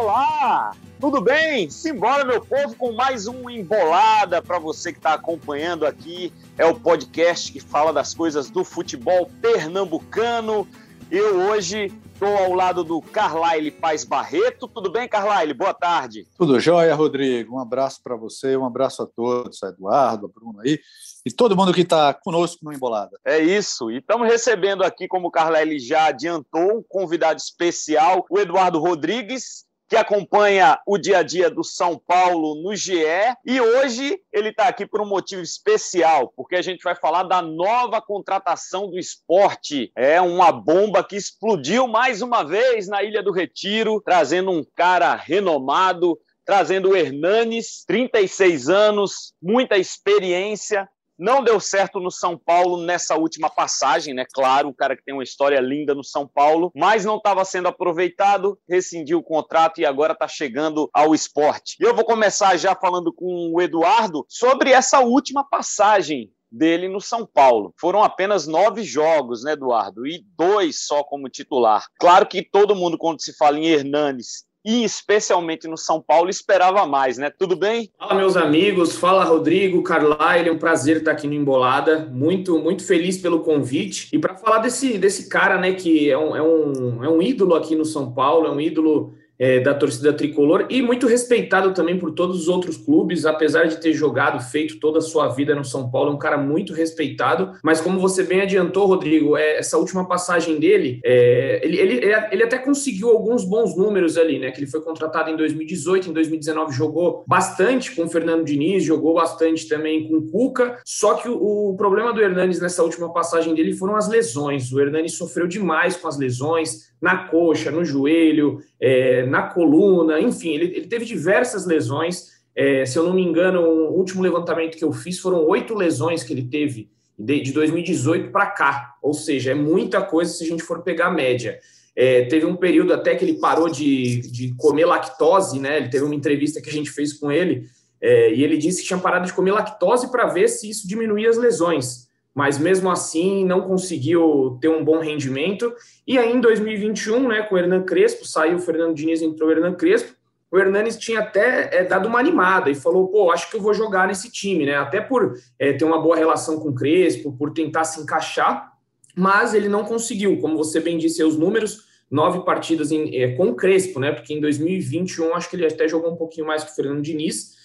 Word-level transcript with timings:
Olá, 0.00 0.76
tudo 1.00 1.20
bem? 1.20 1.68
Simbora, 1.68 2.24
meu 2.24 2.40
povo, 2.40 2.76
com 2.76 2.92
mais 2.92 3.26
um 3.26 3.50
Embolada 3.50 4.40
para 4.40 4.56
você 4.56 4.92
que 4.92 5.00
está 5.00 5.14
acompanhando 5.14 5.84
aqui. 5.84 6.32
É 6.56 6.64
o 6.64 6.78
podcast 6.78 7.50
que 7.50 7.58
fala 7.58 7.92
das 7.92 8.14
coisas 8.14 8.48
do 8.48 8.62
futebol 8.62 9.28
pernambucano. 9.42 10.68
Eu 11.10 11.40
hoje 11.48 11.92
estou 12.12 12.28
ao 12.28 12.54
lado 12.54 12.84
do 12.84 13.02
Carlyle 13.02 13.72
Paz 13.72 14.04
Barreto. 14.04 14.68
Tudo 14.68 14.88
bem, 14.88 15.08
Carlyle? 15.08 15.52
Boa 15.52 15.74
tarde. 15.74 16.28
Tudo 16.38 16.60
jóia, 16.60 16.94
Rodrigo. 16.94 17.56
Um 17.56 17.60
abraço 17.60 18.00
para 18.00 18.14
você, 18.14 18.56
um 18.56 18.64
abraço 18.64 19.02
a 19.02 19.06
todos, 19.06 19.60
a 19.64 19.70
Eduardo, 19.70 20.26
a 20.26 20.28
Bruno 20.28 20.60
aí, 20.60 20.78
e 21.26 21.32
todo 21.32 21.56
mundo 21.56 21.74
que 21.74 21.80
está 21.80 22.14
conosco 22.14 22.64
no 22.64 22.72
Embolada. 22.72 23.18
É 23.24 23.40
isso. 23.40 23.90
E 23.90 23.98
estamos 23.98 24.28
recebendo 24.28 24.84
aqui, 24.84 25.08
como 25.08 25.26
o 25.26 25.30
Carlyle 25.32 25.80
já 25.80 26.06
adiantou, 26.06 26.78
um 26.78 26.84
convidado 26.88 27.40
especial, 27.40 28.24
o 28.30 28.38
Eduardo 28.38 28.78
Rodrigues, 28.78 29.66
que 29.88 29.96
acompanha 29.96 30.78
o 30.86 30.98
dia 30.98 31.18
a 31.18 31.22
dia 31.22 31.50
do 31.50 31.64
São 31.64 31.98
Paulo 31.98 32.54
no 32.62 32.76
GE. 32.76 33.02
E 33.44 33.60
hoje 33.60 34.20
ele 34.30 34.50
está 34.50 34.68
aqui 34.68 34.86
por 34.86 35.00
um 35.00 35.06
motivo 35.06 35.40
especial, 35.40 36.32
porque 36.36 36.56
a 36.56 36.62
gente 36.62 36.82
vai 36.82 36.94
falar 36.94 37.22
da 37.22 37.40
nova 37.40 38.00
contratação 38.00 38.90
do 38.90 38.98
esporte. 38.98 39.90
É 39.96 40.20
uma 40.20 40.52
bomba 40.52 41.02
que 41.02 41.16
explodiu 41.16 41.88
mais 41.88 42.20
uma 42.20 42.42
vez 42.44 42.86
na 42.86 43.02
Ilha 43.02 43.22
do 43.22 43.32
Retiro, 43.32 44.02
trazendo 44.04 44.50
um 44.50 44.64
cara 44.76 45.14
renomado. 45.14 46.18
Trazendo 46.44 46.88
o 46.88 46.96
Hernanes, 46.96 47.84
36 47.86 48.70
anos, 48.70 49.34
muita 49.42 49.76
experiência, 49.76 50.88
não 51.18 51.42
deu 51.42 51.58
certo 51.58 51.98
no 51.98 52.10
São 52.10 52.38
Paulo 52.38 52.82
nessa 52.84 53.16
última 53.16 53.50
passagem, 53.50 54.14
né? 54.14 54.24
Claro, 54.32 54.68
um 54.68 54.72
cara 54.72 54.96
que 54.96 55.04
tem 55.04 55.14
uma 55.14 55.24
história 55.24 55.60
linda 55.60 55.94
no 55.94 56.04
São 56.04 56.26
Paulo, 56.26 56.70
mas 56.74 57.04
não 57.04 57.16
estava 57.16 57.44
sendo 57.44 57.68
aproveitado, 57.68 58.58
rescindiu 58.68 59.18
o 59.18 59.22
contrato 59.22 59.80
e 59.80 59.86
agora 59.86 60.12
está 60.12 60.28
chegando 60.28 60.88
ao 60.92 61.14
esporte. 61.14 61.76
E 61.80 61.84
eu 61.84 61.94
vou 61.94 62.04
começar 62.04 62.56
já 62.56 62.74
falando 62.74 63.12
com 63.12 63.52
o 63.52 63.60
Eduardo 63.60 64.24
sobre 64.28 64.70
essa 64.70 65.00
última 65.00 65.42
passagem 65.42 66.30
dele 66.50 66.88
no 66.88 67.00
São 67.00 67.26
Paulo. 67.26 67.74
Foram 67.78 68.02
apenas 68.02 68.46
nove 68.46 68.82
jogos, 68.82 69.44
né, 69.44 69.52
Eduardo? 69.52 70.06
E 70.06 70.24
dois 70.36 70.86
só 70.86 71.04
como 71.04 71.28
titular. 71.28 71.86
Claro 72.00 72.26
que 72.26 72.42
todo 72.42 72.74
mundo, 72.74 72.96
quando 72.96 73.22
se 73.22 73.36
fala 73.36 73.58
em 73.58 73.66
Hernanes 73.66 74.47
e 74.64 74.84
especialmente 74.84 75.68
no 75.68 75.76
São 75.76 76.00
Paulo, 76.00 76.28
esperava 76.28 76.86
mais, 76.86 77.16
né? 77.16 77.30
Tudo 77.30 77.56
bem? 77.56 77.90
Fala, 77.98 78.14
meus 78.14 78.36
amigos. 78.36 78.96
Fala, 78.96 79.24
Rodrigo, 79.24 79.82
Carlyle. 79.82 80.48
É 80.48 80.52
um 80.52 80.58
prazer 80.58 80.98
estar 80.98 81.12
aqui 81.12 81.26
no 81.26 81.34
Embolada. 81.34 82.08
Muito, 82.12 82.58
muito 82.58 82.84
feliz 82.84 83.18
pelo 83.18 83.40
convite. 83.40 84.08
E 84.12 84.18
para 84.18 84.34
falar 84.36 84.58
desse, 84.58 84.98
desse 84.98 85.28
cara, 85.28 85.58
né, 85.58 85.72
que 85.72 86.10
é 86.10 86.18
um, 86.18 86.36
é, 86.36 86.42
um, 86.42 87.04
é 87.04 87.08
um 87.08 87.22
ídolo 87.22 87.54
aqui 87.54 87.74
no 87.74 87.84
São 87.84 88.12
Paulo, 88.12 88.46
é 88.46 88.50
um 88.50 88.60
ídolo 88.60 89.14
é, 89.38 89.60
da 89.60 89.72
torcida 89.74 90.12
tricolor 90.12 90.66
e 90.68 90.82
muito 90.82 91.06
respeitado 91.06 91.72
também 91.72 91.98
por 91.98 92.12
todos 92.12 92.40
os 92.40 92.48
outros 92.48 92.76
clubes, 92.76 93.24
apesar 93.24 93.64
de 93.64 93.80
ter 93.80 93.92
jogado, 93.92 94.42
feito 94.42 94.80
toda 94.80 94.98
a 94.98 95.02
sua 95.02 95.28
vida 95.28 95.54
no 95.54 95.64
São 95.64 95.90
Paulo, 95.90 96.10
é 96.10 96.14
um 96.14 96.18
cara 96.18 96.36
muito 96.36 96.72
respeitado. 96.72 97.52
Mas 97.62 97.80
como 97.80 98.00
você 98.00 98.22
bem 98.22 98.40
adiantou, 98.40 98.86
Rodrigo, 98.86 99.36
é, 99.36 99.58
essa 99.58 99.78
última 99.78 100.06
passagem 100.06 100.58
dele, 100.58 101.00
é, 101.04 101.60
ele, 101.62 101.78
ele, 101.78 102.00
ele 102.32 102.42
até 102.42 102.58
conseguiu 102.58 103.10
alguns 103.10 103.44
bons 103.44 103.76
números 103.76 104.16
ali, 104.16 104.38
né? 104.38 104.50
Que 104.50 104.60
ele 104.60 104.70
foi 104.70 104.80
contratado 104.80 105.30
em 105.30 105.36
2018, 105.36 106.10
em 106.10 106.12
2019 106.12 106.72
jogou 106.72 107.24
bastante 107.26 107.94
com 107.94 108.04
o 108.04 108.08
Fernando 108.08 108.44
Diniz, 108.44 108.82
jogou 108.82 109.14
bastante 109.14 109.68
também 109.68 110.08
com 110.08 110.16
o 110.16 110.30
Cuca. 110.30 110.78
Só 110.84 111.14
que 111.14 111.28
o, 111.28 111.70
o 111.70 111.76
problema 111.76 112.12
do 112.12 112.20
Hernanes 112.20 112.60
nessa 112.60 112.82
última 112.82 113.12
passagem 113.12 113.54
dele 113.54 113.72
foram 113.72 113.96
as 113.96 114.08
lesões. 114.08 114.72
O 114.72 114.80
Hernanes 114.80 115.14
sofreu 115.14 115.46
demais 115.46 115.96
com 115.96 116.08
as 116.08 116.18
lesões 116.18 116.88
na 117.00 117.28
coxa, 117.28 117.70
no 117.70 117.84
joelho, 117.84 118.60
é, 118.80 119.24
na 119.28 119.42
coluna, 119.42 120.20
enfim, 120.20 120.54
ele, 120.54 120.76
ele 120.76 120.86
teve 120.86 121.04
diversas 121.04 121.66
lesões. 121.66 122.38
É, 122.54 122.84
se 122.84 122.98
eu 122.98 123.04
não 123.04 123.14
me 123.14 123.22
engano, 123.22 123.60
o 123.60 123.96
último 123.96 124.22
levantamento 124.22 124.76
que 124.76 124.84
eu 124.84 124.92
fiz 124.92 125.18
foram 125.18 125.44
oito 125.46 125.74
lesões 125.74 126.24
que 126.24 126.32
ele 126.32 126.42
teve 126.42 126.90
de, 127.18 127.40
de 127.40 127.52
2018 127.52 128.30
para 128.30 128.46
cá, 128.46 128.94
ou 129.02 129.12
seja, 129.12 129.52
é 129.52 129.54
muita 129.54 130.00
coisa 130.02 130.32
se 130.32 130.44
a 130.44 130.46
gente 130.46 130.62
for 130.62 130.82
pegar 130.82 131.06
a 131.06 131.10
média. 131.10 131.58
É, 131.94 132.24
teve 132.26 132.46
um 132.46 132.56
período 132.56 132.92
até 132.92 133.14
que 133.14 133.24
ele 133.24 133.34
parou 133.34 133.68
de, 133.68 134.20
de 134.30 134.54
comer 134.56 134.84
lactose, 134.84 135.58
né? 135.58 135.78
Ele 135.78 135.88
teve 135.88 136.04
uma 136.04 136.14
entrevista 136.14 136.60
que 136.60 136.70
a 136.70 136.72
gente 136.72 136.90
fez 136.90 137.12
com 137.12 137.30
ele 137.30 137.66
é, 138.00 138.32
e 138.32 138.44
ele 138.44 138.56
disse 138.56 138.82
que 138.82 138.86
tinha 138.86 138.98
parado 138.98 139.26
de 139.26 139.32
comer 139.32 139.52
lactose 139.52 140.10
para 140.10 140.26
ver 140.26 140.48
se 140.48 140.70
isso 140.70 140.86
diminuía 140.86 141.28
as 141.28 141.36
lesões 141.36 142.07
mas 142.38 142.56
mesmo 142.56 142.88
assim 142.88 143.44
não 143.44 143.62
conseguiu 143.62 144.56
ter 144.60 144.68
um 144.68 144.84
bom 144.84 145.00
rendimento. 145.00 145.74
E 146.06 146.16
aí 146.16 146.32
em 146.32 146.40
2021, 146.40 147.26
né, 147.26 147.42
com 147.42 147.56
o 147.56 147.58
Hernan 147.58 147.82
Crespo, 147.82 148.24
saiu 148.24 148.58
o 148.58 148.60
Fernando 148.60 148.94
Diniz, 148.94 149.20
entrou 149.20 149.48
o 149.48 149.52
Hernan 149.52 149.74
Crespo, 149.74 150.14
o 150.48 150.56
Hernanes 150.56 150.96
tinha 150.96 151.18
até 151.18 151.68
é, 151.76 151.82
dado 151.82 152.06
uma 152.06 152.20
animada 152.20 152.70
e 152.70 152.76
falou, 152.76 153.08
pô, 153.08 153.32
acho 153.32 153.50
que 153.50 153.56
eu 153.56 153.60
vou 153.60 153.74
jogar 153.74 154.06
nesse 154.06 154.30
time, 154.30 154.66
né? 154.66 154.76
Até 154.76 155.00
por 155.00 155.34
é, 155.58 155.72
ter 155.72 155.84
uma 155.84 156.00
boa 156.00 156.14
relação 156.14 156.60
com 156.60 156.68
o 156.68 156.74
Crespo, 156.76 157.32
por 157.32 157.52
tentar 157.52 157.82
se 157.82 158.00
encaixar, 158.00 158.72
mas 159.16 159.52
ele 159.52 159.68
não 159.68 159.82
conseguiu. 159.82 160.38
Como 160.40 160.56
você 160.56 160.78
bem 160.78 160.96
disse, 160.96 161.24
os 161.24 161.36
números, 161.36 161.88
nove 162.08 162.44
partidas 162.44 162.92
em, 162.92 163.20
é, 163.20 163.34
com 163.34 163.48
o 163.48 163.56
Crespo, 163.56 163.98
né? 163.98 164.12
Porque 164.12 164.32
em 164.32 164.40
2021 164.40 165.34
acho 165.34 165.50
que 165.50 165.56
ele 165.56 165.66
até 165.66 165.88
jogou 165.88 166.12
um 166.12 166.16
pouquinho 166.16 166.46
mais 166.46 166.62
que 166.62 166.70
o 166.70 166.74
Fernando 166.76 167.02
Diniz, 167.02 167.58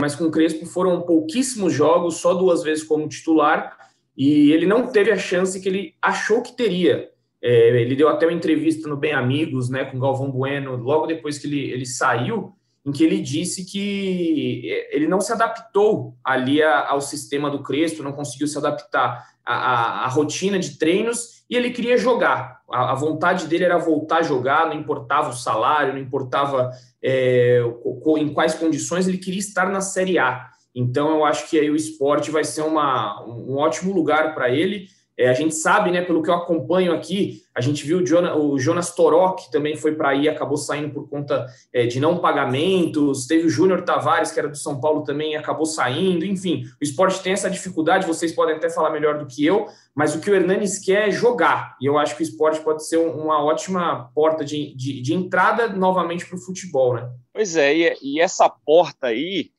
mas 0.00 0.16
com 0.16 0.24
o 0.24 0.30
Crespo 0.32 0.66
foram 0.66 1.02
pouquíssimos 1.02 1.72
jogos, 1.72 2.16
só 2.16 2.34
duas 2.34 2.62
vezes 2.62 2.82
como 2.82 3.06
titular, 3.06 3.76
e 4.16 4.50
ele 4.52 4.66
não 4.66 4.86
teve 4.86 5.10
a 5.10 5.18
chance 5.18 5.60
que 5.60 5.68
ele 5.68 5.94
achou 6.00 6.42
que 6.42 6.56
teria. 6.56 7.10
É, 7.42 7.80
ele 7.80 7.94
deu 7.94 8.08
até 8.08 8.26
uma 8.26 8.32
entrevista 8.32 8.88
no 8.88 8.96
Bem 8.96 9.12
Amigos, 9.12 9.68
né, 9.68 9.84
com 9.84 9.98
Galvão 9.98 10.30
Bueno, 10.30 10.76
logo 10.76 11.06
depois 11.06 11.38
que 11.38 11.46
ele, 11.46 11.70
ele 11.70 11.84
saiu, 11.84 12.54
em 12.84 12.92
que 12.92 13.04
ele 13.04 13.20
disse 13.20 13.64
que 13.64 14.62
é, 14.64 14.96
ele 14.96 15.06
não 15.06 15.20
se 15.20 15.32
adaptou 15.32 16.16
ali 16.24 16.62
ao 16.62 17.00
sistema 17.00 17.50
do 17.50 17.62
Crespo, 17.62 18.02
não 18.02 18.12
conseguiu 18.12 18.46
se 18.46 18.56
adaptar 18.56 19.26
à, 19.44 19.54
à, 19.54 20.04
à 20.04 20.08
rotina 20.08 20.58
de 20.58 20.78
treinos 20.78 21.44
e 21.50 21.56
ele 21.56 21.70
queria 21.70 21.98
jogar. 21.98 22.62
A, 22.70 22.92
a, 22.92 22.94
vontade 22.94 23.46
dele 23.46 23.64
era 23.64 23.76
voltar 23.76 24.18
a 24.18 24.22
jogar, 24.22 24.66
não 24.66 24.74
importava 24.74 25.30
o 25.30 25.36
salário, 25.36 25.92
não 25.92 26.00
importava 26.00 26.70
é, 27.02 27.60
em 28.18 28.32
quais 28.32 28.54
condições, 28.54 29.06
ele 29.06 29.18
queria 29.18 29.40
estar 29.40 29.70
na 29.70 29.80
Série 29.80 30.18
A. 30.18 30.48
Então, 30.76 31.08
eu 31.08 31.24
acho 31.24 31.48
que 31.48 31.58
aí 31.58 31.70
o 31.70 31.74
esporte 31.74 32.30
vai 32.30 32.44
ser 32.44 32.60
uma, 32.60 33.24
um 33.26 33.56
ótimo 33.56 33.94
lugar 33.94 34.34
para 34.34 34.50
ele. 34.50 34.88
É, 35.18 35.30
a 35.30 35.32
gente 35.32 35.54
sabe, 35.54 35.90
né, 35.90 36.02
pelo 36.02 36.22
que 36.22 36.28
eu 36.28 36.34
acompanho 36.34 36.92
aqui, 36.92 37.40
a 37.54 37.62
gente 37.62 37.86
viu 37.86 38.00
o 38.00 38.06
Jonas, 38.06 38.36
o 38.36 38.58
Jonas 38.58 38.94
Toró, 38.94 39.30
que 39.30 39.50
também 39.50 39.74
foi 39.74 39.94
para 39.94 40.10
aí, 40.10 40.28
acabou 40.28 40.58
saindo 40.58 40.92
por 40.92 41.08
conta 41.08 41.46
é, 41.72 41.86
de 41.86 41.98
não 41.98 42.18
pagamentos. 42.18 43.26
Teve 43.26 43.46
o 43.46 43.48
Júnior 43.48 43.80
Tavares, 43.80 44.30
que 44.30 44.38
era 44.38 44.50
do 44.50 44.56
São 44.58 44.78
Paulo 44.78 45.04
também, 45.04 45.32
e 45.32 45.36
acabou 45.36 45.64
saindo. 45.64 46.26
Enfim, 46.26 46.64
o 46.78 46.84
esporte 46.84 47.22
tem 47.22 47.32
essa 47.32 47.48
dificuldade, 47.48 48.06
vocês 48.06 48.32
podem 48.32 48.56
até 48.56 48.68
falar 48.68 48.90
melhor 48.90 49.18
do 49.18 49.26
que 49.26 49.42
eu, 49.42 49.66
mas 49.94 50.14
o 50.14 50.20
que 50.20 50.30
o 50.30 50.34
Hernanes 50.34 50.78
quer 50.78 51.08
é 51.08 51.10
jogar. 51.10 51.78
E 51.80 51.86
eu 51.86 51.96
acho 51.96 52.14
que 52.14 52.22
o 52.22 52.28
esporte 52.28 52.60
pode 52.60 52.86
ser 52.86 52.98
uma 52.98 53.42
ótima 53.42 54.10
porta 54.14 54.44
de, 54.44 54.76
de, 54.76 55.00
de 55.00 55.14
entrada 55.14 55.68
novamente 55.68 56.26
para 56.26 56.36
o 56.36 56.40
futebol, 56.42 56.92
né? 56.92 57.08
Pois 57.32 57.56
é, 57.56 57.74
e, 57.74 57.96
e 58.02 58.20
essa 58.20 58.50
porta 58.50 59.06
aí 59.06 59.50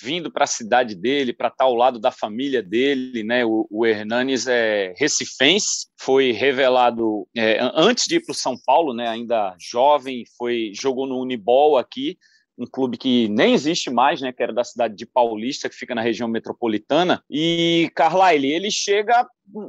vindo 0.00 0.30
para 0.30 0.44
a 0.44 0.48
cidade 0.48 0.94
dele, 0.94 1.32
para 1.32 1.48
estar 1.48 1.64
ao 1.64 1.74
lado 1.74 1.98
da 1.98 2.10
família 2.10 2.62
dele, 2.62 3.22
né? 3.22 3.44
O, 3.44 3.66
o 3.70 3.86
Hernanes 3.86 4.46
é 4.46 4.94
recifense, 4.96 5.88
foi 5.98 6.32
revelado 6.32 7.26
é, 7.34 7.58
antes 7.74 8.06
de 8.06 8.16
ir 8.16 8.24
para 8.24 8.32
o 8.32 8.36
São 8.36 8.56
Paulo, 8.64 8.92
né? 8.92 9.08
Ainda 9.08 9.54
jovem, 9.58 10.24
foi 10.36 10.72
jogou 10.74 11.06
no 11.06 11.20
Unibol 11.20 11.76
aqui, 11.78 12.18
um 12.58 12.66
clube 12.66 12.96
que 12.96 13.28
nem 13.28 13.54
existe 13.54 13.90
mais, 13.90 14.20
né? 14.20 14.32
Que 14.32 14.42
era 14.42 14.52
da 14.52 14.64
cidade 14.64 14.94
de 14.94 15.06
Paulista, 15.06 15.68
que 15.68 15.76
fica 15.76 15.94
na 15.94 16.02
região 16.02 16.28
metropolitana. 16.28 17.22
E 17.30 17.90
Carlyle, 17.94 18.50
ele 18.50 18.70
chega 18.70 19.26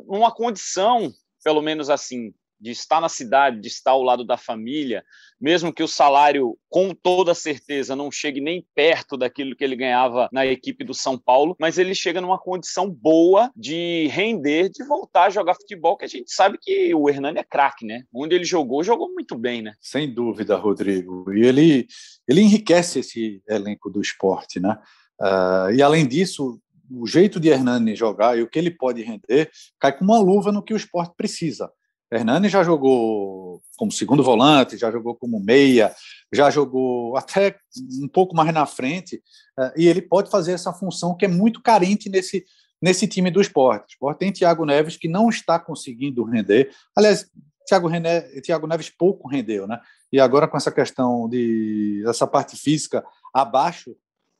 numa 0.07 0.31
condição, 0.31 1.11
pelo 1.43 1.61
menos 1.61 1.89
assim, 1.89 2.34
de 2.59 2.72
estar 2.72 2.99
na 2.99 3.09
cidade, 3.09 3.61
de 3.61 3.67
estar 3.67 3.91
ao 3.91 4.03
lado 4.03 4.25
da 4.25 4.37
família, 4.37 5.03
mesmo 5.39 5.73
que 5.73 5.84
o 5.84 5.87
salário, 5.87 6.57
com 6.69 6.93
toda 6.93 7.34
certeza, 7.34 7.95
não 7.95 8.11
chegue 8.11 8.41
nem 8.41 8.66
perto 8.75 9.16
daquilo 9.16 9.55
que 9.55 9.63
ele 9.63 9.75
ganhava 9.75 10.28
na 10.31 10.45
equipe 10.45 10.84
do 10.84 10.93
São 10.93 11.17
Paulo, 11.17 11.55
mas 11.59 11.78
ele 11.78 11.93
chega 11.93 12.19
numa 12.19 12.39
condição 12.39 12.89
boa 12.89 13.51
de 13.55 14.07
render, 14.07 14.69
de 14.69 14.84
voltar 14.84 15.25
a 15.25 15.29
jogar 15.29 15.55
futebol, 15.55 15.97
que 15.97 16.05
a 16.05 16.09
gente 16.09 16.31
sabe 16.31 16.57
que 16.61 16.93
o 16.93 17.09
Hernani 17.09 17.39
é 17.39 17.43
craque, 17.43 17.85
né? 17.85 18.03
Onde 18.13 18.35
ele 18.35 18.45
jogou, 18.45 18.84
jogou 18.84 19.13
muito 19.13 19.37
bem, 19.37 19.61
né? 19.61 19.73
Sem 19.79 20.13
dúvida, 20.13 20.55
Rodrigo. 20.55 21.31
E 21.34 21.45
ele, 21.45 21.87
ele 22.28 22.41
enriquece 22.41 22.99
esse 22.99 23.41
elenco 23.47 23.90
do 23.90 24.01
esporte, 24.01 24.59
né? 24.59 24.78
Uh, 25.19 25.72
e 25.73 25.81
além 25.81 26.07
disso, 26.07 26.59
o 26.90 27.07
jeito 27.07 27.40
de 27.40 27.49
Hernani 27.49 27.95
jogar 27.95 28.37
e 28.37 28.41
o 28.41 28.49
que 28.49 28.57
ele 28.57 28.72
pode 28.72 29.01
render 29.01 29.49
cai 29.79 29.95
com 29.95 30.05
uma 30.05 30.19
luva 30.19 30.51
no 30.51 30.63
que 30.63 30.73
o 30.73 30.78
esporte 30.78 31.13
precisa. 31.16 31.69
Hernani 32.11 32.47
já 32.47 32.63
jogou 32.63 33.47
como 33.77 33.91
segundo 33.91 34.23
volante, 34.23 34.77
já 34.77 34.91
jogou 34.91 35.15
como 35.15 35.39
meia, 35.39 35.93
já 36.33 36.49
jogou 36.49 37.15
até 37.17 37.57
um 38.01 38.07
pouco 38.07 38.35
mais 38.35 38.53
na 38.53 38.65
frente, 38.65 39.21
eh, 39.59 39.73
e 39.77 39.87
ele 39.87 40.01
pode 40.01 40.29
fazer 40.29 40.53
essa 40.53 40.73
função 40.73 41.15
que 41.15 41.25
é 41.25 41.27
muito 41.27 41.61
carente 41.61 42.09
nesse, 42.09 42.45
nesse 42.81 43.07
time 43.07 43.31
do 43.31 43.41
esporte. 43.41 43.83
O 43.83 43.91
esporte 43.93 44.19
tem 44.19 44.31
Thiago 44.31 44.65
Neves 44.65 44.97
que 44.97 45.07
não 45.07 45.29
está 45.29 45.59
conseguindo 45.59 46.23
render. 46.23 46.71
Aliás, 46.95 47.29
Thiago, 47.67 47.87
René, 47.87 48.21
Thiago 48.41 48.65
Neves 48.65 48.89
pouco 48.89 49.27
rendeu, 49.27 49.67
né? 49.67 49.79
E 50.11 50.19
agora 50.19 50.47
com 50.47 50.55
essa 50.55 50.71
questão 50.71 51.27
de 51.27 52.03
essa 52.07 52.25
parte 52.25 52.55
física 52.55 53.03
abaixo 53.33 53.95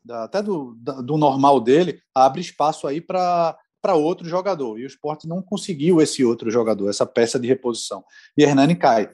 até 0.09 0.41
do, 0.41 0.73
do 1.03 1.17
normal 1.17 1.59
dele, 1.59 2.01
abre 2.15 2.39
espaço 2.39 2.87
aí 2.87 3.01
para 3.01 3.57
para 3.81 3.95
outro 3.95 4.27
jogador. 4.27 4.79
E 4.79 4.83
o 4.83 4.88
esporte 4.88 5.27
não 5.27 5.41
conseguiu 5.41 6.01
esse 6.01 6.24
outro 6.24 6.50
jogador, 6.50 6.89
essa 6.89 7.06
peça 7.06 7.39
de 7.39 7.47
reposição. 7.47 8.03
E 8.38 8.44
Hernani 8.44 8.75
cai. 8.75 9.09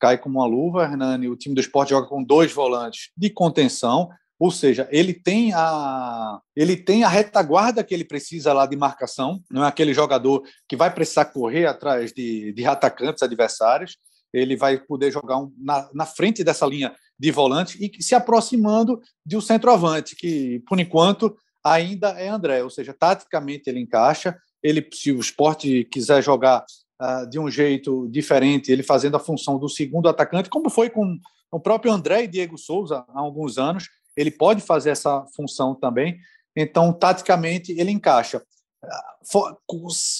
Cai 0.00 0.18
como 0.18 0.38
uma 0.38 0.46
luva. 0.46 0.84
Hernani, 0.84 1.28
o 1.28 1.36
time 1.36 1.54
do 1.54 1.60
esporte 1.60 1.90
joga 1.90 2.06
com 2.06 2.22
dois 2.22 2.52
volantes 2.52 3.10
de 3.16 3.30
contenção, 3.30 4.08
ou 4.38 4.52
seja, 4.52 4.88
ele 4.92 5.12
tem 5.12 5.52
a 5.52 6.40
ele 6.54 6.76
tem 6.76 7.02
a 7.02 7.08
retaguarda 7.08 7.82
que 7.82 7.92
ele 7.92 8.04
precisa 8.04 8.52
lá 8.52 8.66
de 8.66 8.76
marcação, 8.76 9.42
não 9.50 9.64
é 9.64 9.68
aquele 9.68 9.92
jogador 9.92 10.42
que 10.68 10.76
vai 10.76 10.94
precisar 10.94 11.24
correr 11.26 11.66
atrás 11.66 12.12
de, 12.12 12.52
de 12.52 12.64
atacantes 12.64 13.22
adversários, 13.22 13.96
ele 14.32 14.56
vai 14.56 14.78
poder 14.78 15.10
jogar 15.10 15.38
um, 15.38 15.52
na, 15.58 15.88
na 15.92 16.06
frente 16.06 16.44
dessa 16.44 16.66
linha 16.66 16.94
de 17.18 17.32
volante 17.32 17.78
e 17.80 18.00
se 18.00 18.14
aproximando 18.14 19.00
de 19.26 19.36
um 19.36 19.40
centroavante, 19.40 20.14
que 20.14 20.62
por 20.68 20.78
enquanto 20.78 21.36
ainda 21.72 22.10
é 22.10 22.28
André, 22.28 22.62
ou 22.62 22.70
seja, 22.70 22.94
taticamente 22.94 23.68
ele 23.68 23.80
encaixa. 23.80 24.36
Ele, 24.62 24.86
se 24.92 25.12
o 25.12 25.20
esporte 25.20 25.84
quiser 25.84 26.22
jogar 26.22 26.64
uh, 27.00 27.28
de 27.28 27.38
um 27.38 27.50
jeito 27.50 28.08
diferente, 28.08 28.72
ele 28.72 28.82
fazendo 28.82 29.16
a 29.16 29.20
função 29.20 29.58
do 29.58 29.68
segundo 29.68 30.08
atacante, 30.08 30.50
como 30.50 30.68
foi 30.70 30.90
com 30.90 31.18
o 31.50 31.60
próprio 31.60 31.92
André 31.92 32.24
e 32.24 32.28
Diego 32.28 32.58
Souza 32.58 33.04
há 33.08 33.20
alguns 33.20 33.58
anos, 33.58 33.88
ele 34.16 34.30
pode 34.30 34.60
fazer 34.60 34.90
essa 34.90 35.24
função 35.34 35.74
também. 35.74 36.18
Então, 36.56 36.92
taticamente, 36.92 37.72
ele 37.72 37.90
encaixa. 37.90 38.42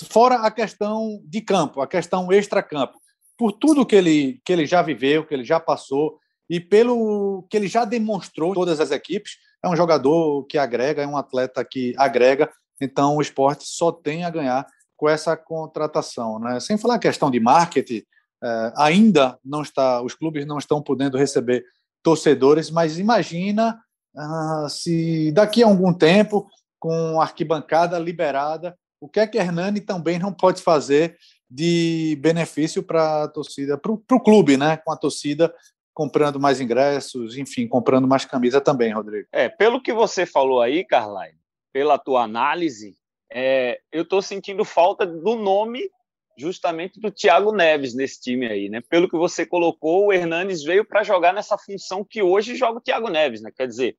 Fora 0.08 0.36
a 0.36 0.50
questão 0.50 1.20
de 1.24 1.40
campo, 1.40 1.80
a 1.80 1.86
questão 1.86 2.32
extra-campo, 2.32 2.98
por 3.36 3.52
tudo 3.52 3.86
que 3.86 3.96
ele, 3.96 4.40
que 4.44 4.52
ele 4.52 4.66
já 4.66 4.82
viveu, 4.82 5.24
que 5.24 5.34
ele 5.34 5.44
já 5.44 5.58
passou 5.58 6.18
e 6.48 6.58
pelo 6.58 7.46
que 7.50 7.56
ele 7.56 7.68
já 7.68 7.84
demonstrou 7.84 8.50
em 8.50 8.54
todas 8.54 8.80
as 8.80 8.90
equipes, 8.90 9.36
é 9.62 9.68
um 9.68 9.76
jogador 9.76 10.44
que 10.44 10.58
agrega, 10.58 11.02
é 11.02 11.06
um 11.06 11.16
atleta 11.16 11.64
que 11.64 11.94
agrega, 11.96 12.50
então 12.80 13.16
o 13.16 13.22
esporte 13.22 13.64
só 13.66 13.90
tem 13.90 14.24
a 14.24 14.30
ganhar 14.30 14.66
com 14.96 15.08
essa 15.08 15.36
contratação. 15.36 16.38
Né? 16.38 16.60
Sem 16.60 16.78
falar 16.78 16.94
a 16.94 17.00
questão 17.00 17.30
de 17.30 17.40
marketing, 17.40 18.02
é, 18.42 18.72
ainda 18.76 19.38
não 19.44 19.62
está, 19.62 20.00
os 20.02 20.14
clubes 20.14 20.46
não 20.46 20.58
estão 20.58 20.82
podendo 20.82 21.18
receber 21.18 21.64
torcedores, 22.02 22.70
mas 22.70 22.98
imagina 22.98 23.78
ah, 24.16 24.66
se 24.68 25.30
daqui 25.32 25.62
a 25.62 25.66
algum 25.66 25.92
tempo, 25.92 26.48
com 26.78 27.20
arquibancada 27.20 27.98
liberada, 27.98 28.76
o 29.00 29.08
que 29.08 29.20
é 29.20 29.26
que 29.26 29.38
Hernani 29.38 29.80
também 29.80 30.18
não 30.18 30.32
pode 30.32 30.62
fazer 30.62 31.16
de 31.50 32.18
benefício 32.20 32.82
para 32.82 33.24
a 33.24 33.28
torcida, 33.28 33.78
para 33.78 33.92
o 33.92 34.20
clube, 34.20 34.56
né? 34.56 34.76
Com 34.78 34.92
a 34.92 34.96
torcida 34.96 35.52
comprando 35.98 36.38
mais 36.38 36.60
ingressos, 36.60 37.36
enfim, 37.36 37.66
comprando 37.66 38.06
mais 38.06 38.24
camisa 38.24 38.60
também, 38.60 38.92
Rodrigo. 38.92 39.26
É, 39.32 39.48
pelo 39.48 39.82
que 39.82 39.92
você 39.92 40.24
falou 40.24 40.62
aí, 40.62 40.84
Carlyle, 40.84 41.36
pela 41.72 41.98
tua 41.98 42.22
análise, 42.22 42.96
é, 43.32 43.80
eu 43.90 44.02
estou 44.02 44.22
sentindo 44.22 44.64
falta 44.64 45.04
do 45.04 45.34
nome 45.34 45.90
justamente 46.36 47.00
do 47.00 47.10
Thiago 47.10 47.50
Neves 47.50 47.96
nesse 47.96 48.20
time 48.20 48.46
aí, 48.46 48.68
né? 48.68 48.80
Pelo 48.88 49.08
que 49.08 49.16
você 49.16 49.44
colocou, 49.44 50.06
o 50.06 50.12
Hernanes 50.12 50.62
veio 50.62 50.84
para 50.84 51.02
jogar 51.02 51.34
nessa 51.34 51.58
função 51.58 52.04
que 52.08 52.22
hoje 52.22 52.54
joga 52.54 52.78
o 52.78 52.80
Thiago 52.80 53.08
Neves, 53.08 53.42
né? 53.42 53.50
Quer 53.50 53.66
dizer, 53.66 53.96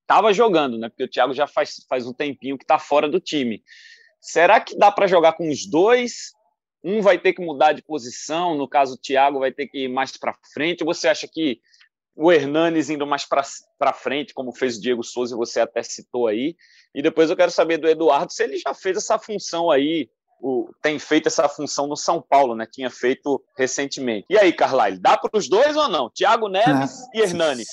estava 0.00 0.32
jogando, 0.32 0.78
né? 0.78 0.88
Porque 0.88 1.04
o 1.04 1.10
Thiago 1.10 1.34
já 1.34 1.46
faz, 1.46 1.84
faz 1.86 2.06
um 2.06 2.14
tempinho 2.14 2.56
que 2.56 2.64
está 2.64 2.78
fora 2.78 3.10
do 3.10 3.20
time. 3.20 3.62
Será 4.22 4.58
que 4.58 4.74
dá 4.74 4.90
para 4.90 5.06
jogar 5.06 5.34
com 5.34 5.50
os 5.50 5.66
dois? 5.66 6.32
Um 6.84 7.00
vai 7.00 7.18
ter 7.18 7.32
que 7.32 7.44
mudar 7.44 7.72
de 7.72 7.82
posição, 7.82 8.56
no 8.56 8.68
caso 8.68 8.94
o 8.94 8.98
Thiago 8.98 9.38
vai 9.38 9.52
ter 9.52 9.66
que 9.66 9.84
ir 9.84 9.88
mais 9.88 10.16
para 10.16 10.34
frente. 10.52 10.84
Você 10.84 11.08
acha 11.08 11.28
que 11.28 11.60
o 12.14 12.30
Hernanes 12.30 12.90
indo 12.90 13.06
mais 13.06 13.24
para 13.24 13.92
frente, 13.92 14.34
como 14.34 14.52
fez 14.52 14.76
o 14.76 14.80
Diego 14.80 15.02
Souza, 15.02 15.36
você 15.36 15.60
até 15.60 15.82
citou 15.82 16.26
aí. 16.26 16.56
E 16.94 17.00
depois 17.00 17.30
eu 17.30 17.36
quero 17.36 17.50
saber 17.50 17.78
do 17.78 17.88
Eduardo 17.88 18.32
se 18.32 18.42
ele 18.42 18.58
já 18.58 18.74
fez 18.74 18.96
essa 18.96 19.18
função 19.18 19.70
aí, 19.70 20.10
o, 20.40 20.68
tem 20.82 20.98
feito 20.98 21.28
essa 21.28 21.48
função 21.48 21.86
no 21.86 21.96
São 21.96 22.20
Paulo, 22.20 22.54
né? 22.54 22.66
Tinha 22.70 22.90
feito 22.90 23.42
recentemente. 23.56 24.26
E 24.28 24.36
aí, 24.36 24.52
Carlyle, 24.52 24.98
dá 24.98 25.16
para 25.16 25.38
os 25.38 25.48
dois 25.48 25.76
ou 25.76 25.88
não? 25.88 26.10
Thiago 26.10 26.48
Neves 26.48 27.00
é. 27.14 27.18
e 27.18 27.22
Hernanes. 27.22 27.68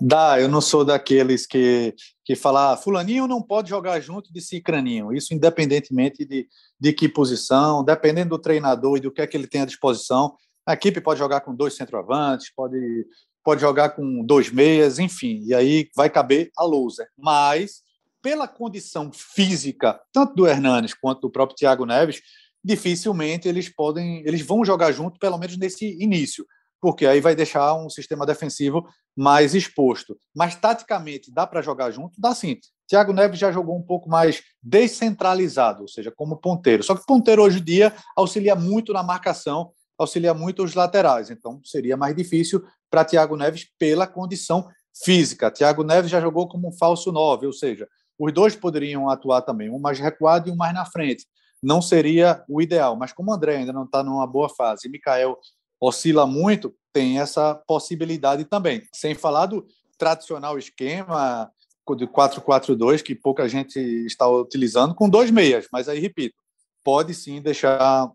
Dá, 0.00 0.40
eu 0.40 0.48
não 0.48 0.60
sou 0.60 0.84
daqueles 0.84 1.46
que, 1.46 1.94
que 2.24 2.34
falar 2.34 2.72
ah, 2.72 2.76
fulaninho 2.76 3.28
não 3.28 3.42
pode 3.42 3.68
jogar 3.68 4.00
junto 4.00 4.32
de 4.32 4.40
cicraninho, 4.40 5.12
isso 5.12 5.34
independentemente 5.34 6.24
de, 6.24 6.48
de 6.80 6.92
que 6.92 7.08
posição, 7.08 7.84
dependendo 7.84 8.30
do 8.30 8.42
treinador 8.42 8.96
e 8.96 9.00
do 9.00 9.12
que 9.12 9.20
é 9.22 9.26
que 9.26 9.36
ele 9.36 9.46
tem 9.46 9.60
à 9.60 9.64
disposição, 9.64 10.34
a 10.66 10.72
equipe 10.72 11.00
pode 11.00 11.18
jogar 11.18 11.42
com 11.42 11.54
dois 11.54 11.74
centroavantes, 11.74 12.52
pode, 12.54 13.06
pode 13.44 13.60
jogar 13.60 13.90
com 13.90 14.24
dois 14.24 14.50
meias, 14.50 14.98
enfim, 14.98 15.42
e 15.44 15.54
aí 15.54 15.88
vai 15.94 16.08
caber 16.08 16.50
a 16.56 16.64
loser. 16.64 17.08
Mas, 17.16 17.82
pela 18.20 18.48
condição 18.48 19.10
física, 19.12 20.00
tanto 20.12 20.34
do 20.34 20.46
Hernanes 20.46 20.94
quanto 20.94 21.20
do 21.20 21.30
próprio 21.30 21.56
Thiago 21.56 21.84
Neves, 21.84 22.22
dificilmente 22.64 23.48
eles 23.48 23.68
podem, 23.68 24.22
eles 24.24 24.40
vão 24.40 24.64
jogar 24.64 24.92
junto, 24.92 25.18
pelo 25.18 25.38
menos 25.38 25.56
nesse 25.56 25.96
início 26.00 26.46
porque 26.82 27.06
aí 27.06 27.20
vai 27.20 27.36
deixar 27.36 27.74
um 27.74 27.88
sistema 27.88 28.26
defensivo 28.26 28.84
mais 29.16 29.54
exposto. 29.54 30.18
Mas 30.34 30.56
taticamente 30.56 31.32
dá 31.32 31.46
para 31.46 31.62
jogar 31.62 31.92
junto? 31.92 32.20
Dá 32.20 32.34
sim. 32.34 32.58
Thiago 32.88 33.12
Neves 33.12 33.38
já 33.38 33.52
jogou 33.52 33.76
um 33.78 33.82
pouco 33.82 34.10
mais 34.10 34.42
descentralizado, 34.60 35.82
ou 35.82 35.88
seja, 35.88 36.10
como 36.10 36.36
ponteiro. 36.36 36.82
Só 36.82 36.96
que 36.96 37.06
ponteiro 37.06 37.40
hoje 37.40 37.60
em 37.60 37.64
dia 37.64 37.94
auxilia 38.16 38.56
muito 38.56 38.92
na 38.92 39.00
marcação, 39.00 39.70
auxilia 39.96 40.34
muito 40.34 40.64
os 40.64 40.74
laterais. 40.74 41.30
Então 41.30 41.60
seria 41.64 41.96
mais 41.96 42.16
difícil 42.16 42.60
para 42.90 43.04
Thiago 43.04 43.36
Neves 43.36 43.68
pela 43.78 44.04
condição 44.04 44.68
física. 45.04 45.52
Thiago 45.52 45.84
Neves 45.84 46.10
já 46.10 46.20
jogou 46.20 46.48
como 46.48 46.68
um 46.68 46.72
falso 46.72 47.12
nove, 47.12 47.46
ou 47.46 47.52
seja, 47.52 47.88
os 48.18 48.32
dois 48.32 48.56
poderiam 48.56 49.08
atuar 49.08 49.42
também, 49.42 49.70
um 49.70 49.78
mais 49.78 50.00
recuado 50.00 50.48
e 50.48 50.52
um 50.52 50.56
mais 50.56 50.74
na 50.74 50.84
frente. 50.84 51.26
Não 51.62 51.80
seria 51.80 52.44
o 52.48 52.60
ideal, 52.60 52.96
mas 52.96 53.12
como 53.12 53.30
o 53.30 53.34
André 53.34 53.58
ainda 53.58 53.72
não 53.72 53.84
está 53.84 54.02
numa 54.02 54.26
boa 54.26 54.48
fase 54.48 54.88
e 54.88 54.90
Mikael 54.90 55.38
oscila 55.82 56.26
muito, 56.26 56.72
tem 56.92 57.18
essa 57.18 57.56
possibilidade 57.66 58.44
também. 58.44 58.86
Sem 58.94 59.14
falar 59.14 59.46
do 59.46 59.66
tradicional 59.98 60.56
esquema 60.56 61.50
de 61.96 62.06
4-4-2, 62.06 63.02
que 63.02 63.14
pouca 63.14 63.48
gente 63.48 63.78
está 64.06 64.26
utilizando, 64.28 64.94
com 64.94 65.10
dois 65.10 65.30
meias, 65.30 65.66
mas 65.72 65.88
aí, 65.88 65.98
repito, 65.98 66.36
pode 66.84 67.12
sim 67.12 67.42
deixar 67.42 68.10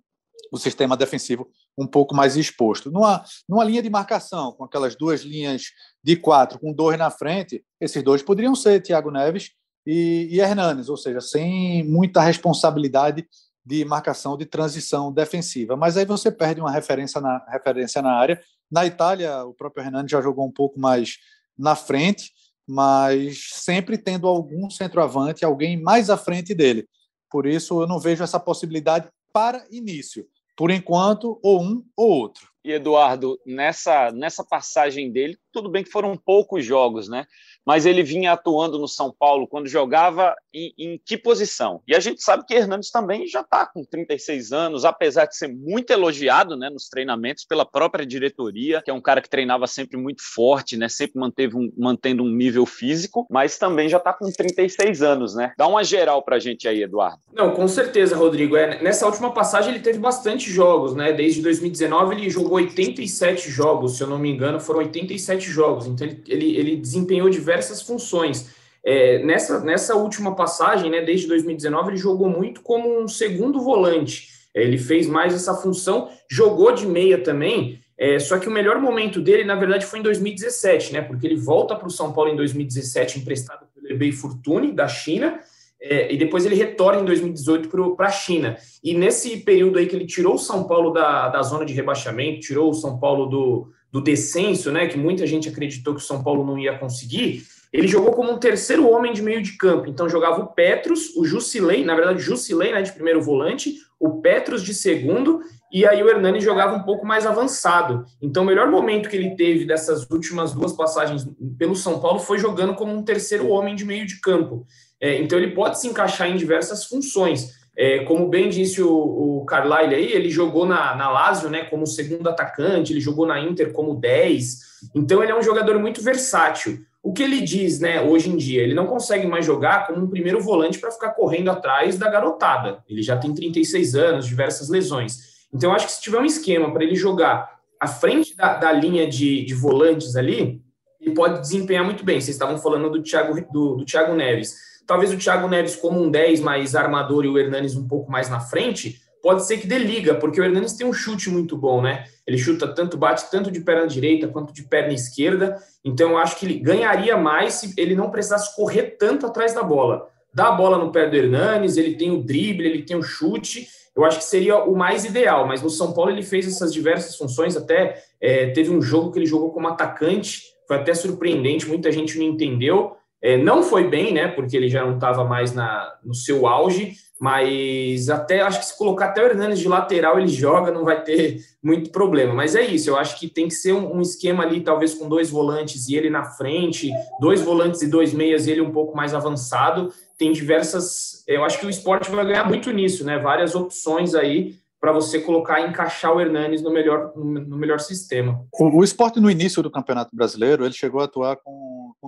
o 0.52 0.58
sistema 0.58 0.96
defensivo 0.96 1.48
um 1.78 1.86
pouco 1.86 2.16
mais 2.16 2.38
exposto. 2.38 2.90
Numa, 2.90 3.24
numa 3.48 3.64
linha 3.64 3.84
de 3.84 3.90
marcação, 3.90 4.54
com 4.54 4.64
aquelas 4.64 4.96
duas 4.96 5.22
linhas 5.22 5.66
de 6.02 6.16
quatro, 6.16 6.60
com 6.60 6.74
dois 6.74 6.98
na 6.98 7.12
frente, 7.12 7.64
esses 7.80 8.02
dois 8.02 8.24
poderiam 8.24 8.56
ser 8.56 8.82
Thiago 8.82 9.12
Neves 9.12 9.52
e, 9.86 10.28
e 10.32 10.40
Hernanes, 10.40 10.90
ou 10.90 10.98
seja, 10.98 11.22
sem 11.22 11.84
muita 11.84 12.22
responsabilidade 12.22 13.28
de 13.68 13.84
marcação 13.84 14.38
de 14.38 14.46
transição 14.46 15.12
defensiva. 15.12 15.76
Mas 15.76 15.98
aí 15.98 16.06
você 16.06 16.32
perde 16.32 16.62
uma 16.62 16.72
referência 16.72 17.20
na, 17.20 17.46
referência 17.50 18.02
na 18.02 18.14
área. 18.14 18.42
Na 18.72 18.86
Itália, 18.86 19.44
o 19.44 19.54
próprio 19.54 19.84
Hernani 19.84 20.08
já 20.08 20.22
jogou 20.22 20.48
um 20.48 20.52
pouco 20.52 20.80
mais 20.80 21.18
na 21.58 21.76
frente, 21.76 22.32
mas 22.66 23.50
sempre 23.52 23.98
tendo 23.98 24.26
algum 24.26 24.70
centroavante, 24.70 25.44
alguém 25.44 25.82
mais 25.82 26.10
à 26.10 26.16
frente 26.16 26.56
dele. 26.56 26.88
Por 27.30 27.46
isso, 27.46 27.82
eu 27.82 27.88
não 27.88 28.00
vejo 28.00 28.24
essa 28.24 28.40
possibilidade 28.40 29.10
para 29.34 29.66
início. 29.70 30.26
Por 30.56 30.72
enquanto, 30.72 31.38
ou 31.44 31.62
um 31.62 31.84
ou 31.94 32.10
outro. 32.10 32.48
E 32.64 32.72
Eduardo, 32.72 33.38
nessa, 33.46 34.14
nessa 34.14 34.46
passagem 34.46 35.12
dele, 35.12 35.38
tudo 35.58 35.70
bem 35.70 35.84
que 35.84 35.90
foram 35.90 36.16
poucos 36.16 36.64
jogos, 36.64 37.10
né? 37.10 37.26
mas 37.68 37.86
ele 37.86 38.02
vinha 38.02 38.32
atuando 38.32 38.80
no 38.80 38.88
São 38.88 39.12
Paulo 39.12 39.46
quando 39.46 39.68
jogava 39.68 40.34
em, 40.54 40.74
em 40.78 41.02
que 41.06 41.18
posição? 41.18 41.82
E 41.86 41.94
a 41.94 42.00
gente 42.00 42.24
sabe 42.24 42.46
que 42.46 42.54
Hernandes 42.54 42.90
também 42.90 43.28
já 43.28 43.42
está 43.42 43.66
com 43.66 43.84
36 43.84 44.54
anos, 44.54 44.86
apesar 44.86 45.26
de 45.26 45.36
ser 45.36 45.50
muito 45.50 45.92
elogiado 45.92 46.56
né, 46.56 46.70
nos 46.70 46.88
treinamentos 46.88 47.44
pela 47.44 47.66
própria 47.66 48.06
diretoria, 48.06 48.82
que 48.82 48.90
é 48.90 48.94
um 48.94 49.02
cara 49.02 49.22
que 49.22 49.30
treinava 49.30 49.68
sempre 49.68 49.98
muito 49.98 50.24
forte, 50.24 50.78
né, 50.78 50.88
sempre 50.88 51.20
manteve 51.20 51.58
um, 51.58 51.70
mantendo 51.78 52.24
um 52.24 52.30
nível 52.30 52.66
físico, 52.66 53.28
mas 53.30 53.58
também 53.58 53.90
já 53.90 53.98
está 53.98 54.14
com 54.14 54.32
36 54.32 55.02
anos, 55.02 55.36
né? 55.36 55.52
Dá 55.58 55.68
uma 55.68 55.84
geral 55.84 56.24
para 56.24 56.38
a 56.38 56.40
gente 56.40 56.70
aí, 56.70 56.84
Eduardo. 56.84 57.20
Não, 57.34 57.52
com 57.52 57.68
certeza, 57.68 58.16
Rodrigo. 58.16 58.56
É, 58.56 58.82
nessa 58.82 59.06
última 59.06 59.34
passagem 59.34 59.72
ele 59.72 59.84
teve 59.84 60.00
bastante 60.00 60.50
jogos, 60.50 60.96
né? 60.96 61.12
Desde 61.12 61.42
2019 61.42 62.16
ele 62.16 62.30
jogou 62.30 62.54
87 62.54 63.52
jogos, 63.52 63.98
se 63.98 64.04
eu 64.04 64.08
não 64.08 64.18
me 64.18 64.30
engano, 64.30 64.58
foram 64.58 64.80
87 64.80 65.47
jogos. 65.52 65.88
Então 65.88 66.06
ele, 66.06 66.24
ele, 66.28 66.58
ele 66.58 66.76
desempenhou 66.78 67.30
diversas 67.30 67.82
funções. 67.82 68.50
É, 68.84 69.24
nessa, 69.24 69.60
nessa 69.60 69.96
última 69.96 70.36
passagem, 70.36 70.90
né, 70.90 71.02
desde 71.02 71.28
2019, 71.28 71.90
ele 71.90 71.98
jogou 71.98 72.30
muito 72.30 72.62
como 72.62 73.02
um 73.02 73.08
segundo 73.08 73.60
volante. 73.62 74.30
É, 74.56 74.64
ele 74.64 74.78
fez 74.78 75.08
mais 75.08 75.34
essa 75.34 75.54
função, 75.54 76.10
jogou 76.30 76.72
de 76.72 76.86
meia 76.86 77.18
também, 77.18 77.82
é, 77.98 78.20
só 78.20 78.38
que 78.38 78.48
o 78.48 78.52
melhor 78.52 78.80
momento 78.80 79.20
dele, 79.20 79.44
na 79.44 79.56
verdade, 79.56 79.86
foi 79.86 80.00
em 80.00 80.04
2017, 80.04 80.94
né? 80.94 81.02
Porque 81.02 81.26
ele 81.26 81.36
volta 81.36 81.76
para 81.76 81.88
o 81.88 81.92
São 81.92 82.14
Paulo 82.14 82.32
em 82.32 82.36
2017, 82.36 83.20
emprestado 83.20 83.66
pelo 83.74 83.92
eBay 83.92 84.12
Fortune, 84.12 84.72
da 84.72 84.88
China, 84.88 85.40
é, 85.82 86.14
e 86.14 86.18
depois 86.18 86.46
ele 86.46 86.56
retorna 86.56 87.02
em 87.02 87.06
2018 87.06 87.96
para 87.96 88.08
a 88.08 88.12
China. 88.12 88.56
E 88.84 88.94
nesse 88.94 89.38
período 89.38 89.80
aí 89.80 89.88
que 89.88 89.96
ele 89.96 90.06
tirou 90.06 90.36
o 90.36 90.40
São 90.40 90.66
Paulo 90.66 90.92
da, 90.92 91.30
da 91.30 91.42
zona 91.42 91.66
de 91.66 91.74
rebaixamento, 91.74 92.42
tirou 92.42 92.70
o 92.70 92.74
São 92.74 93.00
Paulo 93.00 93.26
do, 93.26 93.72
do 93.92 94.02
descenso, 94.02 94.72
né, 94.72 94.88
que 94.88 94.98
muita 94.98 95.26
gente 95.26 95.50
acreditou 95.50 95.96
que 95.96 96.02
o 96.02 96.04
São 96.04 96.24
Paulo 96.24 96.46
não 96.46 96.60
ia 96.60 96.78
conseguir, 96.78 97.44
ele 97.72 97.88
jogou 97.88 98.14
como 98.14 98.32
um 98.32 98.38
terceiro 98.38 98.90
homem 98.90 99.14
de 99.14 99.22
meio 99.22 99.42
de 99.42 99.54
campo. 99.54 99.88
Então 99.88 100.10
jogava 100.10 100.42
o 100.42 100.48
Petros, 100.48 101.16
o 101.16 101.26
Jusilei, 101.26 101.84
na 101.84 101.96
verdade, 101.96 102.22
Jusilei 102.22 102.72
né, 102.72 102.82
de 102.82 102.92
primeiro 102.92 103.22
volante, 103.22 103.76
o 104.00 104.22
Petros 104.22 104.64
de 104.64 104.74
segundo, 104.74 105.42
e 105.72 105.86
aí 105.86 106.02
o 106.02 106.10
Hernani 106.10 106.40
jogava 106.40 106.76
um 106.76 106.84
pouco 106.84 107.06
mais 107.06 107.26
avançado. 107.26 108.06
Então 108.22 108.44
o 108.44 108.46
melhor 108.46 108.70
momento 108.70 109.10
que 109.10 109.16
ele 109.16 109.36
teve 109.36 109.66
dessas 109.66 110.10
últimas 110.10 110.54
duas 110.54 110.74
passagens 110.74 111.28
pelo 111.58 111.76
São 111.76 112.00
Paulo 112.00 112.20
foi 112.20 112.38
jogando 112.40 112.74
como 112.74 112.94
um 112.94 113.04
terceiro 113.04 113.50
homem 113.50 113.76
de 113.76 113.84
meio 113.84 114.06
de 114.06 114.20
campo. 114.22 114.66
É, 115.00 115.20
então 115.22 115.38
ele 115.38 115.52
pode 115.52 115.80
se 115.80 115.88
encaixar 115.88 116.30
em 116.30 116.38
diversas 116.38 116.86
funções. 116.86 117.58
É, 117.78 118.00
como 118.06 118.28
bem 118.28 118.50
disse 118.50 118.82
o, 118.82 118.90
o 118.92 119.46
Carlyle 119.46 119.94
aí, 119.94 120.12
ele 120.12 120.32
jogou 120.32 120.66
na, 120.66 120.96
na 120.96 121.12
Lazio 121.12 121.48
né, 121.48 121.64
como 121.66 121.86
segundo 121.86 122.28
atacante, 122.28 122.92
ele 122.92 123.00
jogou 123.00 123.28
na 123.28 123.40
Inter 123.40 123.72
como 123.72 123.94
10. 123.94 124.60
Então 124.96 125.22
ele 125.22 125.32
é 125.32 125.38
um 125.38 125.44
jogador 125.44 125.78
muito 125.78 126.02
versátil. 126.02 126.80
O 127.04 127.14
que 127.14 127.22
ele 127.22 127.40
diz, 127.40 127.80
né, 127.80 128.02
hoje 128.02 128.30
em 128.30 128.36
dia, 128.36 128.64
ele 128.64 128.74
não 128.74 128.88
consegue 128.88 129.28
mais 129.28 129.46
jogar 129.46 129.86
como 129.86 130.04
um 130.04 130.10
primeiro 130.10 130.42
volante 130.42 130.80
para 130.80 130.92
ficar 130.92 131.12
correndo 131.12 131.52
atrás 131.52 131.98
da 131.98 132.10
garotada. 132.10 132.84
Ele 132.90 133.04
já 133.04 133.16
tem 133.16 133.34
36 133.34 133.96
anos, 133.96 134.26
diversas 134.26 134.70
lesões. 134.70 135.48
Então, 135.54 135.72
acho 135.72 135.86
que 135.86 135.92
se 135.94 136.02
tiver 136.02 136.20
um 136.20 136.26
esquema 136.26 136.74
para 136.74 136.84
ele 136.84 136.96
jogar 136.96 137.58
à 137.80 137.88
frente 137.88 138.36
da, 138.36 138.56
da 138.56 138.72
linha 138.72 139.08
de, 139.08 139.46
de, 139.46 139.54
volantes 139.54 140.16
ali, 140.16 140.62
ele 141.00 141.14
pode 141.14 141.40
desempenhar 141.40 141.86
muito 141.86 142.04
bem. 142.04 142.20
Vocês 142.20 142.36
estavam 142.36 142.58
falando 142.58 142.90
do 142.90 143.02
Thiago, 143.02 143.40
do, 143.52 143.76
do 143.76 143.86
Thiago 143.86 144.16
Neves. 144.16 144.56
Talvez 144.88 145.14
o 145.14 145.18
Thiago 145.18 145.50
Neves 145.50 145.76
como 145.76 146.02
um 146.02 146.10
10 146.10 146.40
mais 146.40 146.74
armador 146.76 147.26
e 147.26 147.28
o 147.28 147.38
Hernanes 147.38 147.76
um 147.76 147.88
pouco 147.88 148.10
mais 148.10 148.30
na 148.30 148.40
frente, 148.40 149.02
pode 149.22 149.46
ser 149.46 149.58
que 149.58 149.68
dê 149.68 149.78
liga, 149.78 150.16
porque 150.16 150.40
o 150.40 150.44
Hernanes 150.44 150.74
tem 150.74 150.88
um 150.88 150.94
chute 150.94 151.30
muito 151.30 151.58
bom, 151.58 151.82
né? 151.82 152.06
Ele 152.26 152.38
chuta 152.38 152.68
tanto, 152.68 152.98
bate 152.98 153.30
tanto 153.30 153.52
de 153.52 153.60
perna 153.60 153.86
direita 153.86 154.30
quanto 154.30 154.54
de 154.54 154.64
perna 154.64 154.94
esquerda. 154.94 155.58
Então 155.84 156.12
eu 156.12 156.18
acho 156.18 156.38
que 156.38 156.46
ele 156.46 156.60
ganharia 156.60 157.18
mais 157.18 157.56
se 157.56 157.74
ele 157.78 157.94
não 157.94 158.10
precisasse 158.10 158.56
correr 158.56 158.96
tanto 158.98 159.26
atrás 159.26 159.54
da 159.54 159.62
bola. 159.62 160.08
Dá 160.34 160.48
a 160.48 160.52
bola 160.52 160.78
no 160.78 160.92
pé 160.92 161.10
do 161.10 161.16
Hernanes, 161.16 161.76
ele 161.76 161.96
tem 161.96 162.12
o 162.12 162.24
drible, 162.24 162.66
ele 162.66 162.84
tem 162.84 162.96
o 162.96 163.04
chute. 163.04 163.68
Eu 163.96 164.06
acho 164.06 164.20
que 164.20 164.24
seria 164.24 164.64
o 164.64 164.78
mais 164.78 165.04
ideal, 165.04 165.48
mas 165.48 165.62
no 165.62 165.70
São 165.70 165.92
Paulo 165.92 166.12
ele 166.12 166.22
fez 166.22 166.48
essas 166.48 166.72
diversas 166.72 167.18
funções. 167.18 167.58
Até 167.58 168.02
é, 168.22 168.48
teve 168.52 168.70
um 168.70 168.82
jogo 168.82 169.12
que 169.12 169.20
ele 169.20 169.26
jogou 169.26 169.52
como 169.52 169.68
atacante, 169.68 170.44
foi 170.68 170.78
até 170.78 170.94
surpreendente, 170.94 171.68
muita 171.68 171.92
gente 171.92 172.18
não 172.18 172.26
entendeu. 172.26 172.96
É, 173.22 173.38
não 173.38 173.64
foi 173.64 173.88
bem, 173.88 174.14
né? 174.14 174.28
Porque 174.28 174.56
ele 174.56 174.70
já 174.70 174.86
não 174.86 174.96
estava 174.96 175.24
mais 175.24 175.54
na, 175.54 175.94
no 176.04 176.14
seu 176.14 176.48
auge, 176.48 176.94
mas 177.20 178.10
até 178.10 178.42
acho 178.42 178.60
que 178.60 178.66
se 178.66 178.78
colocar 178.78 179.06
até 179.08 179.24
o 179.24 179.28
Hernandes 179.28 179.60
de 179.60 179.68
lateral, 179.68 180.20
ele 180.20 180.28
joga, 180.28 180.72
não 180.72 180.86
vai 180.86 181.04
ter 181.04 181.40
muito 181.64 181.90
problema. 181.90 182.34
Mas 182.34 182.56
é 182.56 182.62
isso, 182.62 182.90
eu 182.90 182.98
acho 182.98 183.20
que 183.20 183.28
tem 183.28 183.48
que 183.48 183.56
ser 183.56 183.74
um, 183.74 183.96
um 183.98 184.02
esquema 184.02 184.44
ali, 184.44 184.62
talvez 184.62 184.94
com 184.94 185.10
dois 185.10 185.30
volantes 185.30 185.90
e 185.90 185.96
ele 185.96 186.10
na 186.10 186.24
frente, 186.24 186.92
dois 187.20 187.42
volantes 187.42 187.82
e 187.82 187.90
dois 187.90 188.14
meias 188.14 188.46
e 188.46 188.52
ele 188.52 188.62
um 188.62 188.72
pouco 188.72 188.96
mais 188.96 189.14
avançado. 189.14 189.92
Tem 190.18 190.32
diversas. 190.32 191.24
Eu 191.28 191.44
acho 191.44 191.60
que 191.60 191.66
o 191.66 191.70
esporte 191.70 192.10
vai 192.10 192.26
ganhar 192.26 192.48
muito 192.48 192.72
nisso, 192.72 193.04
né? 193.04 193.18
Várias 193.18 193.56
opções 193.56 194.16
aí 194.16 194.56
para 194.80 194.92
você 194.92 195.20
colocar 195.20 195.60
e 195.60 195.68
encaixar 195.68 196.16
o 196.16 196.22
Hernanes 196.22 196.62
no 196.62 196.72
melhor, 196.72 197.12
no 197.16 197.58
melhor 197.58 197.80
sistema. 197.80 198.46
O, 198.54 198.80
o 198.80 198.84
esporte, 198.84 199.20
no 199.20 199.30
início 199.30 199.64
do 199.64 199.72
Campeonato 199.72 200.16
Brasileiro, 200.16 200.64
ele 200.66 200.74
chegou 200.74 201.02
a 201.02 201.06
atuar 201.06 201.38
com, 201.38 201.52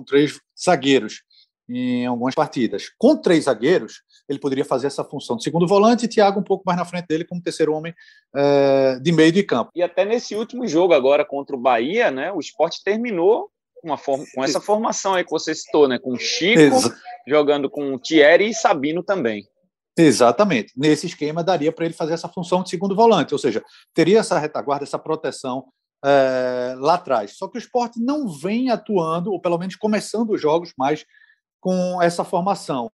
com 0.00 0.04
três 0.04 0.40
zagueiros 0.58 1.22
em 1.68 2.06
algumas 2.06 2.34
partidas. 2.34 2.90
Com 2.98 3.16
três 3.16 3.44
zagueiros, 3.44 4.02
ele 4.28 4.38
poderia 4.38 4.64
fazer 4.64 4.88
essa 4.88 5.04
função 5.04 5.36
de 5.36 5.44
segundo 5.44 5.66
volante 5.66 6.04
e 6.04 6.08
Thiago 6.08 6.40
um 6.40 6.44
pouco 6.44 6.64
mais 6.66 6.78
na 6.78 6.84
frente 6.84 7.06
dele 7.06 7.24
como 7.24 7.42
terceiro 7.42 7.74
homem 7.74 7.94
é, 8.34 8.98
de 9.00 9.12
meio 9.12 9.30
de 9.30 9.42
campo. 9.42 9.70
E 9.74 9.82
até 9.82 10.04
nesse 10.04 10.34
último 10.34 10.66
jogo 10.66 10.94
agora 10.94 11.24
contra 11.24 11.54
o 11.54 11.60
Bahia, 11.60 12.10
né, 12.10 12.32
o 12.32 12.40
esporte 12.40 12.82
terminou 12.82 13.50
com, 13.80 13.96
forma, 13.96 14.24
com 14.34 14.44
essa 14.44 14.60
formação 14.60 15.14
aí 15.14 15.24
que 15.24 15.30
você 15.30 15.54
citou, 15.54 15.86
né, 15.86 15.98
com 15.98 16.16
Chico 16.18 16.60
Exa 16.60 16.96
jogando 17.26 17.70
com 17.70 17.98
Thierry 17.98 18.50
e 18.50 18.54
Sabino 18.54 19.02
também. 19.02 19.46
Exatamente. 19.96 20.72
Nesse 20.76 21.06
esquema, 21.06 21.44
daria 21.44 21.70
para 21.70 21.84
ele 21.84 21.94
fazer 21.94 22.14
essa 22.14 22.28
função 22.28 22.62
de 22.62 22.70
segundo 22.70 22.96
volante, 22.96 23.34
ou 23.34 23.38
seja, 23.38 23.62
teria 23.94 24.20
essa 24.20 24.38
retaguarda, 24.38 24.84
essa 24.84 24.98
proteção 24.98 25.66
é, 26.04 26.74
lá 26.78 26.94
atrás. 26.94 27.36
Só 27.36 27.48
que 27.48 27.58
o 27.58 27.58
esporte 27.58 28.00
não 28.00 28.28
vem 28.28 28.70
atuando, 28.70 29.32
ou 29.32 29.40
pelo 29.40 29.58
menos 29.58 29.76
começando 29.76 30.30
os 30.30 30.40
jogos 30.40 30.72
mais 30.76 31.04
com 31.60 32.00
essa 32.02 32.24
formação. 32.24 32.90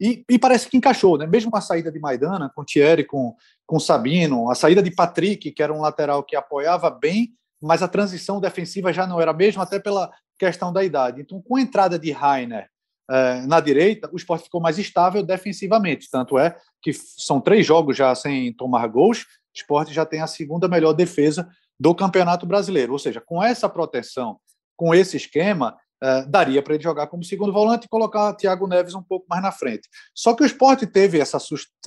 E, 0.00 0.24
e, 0.30 0.38
parece 0.38 0.68
que 0.68 0.78
encaixou, 0.78 1.18
né? 1.18 1.26
mesmo 1.26 1.54
a 1.54 1.60
saída 1.60 1.92
de 1.92 2.00
Maidana, 2.00 2.50
com 2.54 2.64
Thierry, 2.64 3.04
com, 3.04 3.36
com 3.66 3.78
Sabino, 3.78 4.50
a 4.50 4.54
saída 4.54 4.82
de 4.82 4.90
Patrick, 4.90 5.52
que 5.52 5.62
era 5.62 5.72
um 5.72 5.82
lateral 5.82 6.22
que 6.22 6.34
apoiava 6.34 6.90
bem, 6.90 7.34
mas 7.60 7.82
a 7.82 7.88
transição 7.88 8.40
defensiva 8.40 8.94
já 8.94 9.06
não 9.06 9.20
era 9.20 9.32
a 9.32 9.34
mesma, 9.34 9.62
até 9.62 9.78
pela 9.78 10.10
questão 10.38 10.72
da 10.72 10.82
idade. 10.82 11.20
Então, 11.20 11.42
com 11.42 11.56
a 11.56 11.60
entrada 11.60 11.98
de 11.98 12.10
Rainer 12.12 12.66
é, 13.10 13.42
na 13.42 13.60
direita, 13.60 14.08
o 14.10 14.16
esporte 14.16 14.44
ficou 14.44 14.60
mais 14.60 14.78
estável 14.78 15.22
defensivamente. 15.22 16.08
Tanto 16.10 16.38
é 16.38 16.56
que 16.80 16.94
são 16.94 17.38
três 17.38 17.66
jogos 17.66 17.94
já 17.94 18.14
sem 18.14 18.54
tomar 18.54 18.86
gols, 18.86 19.20
o 19.20 19.24
esporte 19.54 19.92
já 19.92 20.06
tem 20.06 20.22
a 20.22 20.26
segunda 20.26 20.66
melhor 20.66 20.94
defesa 20.94 21.46
do 21.80 21.94
Campeonato 21.94 22.44
Brasileiro. 22.44 22.92
Ou 22.92 22.98
seja, 22.98 23.22
com 23.22 23.42
essa 23.42 23.66
proteção, 23.66 24.38
com 24.76 24.94
esse 24.94 25.16
esquema, 25.16 25.74
é, 26.02 26.22
daria 26.26 26.62
para 26.62 26.74
ele 26.74 26.82
jogar 26.82 27.06
como 27.06 27.24
segundo 27.24 27.52
volante 27.52 27.86
e 27.86 27.88
colocar 27.88 28.34
Thiago 28.34 28.66
Neves 28.66 28.94
um 28.94 29.02
pouco 29.02 29.26
mais 29.28 29.42
na 29.42 29.50
frente. 29.50 29.88
Só 30.14 30.34
que 30.34 30.42
o 30.42 30.46
esporte 30.46 30.86
teve 30.86 31.18
essa, 31.18 31.38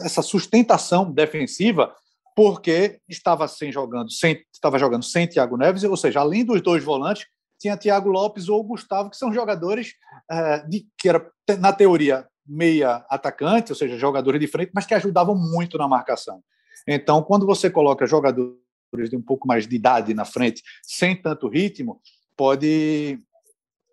essa 0.01 0.23
sustentação 0.23 1.11
defensiva 1.11 1.93
porque 2.35 2.99
estava 3.07 3.47
sem 3.47 3.71
jogando, 3.71 4.11
sem, 4.11 4.43
estava 4.51 4.79
jogando 4.79 5.03
sem 5.03 5.27
Thiago 5.27 5.55
Neves, 5.55 5.83
ou 5.83 5.95
seja, 5.95 6.19
além 6.19 6.43
dos 6.43 6.61
dois 6.61 6.83
volantes, 6.83 7.27
tinha 7.59 7.77
Thiago 7.77 8.09
Lopes 8.09 8.49
ou 8.49 8.63
Gustavo, 8.63 9.11
que 9.11 9.17
são 9.17 9.31
jogadores 9.31 9.93
é, 10.29 10.65
de, 10.67 10.87
que 10.97 11.07
era, 11.07 11.29
na 11.59 11.71
teoria, 11.71 12.27
meia 12.45 13.05
atacante, 13.07 13.71
ou 13.71 13.75
seja, 13.75 13.97
jogadores 13.97 14.41
de 14.41 14.47
frente, 14.47 14.71
mas 14.73 14.87
que 14.87 14.95
ajudavam 14.95 15.35
muito 15.35 15.77
na 15.77 15.87
marcação. 15.87 16.41
Então, 16.87 17.21
quando 17.21 17.45
você 17.45 17.69
coloca 17.69 18.07
jogadores 18.07 18.62
de 19.09 19.15
um 19.15 19.21
pouco 19.21 19.47
mais 19.47 19.67
de 19.67 19.75
idade 19.75 20.13
na 20.13 20.25
frente, 20.25 20.61
sem 20.81 21.15
tanto 21.15 21.47
ritmo, 21.47 21.99
pode 22.37 23.19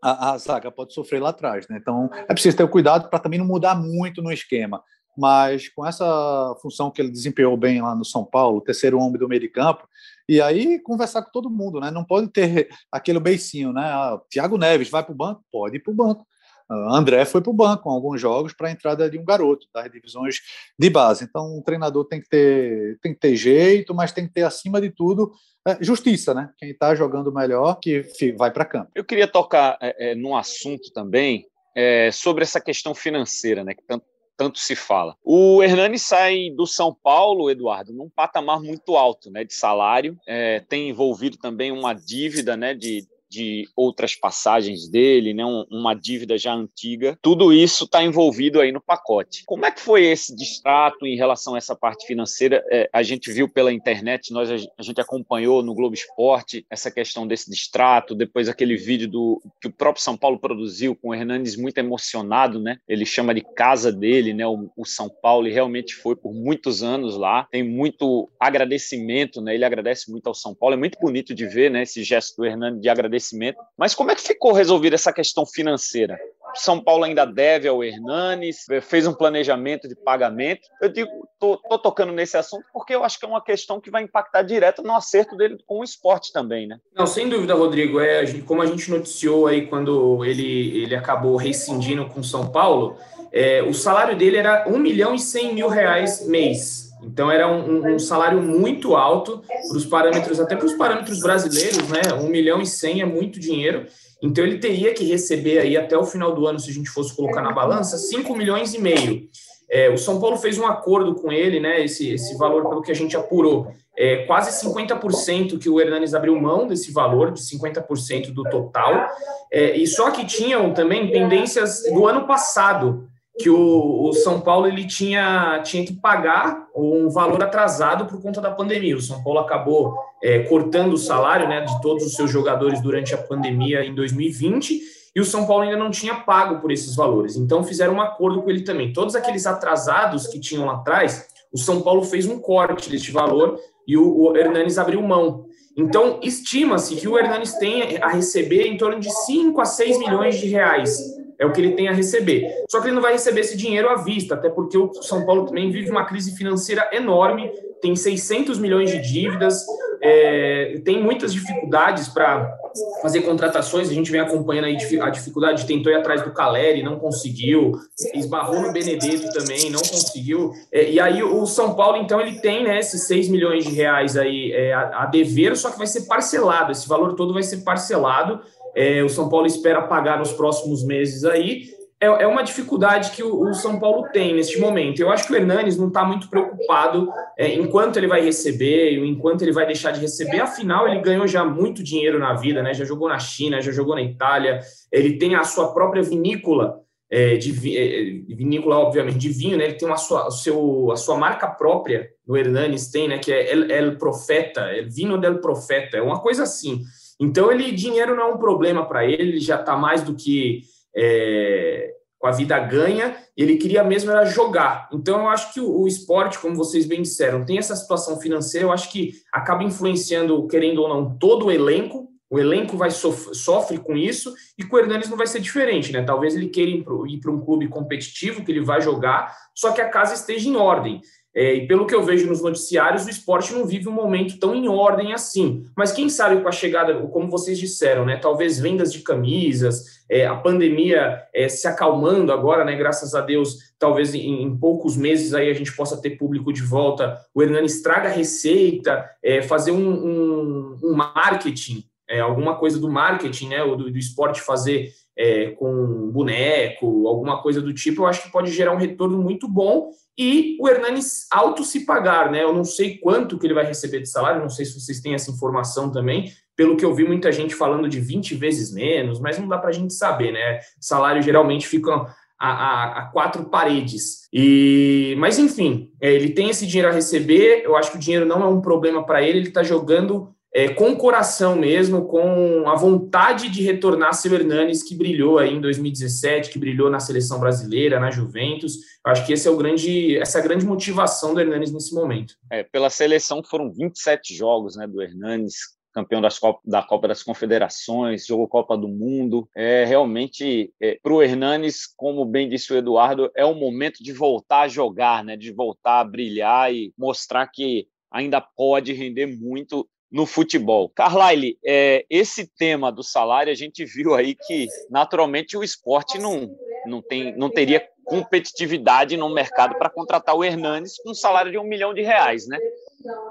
a, 0.02 0.32
a 0.32 0.38
zaga 0.38 0.70
pode 0.70 0.94
sofrer 0.94 1.20
lá 1.20 1.30
atrás. 1.30 1.68
Né? 1.68 1.78
Então, 1.80 2.10
é 2.12 2.32
preciso 2.32 2.56
ter 2.56 2.68
cuidado 2.68 3.08
para 3.08 3.18
também 3.18 3.38
não 3.38 3.46
mudar 3.46 3.74
muito 3.74 4.22
no 4.22 4.32
esquema. 4.32 4.82
Mas 5.16 5.68
com 5.68 5.84
essa 5.84 6.54
função 6.62 6.90
que 6.90 7.02
ele 7.02 7.10
desempenhou 7.10 7.56
bem 7.56 7.82
lá 7.82 7.94
no 7.94 8.04
São 8.04 8.24
Paulo, 8.24 8.60
terceiro 8.60 8.98
homem 8.98 9.18
do 9.18 9.28
meio 9.28 9.40
de 9.40 9.48
campo, 9.48 9.86
e 10.28 10.40
aí 10.40 10.78
conversar 10.78 11.22
com 11.22 11.30
todo 11.30 11.50
mundo, 11.50 11.80
né? 11.80 11.90
Não 11.90 12.04
pode 12.04 12.28
ter 12.28 12.68
aquele 12.90 13.18
beicinho, 13.18 13.72
né? 13.72 13.82
Ah, 13.82 14.20
Tiago 14.30 14.56
Neves 14.56 14.88
vai 14.88 15.02
para 15.02 15.12
o 15.12 15.16
banco? 15.16 15.44
Pode 15.50 15.76
ir 15.76 15.80
para 15.80 15.92
o 15.92 15.96
banco. 15.96 16.24
Ah, 16.70 16.96
André 16.96 17.24
foi 17.24 17.40
para 17.40 17.50
o 17.50 17.54
banco 17.54 17.90
em 17.90 17.92
alguns 17.92 18.20
jogos 18.20 18.52
para 18.52 18.68
a 18.68 18.70
entrada 18.70 19.10
de 19.10 19.18
um 19.18 19.24
garoto 19.24 19.66
das 19.74 19.90
divisões 19.90 20.40
de 20.78 20.88
base. 20.88 21.24
Então, 21.24 21.58
um 21.58 21.62
treinador 21.62 22.04
tem 22.04 22.20
que 22.20 22.28
ter, 22.28 22.98
tem 23.02 23.12
que 23.12 23.18
ter 23.18 23.34
jeito, 23.34 23.92
mas 23.92 24.12
tem 24.12 24.26
que 24.26 24.32
ter, 24.32 24.44
acima 24.44 24.80
de 24.80 24.90
tudo, 24.90 25.32
é, 25.66 25.82
justiça, 25.82 26.32
né? 26.32 26.50
Quem 26.56 26.70
está 26.70 26.94
jogando 26.94 27.32
melhor 27.32 27.78
que 27.80 28.04
vai 28.38 28.52
para 28.52 28.64
campo. 28.64 28.90
Eu 28.94 29.04
queria 29.04 29.26
tocar 29.26 29.76
é, 29.80 30.14
num 30.14 30.36
assunto 30.36 30.92
também 30.92 31.46
é, 31.76 32.10
sobre 32.12 32.44
essa 32.44 32.60
questão 32.60 32.94
financeira, 32.94 33.64
né? 33.64 33.74
Que 33.74 33.82
tanto 33.82 34.04
tanto 34.40 34.58
se 34.58 34.74
fala. 34.74 35.14
O 35.22 35.62
Hernani 35.62 35.98
sai 35.98 36.48
do 36.48 36.66
São 36.66 36.94
Paulo, 36.94 37.50
Eduardo, 37.50 37.92
num 37.92 38.08
patamar 38.08 38.58
muito 38.58 38.96
alto 38.96 39.30
né, 39.30 39.44
de 39.44 39.52
salário, 39.52 40.18
é, 40.26 40.60
tem 40.60 40.88
envolvido 40.88 41.36
também 41.36 41.70
uma 41.70 41.92
dívida 41.92 42.56
né, 42.56 42.72
de 42.72 43.06
de 43.30 43.68
outras 43.76 44.16
passagens 44.16 44.88
dele, 44.88 45.32
né, 45.32 45.44
uma 45.70 45.94
dívida 45.94 46.36
já 46.36 46.52
antiga. 46.52 47.16
Tudo 47.22 47.52
isso 47.52 47.84
está 47.84 48.02
envolvido 48.02 48.60
aí 48.60 48.72
no 48.72 48.80
pacote. 48.80 49.44
Como 49.46 49.64
é 49.64 49.70
que 49.70 49.80
foi 49.80 50.04
esse 50.04 50.34
distrato 50.34 51.06
em 51.06 51.16
relação 51.16 51.54
a 51.54 51.58
essa 51.58 51.76
parte 51.76 52.06
financeira? 52.06 52.64
É, 52.70 52.90
a 52.92 53.02
gente 53.02 53.32
viu 53.32 53.48
pela 53.48 53.72
internet, 53.72 54.32
nós 54.32 54.50
a 54.50 54.82
gente 54.82 55.00
acompanhou 55.00 55.62
no 55.62 55.74
Globo 55.74 55.94
Esporte 55.94 56.66
essa 56.68 56.90
questão 56.90 57.26
desse 57.26 57.48
distrato, 57.50 58.14
depois 58.14 58.48
aquele 58.48 58.76
vídeo 58.76 59.08
do 59.08 59.40
que 59.60 59.68
o 59.68 59.72
próprio 59.72 60.02
São 60.02 60.16
Paulo 60.16 60.38
produziu 60.38 60.96
com 60.96 61.10
o 61.10 61.14
Hernandes 61.14 61.56
muito 61.56 61.78
emocionado, 61.78 62.58
né? 62.58 62.78
Ele 62.88 63.06
chama 63.06 63.34
de 63.34 63.42
casa 63.42 63.92
dele, 63.92 64.34
né? 64.34 64.46
O, 64.46 64.70
o 64.76 64.84
São 64.84 65.08
Paulo 65.08 65.46
e 65.46 65.52
realmente 65.52 65.94
foi 65.94 66.16
por 66.16 66.34
muitos 66.34 66.82
anos 66.82 67.16
lá. 67.16 67.46
Tem 67.50 67.62
muito 67.62 68.28
agradecimento, 68.40 69.40
né? 69.40 69.54
Ele 69.54 69.64
agradece 69.64 70.10
muito 70.10 70.26
ao 70.26 70.34
São 70.34 70.54
Paulo. 70.54 70.74
É 70.74 70.78
muito 70.78 70.98
bonito 70.98 71.34
de 71.34 71.46
ver, 71.46 71.70
né? 71.70 71.82
Esse 71.82 72.02
gesto 72.02 72.36
do 72.36 72.46
Hernandes 72.46 72.80
de 72.80 72.88
agradecimento 73.20 73.58
mas 73.76 73.94
como 73.94 74.10
é 74.10 74.14
que 74.14 74.22
ficou 74.22 74.52
resolvida 74.52 74.94
essa 74.94 75.12
questão 75.12 75.46
financeira? 75.46 76.18
São 76.54 76.82
Paulo 76.82 77.04
ainda 77.04 77.24
deve 77.24 77.68
ao 77.68 77.84
Hernanes, 77.84 78.66
fez 78.82 79.06
um 79.06 79.14
planejamento 79.14 79.86
de 79.88 79.94
pagamento. 79.94 80.62
Eu 80.82 80.88
digo, 80.88 81.08
tô, 81.38 81.56
tô 81.56 81.78
tocando 81.78 82.12
nesse 82.12 82.36
assunto 82.36 82.64
porque 82.72 82.92
eu 82.92 83.04
acho 83.04 83.20
que 83.20 83.24
é 83.24 83.28
uma 83.28 83.42
questão 83.42 83.80
que 83.80 83.90
vai 83.90 84.02
impactar 84.02 84.42
direto 84.42 84.82
no 84.82 84.94
acerto 84.94 85.36
dele 85.36 85.56
com 85.64 85.78
o 85.78 85.84
esporte 85.84 86.32
também, 86.32 86.66
né? 86.66 86.78
Não, 86.92 87.06
sem 87.06 87.28
dúvida, 87.28 87.54
Rodrigo. 87.54 88.00
É, 88.00 88.24
como 88.44 88.62
a 88.62 88.66
gente 88.66 88.90
noticiou 88.90 89.46
aí 89.46 89.66
quando 89.66 90.24
ele, 90.24 90.82
ele 90.82 90.96
acabou 90.96 91.36
rescindindo 91.36 92.06
com 92.06 92.20
São 92.22 92.50
Paulo, 92.50 92.98
é, 93.32 93.62
o 93.62 93.72
salário 93.72 94.18
dele 94.18 94.36
era 94.36 94.68
1 94.68 94.76
milhão 94.76 95.14
e 95.14 95.20
100 95.20 95.54
mil 95.54 95.68
reais 95.68 96.26
mês. 96.26 96.89
Então 97.02 97.30
era 97.30 97.50
um, 97.50 97.94
um 97.94 97.98
salário 97.98 98.42
muito 98.42 98.94
alto 98.94 99.42
para 99.68 99.76
os 99.76 99.86
parâmetros, 99.86 100.40
até 100.40 100.56
para 100.56 100.66
os 100.66 100.74
parâmetros 100.74 101.20
brasileiros, 101.20 101.88
né? 101.88 102.02
1 102.20 102.28
milhão 102.28 102.60
e 102.60 102.66
100 102.66 103.02
é 103.02 103.04
muito 103.04 103.40
dinheiro. 103.40 103.86
Então 104.22 104.44
ele 104.44 104.58
teria 104.58 104.92
que 104.92 105.04
receber 105.04 105.58
aí 105.58 105.76
até 105.76 105.96
o 105.96 106.04
final 106.04 106.34
do 106.34 106.46
ano, 106.46 106.58
se 106.58 106.70
a 106.70 106.74
gente 106.74 106.90
fosse 106.90 107.14
colocar 107.14 107.42
na 107.42 107.52
balança, 107.52 107.96
5 107.96 108.36
milhões 108.36 108.74
e 108.74 108.80
meio. 108.80 109.28
É, 109.70 109.88
o 109.88 109.96
São 109.96 110.20
Paulo 110.20 110.36
fez 110.36 110.58
um 110.58 110.66
acordo 110.66 111.14
com 111.14 111.30
ele, 111.30 111.60
né? 111.60 111.84
Esse, 111.84 112.12
esse 112.12 112.36
valor, 112.36 112.68
pelo 112.68 112.82
que 112.82 112.90
a 112.90 112.94
gente 112.94 113.16
apurou, 113.16 113.72
é 113.96 114.24
quase 114.24 114.66
50% 114.66 115.58
que 115.58 115.68
o 115.68 115.80
Hernanes 115.80 116.12
abriu 116.12 116.34
mão 116.40 116.66
desse 116.66 116.92
valor, 116.92 117.30
de 117.30 117.40
50% 117.40 118.32
do 118.32 118.42
total. 118.44 119.08
É, 119.52 119.76
e 119.76 119.86
só 119.86 120.10
que 120.10 120.26
tinham 120.26 120.74
também 120.74 121.12
pendências 121.12 121.84
do 121.84 122.06
ano 122.06 122.26
passado, 122.26 123.09
que 123.42 123.50
o, 123.50 124.08
o, 124.08 124.12
São 124.12 124.40
Paulo 124.40 124.66
ele 124.66 124.86
tinha, 124.86 125.60
tinha 125.64 125.84
que 125.84 125.92
pagar 125.92 126.66
um 126.74 127.08
valor 127.08 127.42
atrasado 127.42 128.06
por 128.06 128.20
conta 128.20 128.40
da 128.40 128.50
pandemia. 128.50 128.96
O 128.96 129.00
São 129.00 129.22
Paulo 129.22 129.38
acabou 129.40 129.96
é, 130.22 130.40
cortando 130.40 130.92
o 130.92 130.98
salário 130.98 131.48
né, 131.48 131.62
de 131.62 131.80
todos 131.80 132.04
os 132.04 132.14
seus 132.14 132.30
jogadores 132.30 132.80
durante 132.80 133.14
a 133.14 133.18
pandemia 133.18 133.84
em 133.84 133.94
2020 133.94 134.80
e 135.14 135.20
o 135.20 135.24
São 135.24 135.46
Paulo 135.46 135.64
ainda 135.64 135.76
não 135.76 135.90
tinha 135.90 136.14
pago 136.14 136.60
por 136.60 136.70
esses 136.70 136.94
valores. 136.94 137.36
Então 137.36 137.64
fizeram 137.64 137.94
um 137.94 138.00
acordo 138.00 138.42
com 138.42 138.50
ele 138.50 138.62
também. 138.62 138.92
Todos 138.92 139.16
aqueles 139.16 139.46
atrasados 139.46 140.26
que 140.26 140.38
tinham 140.38 140.66
lá 140.66 140.74
atrás, 140.74 141.26
o 141.52 141.58
São 141.58 141.80
Paulo 141.80 142.02
fez 142.02 142.26
um 142.26 142.38
corte 142.38 142.90
deste 142.90 143.10
valor 143.10 143.58
e 143.86 143.96
o, 143.96 144.16
o 144.16 144.36
Hernanes 144.36 144.78
abriu 144.78 145.02
mão. 145.02 145.46
Então, 145.76 146.18
estima-se 146.22 146.96
que 146.96 147.08
o 147.08 147.16
Hernanes 147.16 147.54
tem 147.54 147.96
a 148.02 148.08
receber 148.08 148.66
em 148.66 148.76
torno 148.76 149.00
de 149.00 149.10
5 149.10 149.60
a 149.60 149.64
6 149.64 149.98
milhões 149.98 150.38
de 150.38 150.46
reais 150.48 151.19
é 151.40 151.46
o 151.46 151.52
que 151.52 151.60
ele 151.60 151.72
tem 151.72 151.88
a 151.88 151.92
receber. 151.92 152.46
Só 152.68 152.80
que 152.80 152.88
ele 152.88 152.94
não 152.94 153.02
vai 153.02 153.12
receber 153.12 153.40
esse 153.40 153.56
dinheiro 153.56 153.88
à 153.88 153.96
vista, 153.96 154.34
até 154.34 154.50
porque 154.50 154.76
o 154.76 154.92
São 155.02 155.24
Paulo 155.24 155.46
também 155.46 155.70
vive 155.70 155.90
uma 155.90 156.04
crise 156.04 156.36
financeira 156.36 156.88
enorme, 156.92 157.50
tem 157.80 157.96
600 157.96 158.58
milhões 158.58 158.90
de 158.90 158.98
dívidas, 159.00 159.64
é, 160.02 160.82
tem 160.84 161.02
muitas 161.02 161.32
dificuldades 161.32 162.08
para 162.08 162.54
fazer 163.00 163.22
contratações. 163.22 163.88
A 163.88 163.94
gente 163.94 164.10
vem 164.10 164.20
acompanhando 164.20 164.66
aí 164.66 164.76
a 165.00 165.08
dificuldade, 165.08 165.66
tentou 165.66 165.90
ir 165.90 165.96
atrás 165.96 166.22
do 166.22 166.30
Caleri, 166.30 166.82
não 166.82 166.98
conseguiu, 166.98 167.72
esbarrou 168.14 168.60
no 168.60 168.70
Benedetto 168.70 169.32
também, 169.32 169.70
não 169.70 169.80
conseguiu. 169.80 170.52
É, 170.70 170.90
e 170.90 171.00
aí 171.00 171.22
o 171.22 171.46
São 171.46 171.74
Paulo, 171.74 171.96
então, 171.96 172.20
ele 172.20 172.38
tem 172.40 172.64
né, 172.64 172.78
esses 172.78 173.06
6 173.06 173.30
milhões 173.30 173.64
de 173.64 173.72
reais 173.72 174.14
aí 174.14 174.52
é, 174.52 174.74
a, 174.74 175.04
a 175.04 175.06
dever, 175.06 175.56
só 175.56 175.70
que 175.70 175.78
vai 175.78 175.86
ser 175.86 176.02
parcelado, 176.02 176.70
esse 176.70 176.86
valor 176.86 177.14
todo 177.14 177.32
vai 177.32 177.42
ser 177.42 177.58
parcelado 177.58 178.40
é, 178.74 179.02
o 179.02 179.08
São 179.08 179.28
Paulo 179.28 179.46
espera 179.46 179.82
pagar 179.82 180.18
nos 180.18 180.32
próximos 180.32 180.84
meses 180.84 181.24
aí. 181.24 181.80
É, 182.02 182.06
é 182.06 182.26
uma 182.26 182.42
dificuldade 182.42 183.10
que 183.10 183.22
o, 183.22 183.50
o, 183.50 183.52
São 183.52 183.78
Paulo 183.78 184.08
tem 184.10 184.34
neste 184.34 184.58
momento. 184.58 185.00
Eu 185.00 185.10
acho 185.10 185.26
que 185.26 185.34
o 185.34 185.36
Hernanes 185.36 185.76
não 185.76 185.88
está 185.88 186.02
muito 186.02 186.30
preocupado 186.30 187.12
é, 187.36 187.54
enquanto 187.54 187.98
ele 187.98 188.06
vai 188.06 188.22
receber, 188.22 188.96
enquanto 189.04 189.42
ele 189.42 189.52
vai 189.52 189.66
deixar 189.66 189.90
de 189.90 190.00
receber. 190.00 190.40
Afinal, 190.40 190.88
ele 190.88 191.00
ganhou 191.02 191.26
já 191.26 191.44
muito 191.44 191.82
dinheiro 191.82 192.18
na 192.18 192.32
vida, 192.32 192.62
né? 192.62 192.72
Já 192.72 192.86
jogou 192.86 193.06
na 193.06 193.18
China, 193.18 193.60
já 193.60 193.70
jogou 193.70 193.94
na 193.94 194.02
Itália. 194.02 194.60
Ele 194.90 195.18
tem 195.18 195.34
a 195.34 195.44
sua 195.44 195.74
própria 195.74 196.02
vinícola. 196.02 196.80
É, 197.12 197.36
de, 197.36 197.50
é, 197.76 198.34
vinícola, 198.36 198.78
obviamente, 198.78 199.18
de 199.18 199.30
vinho, 199.30 199.58
né? 199.58 199.64
Ele 199.64 199.74
tem 199.74 199.86
uma 199.86 199.96
sua, 199.96 200.28
a, 200.28 200.30
seu, 200.30 200.92
a 200.92 200.96
sua 200.96 201.16
marca 201.18 201.48
própria, 201.48 202.08
o 202.24 202.36
Hernanes 202.36 202.88
tem, 202.88 203.08
né? 203.08 203.18
Que 203.18 203.32
é 203.32 203.50
El, 203.50 203.68
El 203.68 203.98
Profeta, 203.98 204.72
El 204.72 204.88
Vino 204.88 205.18
del 205.18 205.40
Profeta, 205.40 205.96
é 205.96 206.00
uma 206.00 206.20
coisa 206.20 206.44
assim. 206.44 206.84
Então, 207.20 207.52
ele 207.52 207.70
dinheiro 207.70 208.16
não 208.16 208.22
é 208.22 208.32
um 208.32 208.38
problema 208.38 208.86
para 208.86 209.04
ele, 209.04 209.22
ele 209.22 209.40
já 209.40 209.60
está 209.60 209.76
mais 209.76 210.02
do 210.02 210.14
que 210.14 210.62
é, 210.96 211.92
com 212.18 212.26
a 212.26 212.32
vida 212.32 212.58
ganha, 212.58 213.16
ele 213.36 213.56
queria 213.56 213.84
mesmo 213.84 214.10
era 214.10 214.24
jogar. 214.24 214.88
Então, 214.92 215.20
eu 215.20 215.28
acho 215.28 215.54
que 215.54 215.60
o, 215.60 215.80
o, 215.80 215.86
esporte, 215.86 216.38
como 216.38 216.54
vocês 216.54 216.86
bem 216.86 217.00
disseram, 217.00 217.44
tem 217.44 217.58
essa 217.58 217.74
situação 217.74 218.20
financeira, 218.20 218.66
eu 218.66 218.72
acho 218.72 218.90
que 218.90 219.14
acaba 219.32 219.64
influenciando, 219.64 220.46
querendo 220.46 220.82
ou 220.82 220.88
não, 220.88 221.16
todo 221.18 221.46
o 221.46 221.50
elenco. 221.50 222.08
O 222.28 222.38
elenco 222.38 222.76
vai 222.76 222.92
sof 222.92 223.34
sofre 223.34 223.78
com 223.78 223.96
isso 223.96 224.32
e 224.56 224.62
com 224.62 224.76
o 224.76 224.78
Hernanes 224.78 225.10
não 225.10 225.16
vai 225.16 225.26
ser 225.26 225.40
diferente, 225.40 225.90
né? 225.92 226.00
Talvez 226.02 226.36
ele 226.36 226.48
queira 226.48 226.70
ir 226.70 227.18
para 227.18 227.32
um 227.32 227.40
clube 227.40 227.66
competitivo 227.66 228.44
que 228.44 228.52
ele 228.52 228.60
vai 228.60 228.80
jogar, 228.80 229.34
só 229.52 229.72
que 229.72 229.80
a 229.80 229.88
casa 229.88 230.14
esteja 230.14 230.48
em 230.48 230.54
ordem. 230.54 231.00
É, 231.34 231.54
e 231.54 231.66
pelo 231.68 231.86
que 231.86 231.94
eu 231.94 232.02
vejo 232.02 232.26
nos 232.26 232.42
noticiários, 232.42 233.06
o 233.06 233.10
esporte 233.10 233.52
não 233.52 233.64
vive 233.64 233.88
um 233.88 233.92
momento 233.92 234.38
tão 234.38 234.54
em 234.54 234.68
ordem 234.68 235.12
assim. 235.12 235.64
Mas 235.76 235.92
quem 235.92 236.08
sabe 236.08 236.40
com 236.40 236.48
a 236.48 236.52
chegada, 236.52 236.94
como 237.06 237.30
vocês 237.30 237.58
disseram, 237.58 238.04
né? 238.04 238.16
Talvez 238.16 238.58
vendas 238.58 238.92
de 238.92 239.00
camisas, 239.00 240.00
é, 240.08 240.26
a 240.26 240.34
pandemia 240.34 241.22
é, 241.32 241.48
se 241.48 241.68
acalmando 241.68 242.32
agora, 242.32 242.64
né? 242.64 242.74
Graças 242.74 243.14
a 243.14 243.20
Deus, 243.20 243.58
talvez 243.78 244.12
em, 244.12 244.42
em, 244.42 244.56
poucos 244.56 244.96
meses 244.96 245.32
aí 245.32 245.48
a 245.48 245.54
gente 245.54 245.74
possa 245.76 246.00
ter 246.00 246.10
público 246.10 246.52
de 246.52 246.62
volta. 246.62 247.16
O 247.32 247.42
Hernani 247.42 247.68
traga 247.80 248.08
receita, 248.08 249.08
é, 249.22 249.40
fazer 249.40 249.70
um, 249.70 249.88
um, 249.88 250.76
um 250.82 250.94
marketing, 250.94 251.84
é, 252.08 252.18
alguma 252.18 252.56
coisa 252.56 252.80
do 252.80 252.90
marketing, 252.90 253.48
né? 253.50 253.64
Do, 253.64 253.88
do 253.88 253.98
esporte 253.98 254.40
fazer 254.40 254.92
é, 255.16 255.50
com 255.50 256.10
boneco, 256.10 257.06
alguma 257.06 257.40
coisa 257.40 257.60
do 257.60 257.72
tipo, 257.72 258.02
eu 258.02 258.06
acho 258.06 258.22
que 258.24 258.32
pode 258.32 258.50
gerar 258.50 258.72
um 258.72 258.78
retorno 258.78 259.18
muito 259.18 259.46
bom 259.46 259.90
e 260.22 260.58
o 260.60 260.68
Hernanes 260.68 261.26
auto 261.30 261.64
se 261.64 261.86
pagar, 261.86 262.30
né? 262.30 262.42
Eu 262.42 262.52
não 262.52 262.62
sei 262.62 262.98
quanto 262.98 263.38
que 263.38 263.46
ele 263.46 263.54
vai 263.54 263.64
receber 263.64 264.00
de 264.00 264.10
salário, 264.10 264.42
não 264.42 264.50
sei 264.50 264.66
se 264.66 264.78
vocês 264.78 265.00
têm 265.00 265.14
essa 265.14 265.30
informação 265.30 265.90
também. 265.90 266.30
Pelo 266.54 266.76
que 266.76 266.84
eu 266.84 266.94
vi, 266.94 267.04
muita 267.04 267.32
gente 267.32 267.54
falando 267.54 267.88
de 267.88 267.98
20 267.98 268.34
vezes 268.34 268.70
menos, 268.70 269.18
mas 269.18 269.38
não 269.38 269.48
dá 269.48 269.56
para 269.56 269.70
a 269.70 269.72
gente 269.72 269.94
saber, 269.94 270.30
né? 270.30 270.60
Salário 270.78 271.22
geralmente 271.22 271.66
fica 271.66 271.90
a, 272.38 272.50
a, 272.50 272.98
a, 272.98 273.02
quatro 273.06 273.46
paredes. 273.46 274.28
E, 274.30 275.14
mas 275.16 275.38
enfim, 275.38 275.90
é, 275.98 276.12
ele 276.12 276.34
tem 276.34 276.50
esse 276.50 276.66
dinheiro 276.66 276.90
a 276.90 276.94
receber. 276.94 277.62
Eu 277.64 277.74
acho 277.74 277.90
que 277.90 277.96
o 277.96 278.00
dinheiro 278.00 278.26
não 278.26 278.42
é 278.42 278.46
um 278.46 278.60
problema 278.60 279.06
para 279.06 279.22
ele. 279.22 279.38
Ele 279.38 279.48
está 279.48 279.62
jogando 279.62 280.34
é, 280.52 280.68
com 280.68 280.90
o 280.90 280.96
coração 280.96 281.54
mesmo, 281.54 282.06
com 282.06 282.68
a 282.68 282.74
vontade 282.74 283.48
de 283.48 283.62
retornar 283.62 284.14
seu 284.14 284.34
Hernanes, 284.34 284.82
que 284.82 284.96
brilhou 284.96 285.38
aí 285.38 285.54
em 285.54 285.60
2017, 285.60 286.50
que 286.50 286.58
brilhou 286.58 286.90
na 286.90 286.98
seleção 286.98 287.38
brasileira, 287.38 288.00
na 288.00 288.10
Juventus. 288.10 288.76
Eu 289.04 289.12
acho 289.12 289.24
que 289.24 289.32
esse 289.32 289.46
é 289.46 289.50
o 289.50 289.56
grande, 289.56 290.18
essa 290.18 290.38
é 290.38 290.40
a 290.40 290.44
grande 290.44 290.66
motivação 290.66 291.34
do 291.34 291.40
Hernanes 291.40 291.72
nesse 291.72 291.94
momento. 291.94 292.34
É, 292.50 292.64
pela 292.64 292.90
seleção 292.90 293.42
foram 293.42 293.72
27 293.72 294.34
jogos 294.34 294.76
né, 294.76 294.86
do 294.86 295.00
Hernanes, 295.00 295.54
campeão 295.92 296.20
Copa, 296.40 296.60
da 296.64 296.82
Copa 296.82 297.08
das 297.08 297.22
Confederações, 297.22 298.26
jogou 298.26 298.48
Copa 298.48 298.76
do 298.76 298.88
Mundo. 298.88 299.48
É 299.54 299.84
realmente 299.84 300.72
é, 300.80 300.98
para 301.00 301.12
o 301.12 301.22
Hernanes, 301.22 301.86
como 301.96 302.24
bem 302.24 302.48
disse 302.48 302.72
o 302.72 302.76
Eduardo, 302.76 303.30
é 303.36 303.44
o 303.44 303.54
momento 303.54 304.02
de 304.02 304.12
voltar 304.12 304.62
a 304.62 304.68
jogar, 304.68 305.22
né? 305.24 305.36
De 305.36 305.52
voltar 305.52 306.00
a 306.00 306.04
brilhar 306.04 306.74
e 306.74 306.92
mostrar 306.98 307.46
que 307.46 307.86
ainda 308.10 308.40
pode 308.40 308.92
render 308.92 309.26
muito 309.26 309.88
no 310.10 310.26
futebol. 310.26 310.88
Carlyle, 310.88 311.56
é, 311.64 312.04
esse 312.10 312.46
tema 312.46 312.90
do 312.90 313.02
salário, 313.02 313.52
a 313.52 313.56
gente 313.56 313.84
viu 313.84 314.14
aí 314.14 314.34
que, 314.34 314.66
naturalmente, 314.90 315.56
o 315.56 315.62
esporte 315.62 316.18
não, 316.18 316.50
não, 316.86 317.00
tem, 317.00 317.36
não 317.36 317.48
teria 317.48 317.86
competitividade 318.04 319.16
no 319.16 319.32
mercado 319.32 319.76
para 319.78 319.88
contratar 319.88 320.34
o 320.34 320.44
Hernanes 320.44 320.96
com 321.02 321.10
um 321.10 321.14
salário 321.14 321.52
de 321.52 321.58
um 321.58 321.64
milhão 321.64 321.94
de 321.94 322.02
reais, 322.02 322.46
né? 322.48 322.58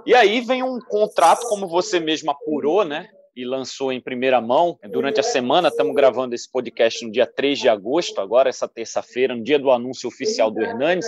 E 0.06 0.16
aí 0.16 0.40
vem 0.42 0.64
um 0.64 0.80
contrato, 0.80 1.48
como 1.48 1.68
você 1.68 2.00
mesmo 2.00 2.32
apurou, 2.32 2.86
né? 2.86 3.10
E 3.40 3.46
lançou 3.46 3.94
em 3.94 4.02
primeira 4.02 4.42
mão 4.42 4.78
durante 4.92 5.22
a 5.22 5.24
semana. 5.24 5.70
Estamos 5.70 5.96
gravando 5.96 6.36
esse 6.36 6.52
podcast 6.52 7.06
no 7.06 7.12
dia 7.12 7.26
3 7.26 7.58
de 7.58 7.70
agosto, 7.70 8.20
agora, 8.20 8.50
essa 8.50 8.68
terça-feira, 8.68 9.34
no 9.34 9.42
dia 9.42 9.58
do 9.58 9.72
anúncio 9.72 10.10
oficial 10.10 10.52
do 10.52 10.62
Hernanes. 10.62 11.06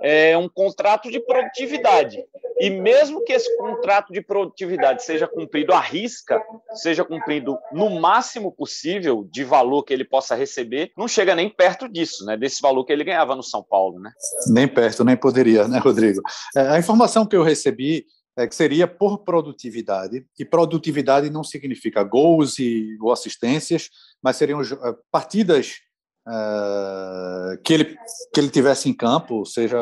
É 0.00 0.38
um 0.38 0.48
contrato 0.48 1.10
de 1.10 1.18
produtividade. 1.18 2.24
E 2.60 2.70
mesmo 2.70 3.24
que 3.24 3.32
esse 3.32 3.56
contrato 3.56 4.12
de 4.12 4.22
produtividade 4.22 5.02
seja 5.02 5.26
cumprido 5.26 5.72
à 5.72 5.80
risca, 5.80 6.40
seja 6.74 7.04
cumprido 7.04 7.58
no 7.72 7.90
máximo 7.90 8.52
possível 8.52 9.26
de 9.28 9.42
valor 9.42 9.82
que 9.82 9.92
ele 9.92 10.04
possa 10.04 10.36
receber, 10.36 10.92
não 10.96 11.08
chega 11.08 11.34
nem 11.34 11.50
perto 11.50 11.88
disso, 11.88 12.24
né? 12.24 12.36
Desse 12.36 12.62
valor 12.62 12.84
que 12.84 12.92
ele 12.92 13.02
ganhava 13.02 13.34
no 13.34 13.42
São 13.42 13.64
Paulo, 13.64 13.98
né? 13.98 14.12
Nem 14.46 14.68
perto, 14.68 15.04
nem 15.04 15.16
poderia, 15.16 15.66
né, 15.66 15.78
Rodrigo? 15.78 16.22
É, 16.56 16.60
a 16.68 16.78
informação 16.78 17.26
que 17.26 17.34
eu 17.34 17.42
recebi 17.42 18.06
é, 18.36 18.46
que 18.46 18.54
seria 18.54 18.86
por 18.86 19.18
produtividade, 19.18 20.26
e 20.38 20.44
produtividade 20.44 21.30
não 21.30 21.44
significa 21.44 22.02
gols 22.02 22.58
e, 22.58 22.96
ou 23.00 23.12
assistências, 23.12 23.90
mas 24.22 24.36
seriam 24.36 24.60
uh, 24.60 24.96
partidas 25.10 25.80
uh, 26.26 27.60
que, 27.62 27.74
ele, 27.74 27.96
que 28.32 28.40
ele 28.40 28.48
tivesse 28.48 28.88
em 28.88 28.94
campo, 28.94 29.44
seja 29.44 29.78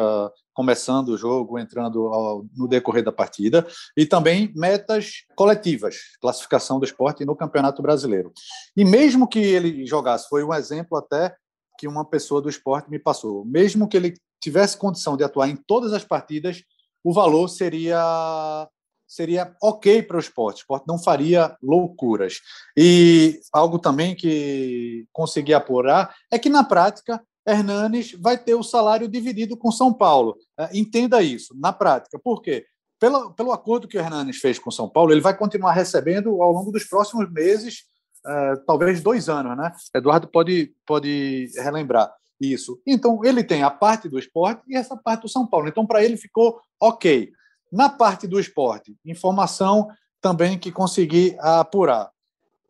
começando 0.53 1.11
o 1.11 1.17
jogo, 1.17 1.59
entrando 1.59 2.07
ao, 2.09 2.45
no 2.57 2.69
decorrer 2.69 3.05
da 3.05 3.13
partida, 3.13 3.67
e 3.97 4.05
também 4.05 4.53
metas 4.55 5.25
coletivas, 5.37 5.97
classificação 6.21 6.79
do 6.79 6.85
esporte 6.85 7.25
no 7.25 7.37
Campeonato 7.37 7.81
Brasileiro. 7.81 8.33
E 8.77 8.85
mesmo 8.85 9.29
que 9.29 9.39
ele 9.39 9.87
jogasse, 9.87 10.29
foi 10.29 10.45
um 10.45 10.53
exemplo 10.53 10.99
até 10.99 11.35
que 11.79 11.89
uma 11.89 12.05
pessoa 12.05 12.43
do 12.43 12.51
esporte 12.51 12.91
me 12.91 12.99
passou, 12.99 13.45
mesmo 13.45 13.89
que 13.89 13.97
ele 13.97 14.15
tivesse 14.43 14.77
condição 14.77 15.17
de 15.17 15.25
atuar 15.25 15.49
em 15.49 15.57
todas 15.57 15.93
as 15.93 16.05
partidas, 16.05 16.63
o 17.05 17.13
valor 17.13 17.49
seria 17.49 18.69
seria 19.11 19.57
ok 19.61 20.05
para 20.05 20.17
o 20.17 20.21
esporte. 20.21 20.59
O 20.59 20.61
esporte 20.61 20.85
não 20.87 20.97
faria 20.97 21.57
loucuras. 21.61 22.41
E 22.77 23.41
algo 23.53 23.77
também 23.77 24.15
que 24.15 25.05
consegui 25.13 25.53
apurar 25.53 26.15
é 26.31 26.39
que, 26.39 26.49
na 26.49 26.63
prática, 26.63 27.21
Hernanes 27.47 28.13
vai 28.13 28.39
ter 28.39 28.55
o 28.55 28.63
salário 28.63 29.09
dividido 29.09 29.57
com 29.57 29.73
São 29.73 29.93
Paulo. 29.93 30.37
É, 30.57 30.79
entenda 30.79 31.21
isso, 31.23 31.55
na 31.59 31.73
prática. 31.73 32.21
Por 32.23 32.41
quê? 32.41 32.65
Pelo, 33.01 33.33
pelo 33.33 33.51
acordo 33.51 33.89
que 33.89 33.97
o 33.97 34.01
Hernanes 34.01 34.37
fez 34.37 34.59
com 34.59 34.71
São 34.71 34.89
Paulo, 34.89 35.11
ele 35.11 35.21
vai 35.21 35.37
continuar 35.37 35.73
recebendo 35.73 36.41
ao 36.41 36.53
longo 36.53 36.71
dos 36.71 36.85
próximos 36.85 37.29
meses, 37.33 37.85
é, 38.25 38.57
talvez 38.67 39.01
dois 39.01 39.29
anos, 39.29 39.57
né? 39.57 39.73
Eduardo 39.93 40.29
pode, 40.29 40.73
pode 40.87 41.51
relembrar 41.57 42.13
isso. 42.41 42.81
Então, 42.87 43.25
ele 43.25 43.43
tem 43.43 43.63
a 43.63 43.71
parte 43.71 44.09
do 44.09 44.19
esporte 44.19 44.63
e 44.69 44.77
essa 44.77 44.97
parte 44.97 45.23
do 45.23 45.29
São 45.29 45.47
Paulo. 45.47 45.67
Então, 45.67 45.85
para 45.85 46.05
ele 46.05 46.17
ficou 46.17 46.61
ok. 46.81 47.31
Na 47.73 47.89
parte 47.89 48.27
do 48.27 48.41
esporte, 48.41 48.97
informação 49.05 49.89
também 50.21 50.59
que 50.59 50.73
consegui 50.73 51.37
apurar. 51.39 52.11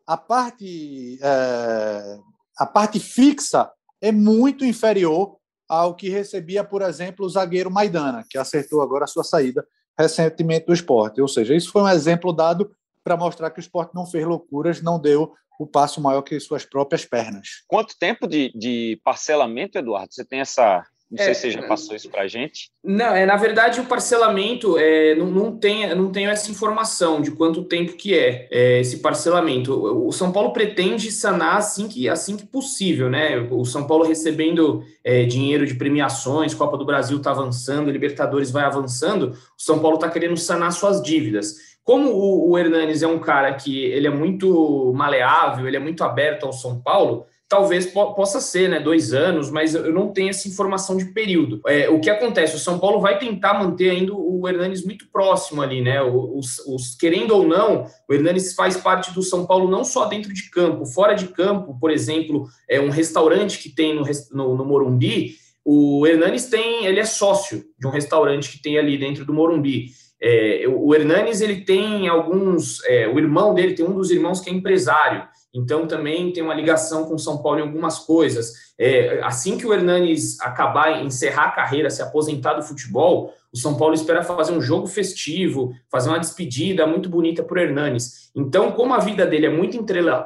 A 0.05 0.17
parte, 0.17 1.17
é, 1.21 2.19
a 2.57 2.65
parte 2.65 2.99
fixa 2.99 3.71
é 4.01 4.11
muito 4.11 4.65
inferior 4.65 5.37
ao 5.67 5.95
que 5.95 6.09
recebia, 6.09 6.63
por 6.63 6.81
exemplo, 6.81 7.25
o 7.25 7.29
zagueiro 7.29 7.71
Maidana, 7.71 8.25
que 8.29 8.37
acertou 8.37 8.81
agora 8.81 9.05
a 9.05 9.07
sua 9.07 9.23
saída 9.23 9.65
recentemente 9.97 10.65
do 10.65 10.73
esporte. 10.73 11.21
Ou 11.21 11.27
seja, 11.27 11.55
isso 11.55 11.71
foi 11.71 11.81
um 11.81 11.89
exemplo 11.89 12.33
dado 12.33 12.71
para 13.03 13.17
mostrar 13.17 13.49
que 13.51 13.59
o 13.59 13.61
esporte 13.61 13.95
não 13.95 14.05
fez 14.05 14.25
loucuras, 14.25 14.81
não 14.81 14.99
deu 14.99 15.33
o 15.59 15.67
passo 15.67 16.01
maior 16.01 16.21
que 16.23 16.39
suas 16.39 16.65
próprias 16.65 17.05
pernas. 17.05 17.63
Quanto 17.67 17.97
tempo 17.97 18.27
de, 18.27 18.51
de 18.55 18.99
parcelamento, 19.03 19.77
Eduardo? 19.77 20.13
Você 20.13 20.25
tem 20.25 20.39
essa, 20.39 20.83
não 21.11 21.17
sei 21.17 21.31
é, 21.31 21.33
se 21.33 21.41
você 21.41 21.51
já 21.51 21.61
passou 21.63 21.93
isso 21.93 22.09
para 22.09 22.21
a 22.21 22.27
gente. 22.27 22.71
Não, 22.81 23.13
é, 23.13 23.25
na 23.25 23.35
verdade, 23.35 23.81
o 23.81 23.85
parcelamento 23.85 24.77
é, 24.77 25.13
não, 25.13 25.27
não, 25.27 25.57
tem, 25.57 25.93
não 25.93 26.09
tenho 26.09 26.29
essa 26.29 26.49
informação 26.49 27.21
de 27.21 27.31
quanto 27.31 27.65
tempo 27.65 27.97
que 27.97 28.17
é, 28.17 28.47
é, 28.49 28.79
esse 28.79 28.99
parcelamento. 28.99 29.73
O 30.07 30.11
São 30.13 30.31
Paulo 30.31 30.53
pretende 30.53 31.11
sanar 31.11 31.57
assim 31.57 31.89
que, 31.89 32.07
assim 32.07 32.37
que 32.37 32.45
possível, 32.45 33.09
né? 33.09 33.45
O 33.51 33.65
São 33.65 33.85
Paulo 33.85 34.05
recebendo 34.05 34.85
é, 35.03 35.25
dinheiro 35.25 35.65
de 35.65 35.75
premiações, 35.75 36.53
Copa 36.53 36.77
do 36.77 36.85
Brasil 36.85 37.17
está 37.17 37.31
avançando, 37.31 37.91
Libertadores 37.91 38.49
vai 38.49 38.63
avançando, 38.63 39.31
o 39.31 39.61
São 39.61 39.79
Paulo 39.79 39.95
está 39.95 40.09
querendo 40.09 40.37
sanar 40.37 40.71
suas 40.71 41.03
dívidas. 41.03 41.71
Como 41.83 42.09
o, 42.09 42.51
o 42.51 42.57
Hernanes 42.57 43.03
é 43.03 43.07
um 43.07 43.19
cara 43.19 43.53
que 43.53 43.83
ele 43.83 44.07
é 44.07 44.11
muito 44.11 44.93
maleável, 44.95 45.67
ele 45.67 45.75
é 45.75 45.79
muito 45.79 46.05
aberto 46.05 46.45
ao 46.45 46.53
São 46.53 46.79
Paulo, 46.79 47.25
talvez 47.51 47.85
po 47.85 48.13
possa 48.13 48.39
ser, 48.39 48.69
né, 48.69 48.79
dois 48.79 49.11
anos, 49.11 49.51
mas 49.51 49.75
eu 49.75 49.91
não 49.91 50.07
tenho 50.07 50.29
essa 50.29 50.47
informação 50.47 50.95
de 50.95 51.03
período. 51.11 51.59
É, 51.67 51.89
o 51.89 51.99
que 51.99 52.09
acontece? 52.09 52.55
O 52.55 52.59
São 52.59 52.79
Paulo 52.79 53.01
vai 53.01 53.19
tentar 53.19 53.55
manter 53.55 53.89
ainda 53.89 54.13
o 54.15 54.47
Hernanes 54.47 54.85
muito 54.85 55.05
próximo 55.11 55.61
ali, 55.61 55.81
né? 55.81 56.01
Os, 56.01 56.59
os, 56.59 56.95
querendo 56.95 57.31
ou 57.31 57.45
não, 57.45 57.85
o 58.07 58.13
Hernanes 58.13 58.53
faz 58.53 58.77
parte 58.77 59.13
do 59.13 59.21
São 59.21 59.45
Paulo 59.45 59.69
não 59.69 59.83
só 59.83 60.05
dentro 60.05 60.33
de 60.33 60.49
campo, 60.49 60.85
fora 60.85 61.13
de 61.13 61.27
campo, 61.27 61.77
por 61.77 61.91
exemplo, 61.91 62.47
é 62.69 62.79
um 62.79 62.89
restaurante 62.89 63.59
que 63.59 63.67
tem 63.67 63.93
no, 63.93 64.05
no, 64.31 64.55
no 64.55 64.65
Morumbi. 64.65 65.35
O 65.65 66.07
Hernanes 66.07 66.45
tem, 66.45 66.85
ele 66.85 67.01
é 67.01 67.05
sócio 67.05 67.65
de 67.77 67.85
um 67.85 67.91
restaurante 67.91 68.49
que 68.49 68.61
tem 68.61 68.79
ali 68.79 68.97
dentro 68.97 69.25
do 69.25 69.33
Morumbi. 69.33 69.87
É, 70.23 70.63
o 70.69 70.95
Hernanes 70.95 71.41
ele 71.41 71.65
tem 71.65 72.07
alguns, 72.07 72.81
é, 72.85 73.09
o 73.09 73.19
irmão 73.19 73.53
dele 73.53 73.73
tem 73.73 73.85
um 73.85 73.93
dos 73.93 74.09
irmãos 74.09 74.39
que 74.39 74.49
é 74.49 74.53
empresário. 74.53 75.27
Então, 75.53 75.87
também 75.87 76.31
tem 76.31 76.43
uma 76.43 76.53
ligação 76.53 77.05
com 77.05 77.17
São 77.17 77.41
Paulo 77.41 77.59
em 77.59 77.63
algumas 77.63 77.99
coisas. 77.99 78.53
É, 78.79 79.21
assim 79.23 79.57
que 79.57 79.67
o 79.67 79.73
Hernanes 79.73 80.39
acabar, 80.39 81.03
encerrar 81.03 81.45
a 81.45 81.51
carreira, 81.51 81.89
se 81.89 82.01
aposentar 82.01 82.53
do 82.53 82.63
futebol, 82.63 83.33
o 83.53 83.57
São 83.57 83.75
Paulo 83.75 83.93
espera 83.93 84.23
fazer 84.23 84.53
um 84.53 84.61
jogo 84.61 84.87
festivo, 84.87 85.75
fazer 85.89 86.09
uma 86.09 86.19
despedida 86.19 86.87
muito 86.87 87.09
bonita 87.09 87.43
para 87.43 87.59
o 87.59 87.61
Hernanes. 87.61 88.31
Então, 88.33 88.71
como 88.71 88.93
a 88.93 88.99
vida 88.99 89.25
dele 89.25 89.45
é 89.45 89.49
muito 89.49 89.77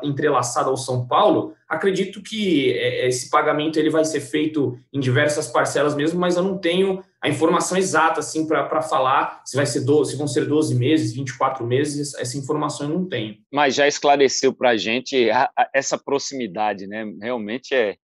entrelaçada 0.03 0.69
ao 0.69 0.77
São 0.77 1.07
Paulo, 1.07 1.53
acredito 1.67 2.21
que 2.21 2.71
é, 2.71 3.07
esse 3.07 3.29
pagamento 3.31 3.79
ele 3.79 3.89
vai 3.89 4.05
ser 4.05 4.19
feito 4.19 4.77
em 4.93 4.99
diversas 4.99 5.47
parcelas 5.47 5.95
mesmo, 5.95 6.19
mas 6.19 6.37
eu 6.37 6.43
não 6.43 6.57
tenho 6.57 7.03
a 7.25 7.29
informação 7.29 7.75
exata 7.75 8.19
assim 8.19 8.45
para 8.45 8.83
falar 8.83 9.41
se 9.43 9.55
vai 9.55 9.65
ser 9.65 9.81
12, 9.81 10.11
se 10.11 10.17
vão 10.17 10.27
ser 10.27 10.45
12 10.45 10.75
meses, 10.75 11.11
24 11.11 11.65
meses, 11.65 12.13
essa 12.13 12.37
informação 12.37 12.87
eu 12.87 12.99
não 12.99 13.09
tenho. 13.09 13.37
Mas 13.51 13.73
já 13.73 13.87
esclareceu 13.87 14.53
para 14.53 14.69
a 14.69 14.77
gente 14.77 15.27
essa 15.73 15.97
proximidade, 15.97 16.85
né? 16.85 17.03
Realmente 17.19 17.73
é, 17.73 17.95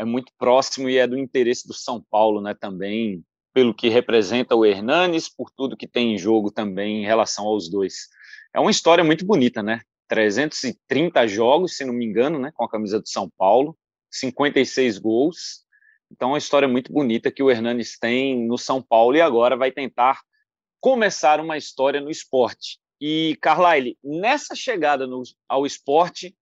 é 0.00 0.06
muito 0.06 0.32
próximo 0.38 0.88
e 0.88 0.96
é 0.96 1.06
do 1.06 1.18
interesse 1.18 1.68
do 1.68 1.74
São 1.74 2.02
Paulo, 2.10 2.40
né? 2.40 2.54
Também 2.58 3.22
pelo 3.52 3.74
que 3.74 3.90
representa 3.90 4.56
o 4.56 4.64
Hernanes, 4.64 5.28
por 5.28 5.50
tudo 5.50 5.76
que 5.76 5.86
tem 5.86 6.14
em 6.14 6.18
jogo 6.18 6.50
também 6.50 7.02
em 7.02 7.06
relação 7.06 7.44
aos 7.44 7.68
dois. 7.68 8.08
É 8.54 8.60
uma 8.60 8.70
história 8.70 9.04
muito 9.04 9.26
bonita, 9.26 9.62
né? 9.62 9.82
330 10.08 11.26
jogos, 11.28 11.76
se 11.76 11.84
não 11.84 11.92
me 11.92 12.06
engano, 12.06 12.38
né, 12.38 12.50
com 12.54 12.64
a 12.64 12.70
camisa 12.70 13.00
do 13.00 13.08
São 13.08 13.28
Paulo, 13.36 13.76
56 14.10 14.96
gols. 14.96 15.65
Então, 16.10 16.30
é 16.30 16.32
uma 16.32 16.38
história 16.38 16.68
muito 16.68 16.92
bonita 16.92 17.30
que 17.30 17.42
o 17.42 17.50
Hernanes 17.50 17.98
tem 17.98 18.46
no 18.46 18.56
São 18.56 18.80
Paulo 18.80 19.16
e 19.16 19.20
agora 19.20 19.56
vai 19.56 19.70
tentar 19.70 20.20
começar 20.80 21.40
uma 21.40 21.56
história 21.56 22.00
no 22.00 22.10
esporte. 22.10 22.78
E, 23.00 23.36
Carlyle, 23.42 23.98
nessa 24.02 24.54
chegada 24.54 25.06
no, 25.06 25.22
ao 25.48 25.66
esporte, 25.66 26.34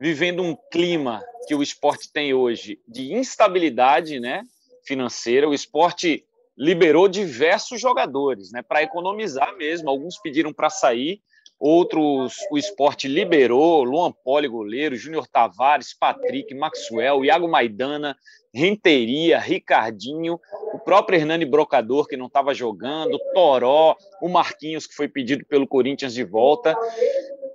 vivendo 0.00 0.42
um 0.42 0.56
clima 0.72 1.22
que 1.46 1.54
o 1.54 1.62
esporte 1.62 2.10
tem 2.12 2.32
hoje 2.32 2.80
de 2.88 3.12
instabilidade 3.12 4.18
né, 4.18 4.42
financeira, 4.86 5.48
o 5.48 5.54
esporte 5.54 6.24
liberou 6.56 7.08
diversos 7.08 7.80
jogadores, 7.80 8.50
né, 8.52 8.62
para 8.62 8.82
economizar 8.82 9.56
mesmo. 9.56 9.90
Alguns 9.90 10.18
pediram 10.18 10.52
para 10.52 10.70
sair, 10.70 11.22
outros 11.60 12.34
o 12.50 12.56
esporte 12.56 13.06
liberou, 13.06 13.84
Luan 13.84 14.10
Poli, 14.24 14.48
goleiro, 14.48 14.96
Júnior 14.96 15.28
Tavares, 15.28 15.92
Patrick, 15.92 16.54
Maxwell, 16.54 17.22
Iago 17.24 17.46
Maidana, 17.46 18.16
Renteria, 18.52 19.38
Ricardinho, 19.38 20.40
o 20.72 20.78
próprio 20.78 21.18
Hernani 21.18 21.44
Brocador, 21.44 22.08
que 22.08 22.16
não 22.16 22.26
estava 22.26 22.54
jogando, 22.54 23.20
Toró, 23.34 23.94
o 24.22 24.28
Marquinhos, 24.28 24.86
que 24.86 24.94
foi 24.94 25.06
pedido 25.06 25.44
pelo 25.44 25.68
Corinthians 25.68 26.14
de 26.14 26.24
volta. 26.24 26.74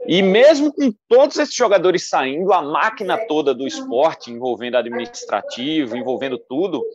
E 0.08 0.22
mesmo 0.22 0.72
com 0.72 0.94
todos 1.10 1.38
esses 1.38 1.56
jogadores 1.56 2.08
saindo, 2.08 2.54
a 2.54 2.62
máquina 2.62 3.18
toda 3.28 3.56
do 3.56 3.66
esporte, 3.66 4.32
envolvendo 4.32 4.78
administrativo, 4.78 5.98
envolvendo 5.98 6.38
tudo, 6.38 6.86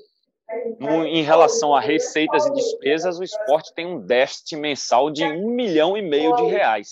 no, 0.78 1.06
em 1.06 1.22
relação 1.22 1.74
a 1.74 1.80
receitas 1.80 2.46
e 2.46 2.52
despesas, 2.52 3.18
o 3.18 3.24
esporte 3.24 3.72
tem 3.74 3.86
um 3.86 4.00
déficit 4.00 4.56
mensal 4.56 5.10
de 5.10 5.24
um 5.24 5.50
milhão 5.50 5.96
e 5.96 6.02
meio 6.02 6.34
de 6.36 6.44
reais. 6.44 6.90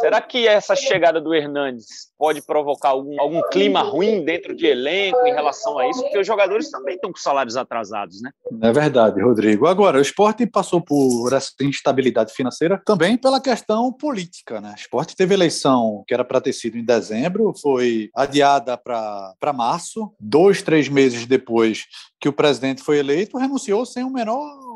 Será 0.00 0.20
que 0.20 0.46
essa 0.46 0.76
chegada 0.76 1.20
do 1.20 1.34
Hernandes 1.34 2.08
pode 2.18 2.40
provocar 2.42 2.90
algum, 2.90 3.20
algum 3.20 3.42
clima 3.50 3.80
ruim 3.80 4.24
dentro 4.24 4.54
de 4.54 4.66
elenco 4.66 5.26
em 5.26 5.32
relação 5.32 5.78
a 5.78 5.88
isso? 5.88 6.02
Porque 6.02 6.18
os 6.18 6.26
jogadores 6.26 6.70
também 6.70 6.94
estão 6.94 7.12
com 7.12 7.18
salários 7.18 7.56
atrasados, 7.56 8.20
né? 8.22 8.30
É 8.62 8.72
verdade, 8.72 9.20
Rodrigo. 9.20 9.66
Agora, 9.66 9.98
o 9.98 10.02
esporte 10.02 10.46
passou 10.46 10.80
por 10.80 11.32
essa 11.32 11.52
instabilidade 11.62 12.32
financeira 12.32 12.80
também 12.84 13.16
pela 13.16 13.40
questão 13.40 13.92
política, 13.92 14.60
né? 14.60 14.72
O 14.76 14.80
esporte 14.80 15.16
teve 15.16 15.34
eleição 15.34 16.04
que 16.06 16.14
era 16.14 16.24
para 16.24 16.40
ter 16.40 16.52
sido 16.52 16.76
em 16.76 16.84
dezembro, 16.84 17.52
foi 17.60 18.10
adiada 18.14 18.76
para 18.76 19.52
março, 19.52 20.12
dois, 20.20 20.62
três 20.62 20.88
meses 20.88 21.26
depois 21.26 21.86
que 22.20 22.28
o 22.28 22.32
presidente 22.32 22.82
foi 22.82 22.98
eleito, 22.98 23.38
renunciou 23.38 23.86
sem 23.86 24.04
o 24.04 24.10
menor 24.10 24.67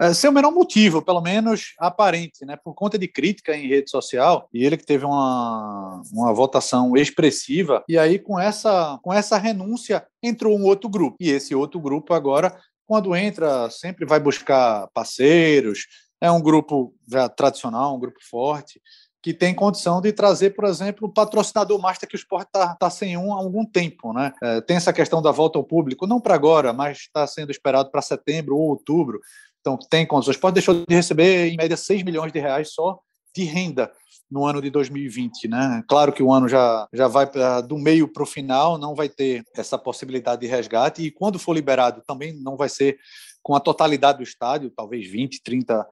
é, 0.00 0.14
sem 0.14 0.30
o 0.30 0.32
menor 0.32 0.50
motivo, 0.50 1.02
pelo 1.02 1.20
menos 1.20 1.74
aparente, 1.78 2.44
né? 2.46 2.56
Por 2.56 2.74
conta 2.74 2.98
de 2.98 3.06
crítica 3.06 3.54
em 3.54 3.68
rede 3.68 3.90
social, 3.90 4.48
e 4.52 4.64
ele 4.64 4.78
que 4.78 4.86
teve 4.86 5.04
uma, 5.04 6.00
uma 6.10 6.32
votação 6.32 6.96
expressiva, 6.96 7.84
e 7.86 7.98
aí 7.98 8.18
com 8.18 8.40
essa, 8.40 8.98
com 9.02 9.12
essa 9.12 9.36
renúncia 9.36 10.06
entrou 10.22 10.58
um 10.58 10.64
outro 10.64 10.88
grupo. 10.88 11.18
E 11.20 11.28
esse 11.28 11.54
outro 11.54 11.78
grupo 11.78 12.14
agora, 12.14 12.58
quando 12.86 13.14
entra, 13.14 13.68
sempre 13.68 14.06
vai 14.06 14.18
buscar 14.18 14.88
parceiros, 14.94 15.86
é 16.18 16.30
um 16.30 16.40
grupo 16.40 16.94
já 17.06 17.28
tradicional, 17.28 17.94
um 17.94 18.00
grupo 18.00 18.18
forte, 18.22 18.80
que 19.22 19.34
tem 19.34 19.54
condição 19.54 20.00
de 20.00 20.12
trazer, 20.12 20.50
por 20.50 20.64
exemplo, 20.64 21.06
o 21.06 21.12
patrocinador 21.12 21.78
master 21.78 22.08
que 22.08 22.14
o 22.14 22.16
esporte 22.16 22.46
está 22.46 22.74
tá 22.74 22.88
sem 22.88 23.16
um 23.18 23.34
há 23.34 23.36
algum 23.36 23.66
tempo. 23.66 24.12
Né? 24.14 24.32
É, 24.42 24.60
tem 24.62 24.76
essa 24.76 24.92
questão 24.92 25.20
da 25.20 25.30
volta 25.30 25.58
ao 25.58 25.64
público, 25.64 26.06
não 26.06 26.20
para 26.20 26.34
agora, 26.34 26.72
mas 26.72 27.00
está 27.00 27.26
sendo 27.26 27.50
esperado 27.50 27.90
para 27.90 28.00
setembro 28.00 28.56
ou 28.56 28.70
outubro. 28.70 29.20
Então, 29.60 29.78
tem 29.90 30.06
condições. 30.06 30.36
Pode 30.36 30.54
deixou 30.54 30.74
de 30.74 30.94
receber, 30.94 31.48
em 31.48 31.56
média, 31.56 31.76
6 31.76 32.02
milhões 32.02 32.32
de 32.32 32.38
reais 32.38 32.72
só 32.72 32.98
de 33.34 33.44
renda 33.44 33.90
no 34.30 34.46
ano 34.46 34.62
de 34.62 34.70
2020, 34.70 35.48
né? 35.48 35.82
Claro 35.88 36.12
que 36.12 36.22
o 36.22 36.32
ano 36.32 36.48
já, 36.48 36.86
já 36.92 37.08
vai 37.08 37.26
pra, 37.26 37.60
do 37.60 37.76
meio 37.76 38.06
para 38.06 38.22
o 38.22 38.26
final, 38.26 38.78
não 38.78 38.94
vai 38.94 39.08
ter 39.08 39.44
essa 39.56 39.76
possibilidade 39.76 40.42
de 40.42 40.46
resgate 40.46 41.02
e 41.02 41.10
quando 41.10 41.38
for 41.38 41.52
liberado 41.52 42.02
também 42.06 42.32
não 42.40 42.56
vai 42.56 42.68
ser 42.68 42.98
com 43.42 43.54
a 43.54 43.60
totalidade 43.60 44.18
do 44.18 44.24
estádio, 44.24 44.70
talvez 44.70 45.10
20%, 45.10 45.40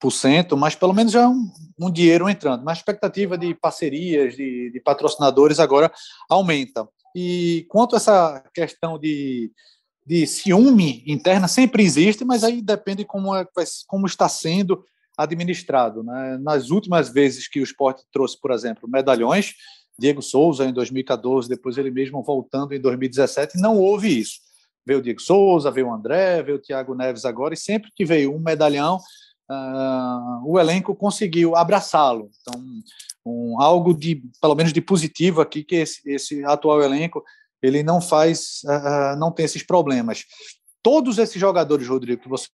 30%, 0.02 0.56
mas 0.56 0.74
pelo 0.74 0.92
menos 0.92 1.12
já 1.12 1.22
é 1.22 1.28
um, 1.28 1.50
um 1.80 1.90
dinheiro 1.90 2.28
entrando. 2.28 2.62
Mas 2.62 2.78
a 2.78 2.80
expectativa 2.80 3.38
de 3.38 3.54
parcerias, 3.54 4.36
de, 4.36 4.70
de 4.70 4.80
patrocinadores 4.80 5.58
agora 5.58 5.90
aumenta. 6.28 6.86
E 7.16 7.66
quanto 7.68 7.94
a 7.94 7.96
essa 7.96 8.44
questão 8.54 8.98
de, 8.98 9.50
de 10.08 10.26
ciúme 10.26 11.04
interna, 11.06 11.46
sempre 11.46 11.82
existe, 11.82 12.24
mas 12.24 12.42
aí 12.42 12.62
depende 12.62 13.04
como, 13.04 13.36
é, 13.36 13.46
como 13.86 14.06
está 14.06 14.26
sendo 14.26 14.82
administrado. 15.14 16.02
Né? 16.02 16.38
Nas 16.40 16.70
últimas 16.70 17.10
vezes 17.10 17.46
que 17.46 17.60
o 17.60 17.62
esporte 17.62 18.04
trouxe, 18.10 18.40
por 18.40 18.50
exemplo, 18.50 18.88
medalhões, 18.88 19.52
Diego 19.98 20.22
Souza 20.22 20.64
em 20.64 20.72
2014, 20.72 21.46
depois 21.46 21.76
ele 21.76 21.90
mesmo 21.90 22.22
voltando 22.22 22.72
em 22.72 22.80
2017, 22.80 23.60
não 23.60 23.76
houve 23.76 24.18
isso. 24.18 24.38
Veio 24.86 25.00
o 25.00 25.02
Diego 25.02 25.20
Souza, 25.20 25.70
veio 25.70 25.88
o 25.88 25.92
André, 25.92 26.42
veio 26.42 26.56
o 26.56 26.60
Thiago 26.60 26.94
Neves 26.94 27.26
agora, 27.26 27.52
e 27.52 27.58
sempre 27.58 27.90
que 27.94 28.06
veio 28.06 28.34
um 28.34 28.38
medalhão, 28.38 28.96
uh, 29.50 30.42
o 30.46 30.58
elenco 30.58 30.96
conseguiu 30.96 31.54
abraçá-lo. 31.54 32.30
Então, 32.40 32.62
um, 33.26 33.60
algo 33.60 33.92
de, 33.92 34.22
pelo 34.40 34.54
menos 34.54 34.72
de 34.72 34.80
positivo 34.80 35.42
aqui, 35.42 35.62
que 35.62 35.74
esse, 35.74 36.00
esse 36.10 36.42
atual 36.46 36.80
elenco 36.80 37.22
ele 37.62 37.82
não 37.82 38.00
faz, 38.00 38.60
uh, 38.64 39.16
não 39.18 39.32
tem 39.32 39.44
esses 39.44 39.62
problemas. 39.62 40.24
Todos 40.82 41.18
esses 41.18 41.40
jogadores, 41.40 41.88
Rodrigo, 41.88 42.22
que 42.22 42.28
você 42.28 42.48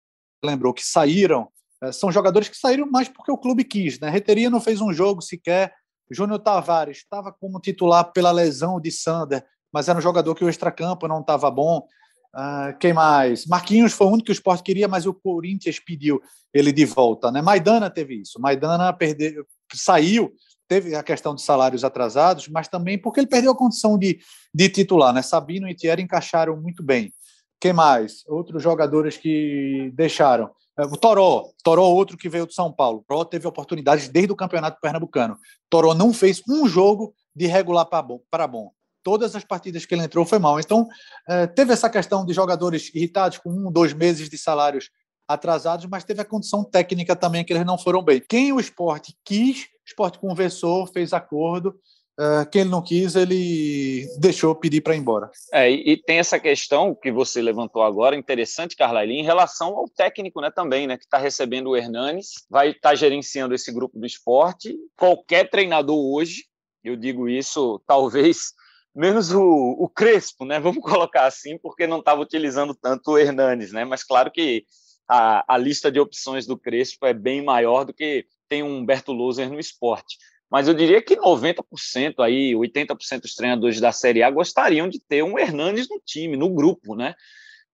lembrou, 0.44 0.74
que 0.74 0.84
saíram, 0.84 1.48
uh, 1.82 1.92
são 1.92 2.12
jogadores 2.12 2.48
que 2.48 2.56
saíram 2.56 2.86
mais 2.90 3.08
porque 3.08 3.32
o 3.32 3.38
clube 3.38 3.64
quis. 3.64 3.98
Né? 3.98 4.10
Reteria 4.10 4.50
não 4.50 4.60
fez 4.60 4.80
um 4.80 4.92
jogo 4.92 5.22
sequer. 5.22 5.74
Júnior 6.10 6.40
Tavares 6.40 6.98
estava 6.98 7.32
como 7.32 7.60
titular 7.60 8.12
pela 8.12 8.32
lesão 8.32 8.80
de 8.80 8.90
Sander, 8.90 9.44
mas 9.72 9.88
era 9.88 9.98
um 9.98 10.02
jogador 10.02 10.34
que 10.34 10.44
o 10.44 10.48
extracampo 10.48 11.06
não 11.06 11.20
estava 11.20 11.50
bom. 11.50 11.86
Uh, 12.34 12.76
quem 12.78 12.92
mais? 12.92 13.46
Marquinhos 13.46 13.92
foi 13.92 14.06
o 14.06 14.10
único 14.10 14.26
que 14.26 14.32
o 14.32 14.34
esporte 14.34 14.62
queria, 14.62 14.86
mas 14.86 15.06
o 15.06 15.14
Corinthians 15.14 15.80
pediu 15.80 16.20
ele 16.52 16.72
de 16.72 16.84
volta. 16.84 17.30
Né? 17.30 17.42
Maidana 17.42 17.90
teve 17.90 18.20
isso. 18.20 18.40
Maidana 18.40 18.92
perdeu, 18.92 19.44
saiu, 19.72 20.32
teve 20.70 20.94
a 20.94 21.02
questão 21.02 21.34
de 21.34 21.42
salários 21.42 21.82
atrasados, 21.82 22.46
mas 22.46 22.68
também 22.68 22.96
porque 22.96 23.18
ele 23.18 23.26
perdeu 23.26 23.50
a 23.50 23.56
condição 23.56 23.98
de, 23.98 24.20
de 24.54 24.68
titular. 24.68 25.12
Né? 25.12 25.20
Sabino 25.20 25.68
e 25.68 25.74
Thierry 25.74 26.04
encaixaram 26.04 26.56
muito 26.56 26.80
bem. 26.80 27.12
Quem 27.60 27.72
mais? 27.72 28.22
Outros 28.28 28.62
jogadores 28.62 29.16
que 29.16 29.90
deixaram. 29.94 30.48
É, 30.78 30.84
o 30.84 30.96
Toró, 30.96 31.48
Toró 31.64 31.88
outro 31.88 32.16
que 32.16 32.28
veio 32.28 32.46
de 32.46 32.54
São 32.54 32.72
Paulo. 32.72 33.04
Toró 33.08 33.24
teve 33.24 33.48
oportunidades 33.48 34.08
desde 34.08 34.32
o 34.32 34.36
Campeonato 34.36 34.80
Pernambucano. 34.80 35.36
Toró 35.68 35.92
não 35.92 36.14
fez 36.14 36.40
um 36.48 36.68
jogo 36.68 37.12
de 37.34 37.46
regular 37.46 37.86
para 37.86 38.02
bom. 38.02 38.20
Para 38.30 38.46
bom 38.46 38.70
todas 39.02 39.34
as 39.34 39.42
partidas 39.42 39.86
que 39.86 39.94
ele 39.94 40.04
entrou 40.04 40.24
foi 40.26 40.38
mal. 40.38 40.60
Então, 40.60 40.86
é, 41.28 41.46
teve 41.46 41.72
essa 41.72 41.88
questão 41.88 42.24
de 42.24 42.32
jogadores 42.32 42.94
irritados 42.94 43.38
com 43.38 43.50
um, 43.50 43.72
dois 43.72 43.92
meses 43.92 44.28
de 44.28 44.36
salários 44.38 44.90
atrasados, 45.32 45.86
mas 45.86 46.04
teve 46.04 46.20
a 46.20 46.24
condição 46.24 46.64
técnica 46.64 47.14
também 47.14 47.44
que 47.44 47.52
eles 47.52 47.64
não 47.64 47.78
foram 47.78 48.02
bem. 48.02 48.22
Quem 48.28 48.52
o 48.52 48.58
esporte 48.58 49.14
quis, 49.24 49.62
o 49.62 49.86
esporte 49.86 50.18
conversou, 50.18 50.86
fez 50.86 51.12
acordo. 51.12 51.78
É, 52.18 52.44
quem 52.44 52.62
ele 52.62 52.70
não 52.70 52.82
quis, 52.82 53.14
ele 53.14 54.06
deixou 54.18 54.54
pedir 54.54 54.80
para 54.82 54.94
ir 54.94 54.98
embora. 54.98 55.30
É, 55.52 55.70
e, 55.70 55.96
tem 55.96 56.18
essa 56.18 56.38
questão 56.38 56.94
que 56.94 57.10
você 57.12 57.40
levantou 57.40 57.82
agora, 57.82 58.16
interessante, 58.16 58.76
Carlyle, 58.76 59.14
em 59.14 59.24
relação 59.24 59.68
ao 59.76 59.88
técnico 59.88 60.40
né, 60.40 60.50
também, 60.50 60.86
né, 60.86 60.98
que 60.98 61.04
está 61.04 61.16
recebendo 61.16 61.70
o 61.70 61.76
Hernanes, 61.76 62.32
vai 62.50 62.70
estar 62.70 62.90
tá 62.90 62.94
gerenciando 62.94 63.54
esse 63.54 63.72
grupo 63.72 63.98
do 63.98 64.06
esporte. 64.06 64.76
Qualquer 64.96 65.48
treinador 65.48 65.96
hoje, 65.96 66.44
eu 66.82 66.96
digo 66.96 67.28
isso, 67.28 67.80
talvez 67.86 68.52
menos 68.94 69.32
o, 69.32 69.42
o 69.78 69.88
Crespo, 69.88 70.44
né? 70.44 70.58
Vamos 70.58 70.82
colocar 70.84 71.26
assim, 71.26 71.56
porque 71.56 71.86
não 71.86 72.00
estava 72.00 72.20
utilizando 72.20 72.74
tanto 72.74 73.12
o 73.12 73.18
Hernanes, 73.18 73.72
né? 73.72 73.84
Mas 73.84 74.02
claro 74.02 74.30
que 74.30 74.64
a, 75.10 75.44
a 75.54 75.58
lista 75.58 75.90
de 75.90 75.98
opções 75.98 76.46
do 76.46 76.56
Crespo 76.56 77.04
é 77.04 77.12
bem 77.12 77.42
maior 77.42 77.84
do 77.84 77.92
que 77.92 78.26
tem 78.48 78.62
um 78.62 78.78
Humberto 78.78 79.12
Loser 79.12 79.50
no 79.50 79.58
esporte. 79.58 80.16
Mas 80.48 80.68
eu 80.68 80.74
diria 80.74 81.02
que 81.02 81.16
90% 81.16 82.20
aí, 82.20 82.52
80% 82.52 83.22
dos 83.22 83.34
treinadores 83.34 83.80
da 83.80 83.90
Série 83.90 84.22
A 84.22 84.30
gostariam 84.30 84.88
de 84.88 85.00
ter 85.00 85.24
um 85.24 85.36
Hernanes 85.36 85.88
no 85.88 86.00
time, 86.00 86.36
no 86.36 86.48
grupo, 86.48 86.94
né? 86.94 87.16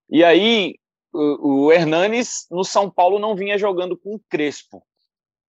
E 0.09 0.23
aí 0.23 0.79
o, 1.13 1.65
o 1.65 1.71
Hernanes 1.71 2.47
no 2.49 2.63
São 2.63 2.89
Paulo 2.89 3.19
não 3.19 3.35
vinha 3.35 3.57
jogando 3.57 3.95
com 3.95 4.15
o 4.15 4.21
Crespo. 4.27 4.83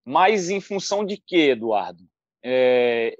Mas 0.04 0.50
em 0.50 0.60
função 0.60 1.06
de 1.06 1.16
quê, 1.16 1.52
Eduardo? 1.52 2.04
É, 2.44 3.16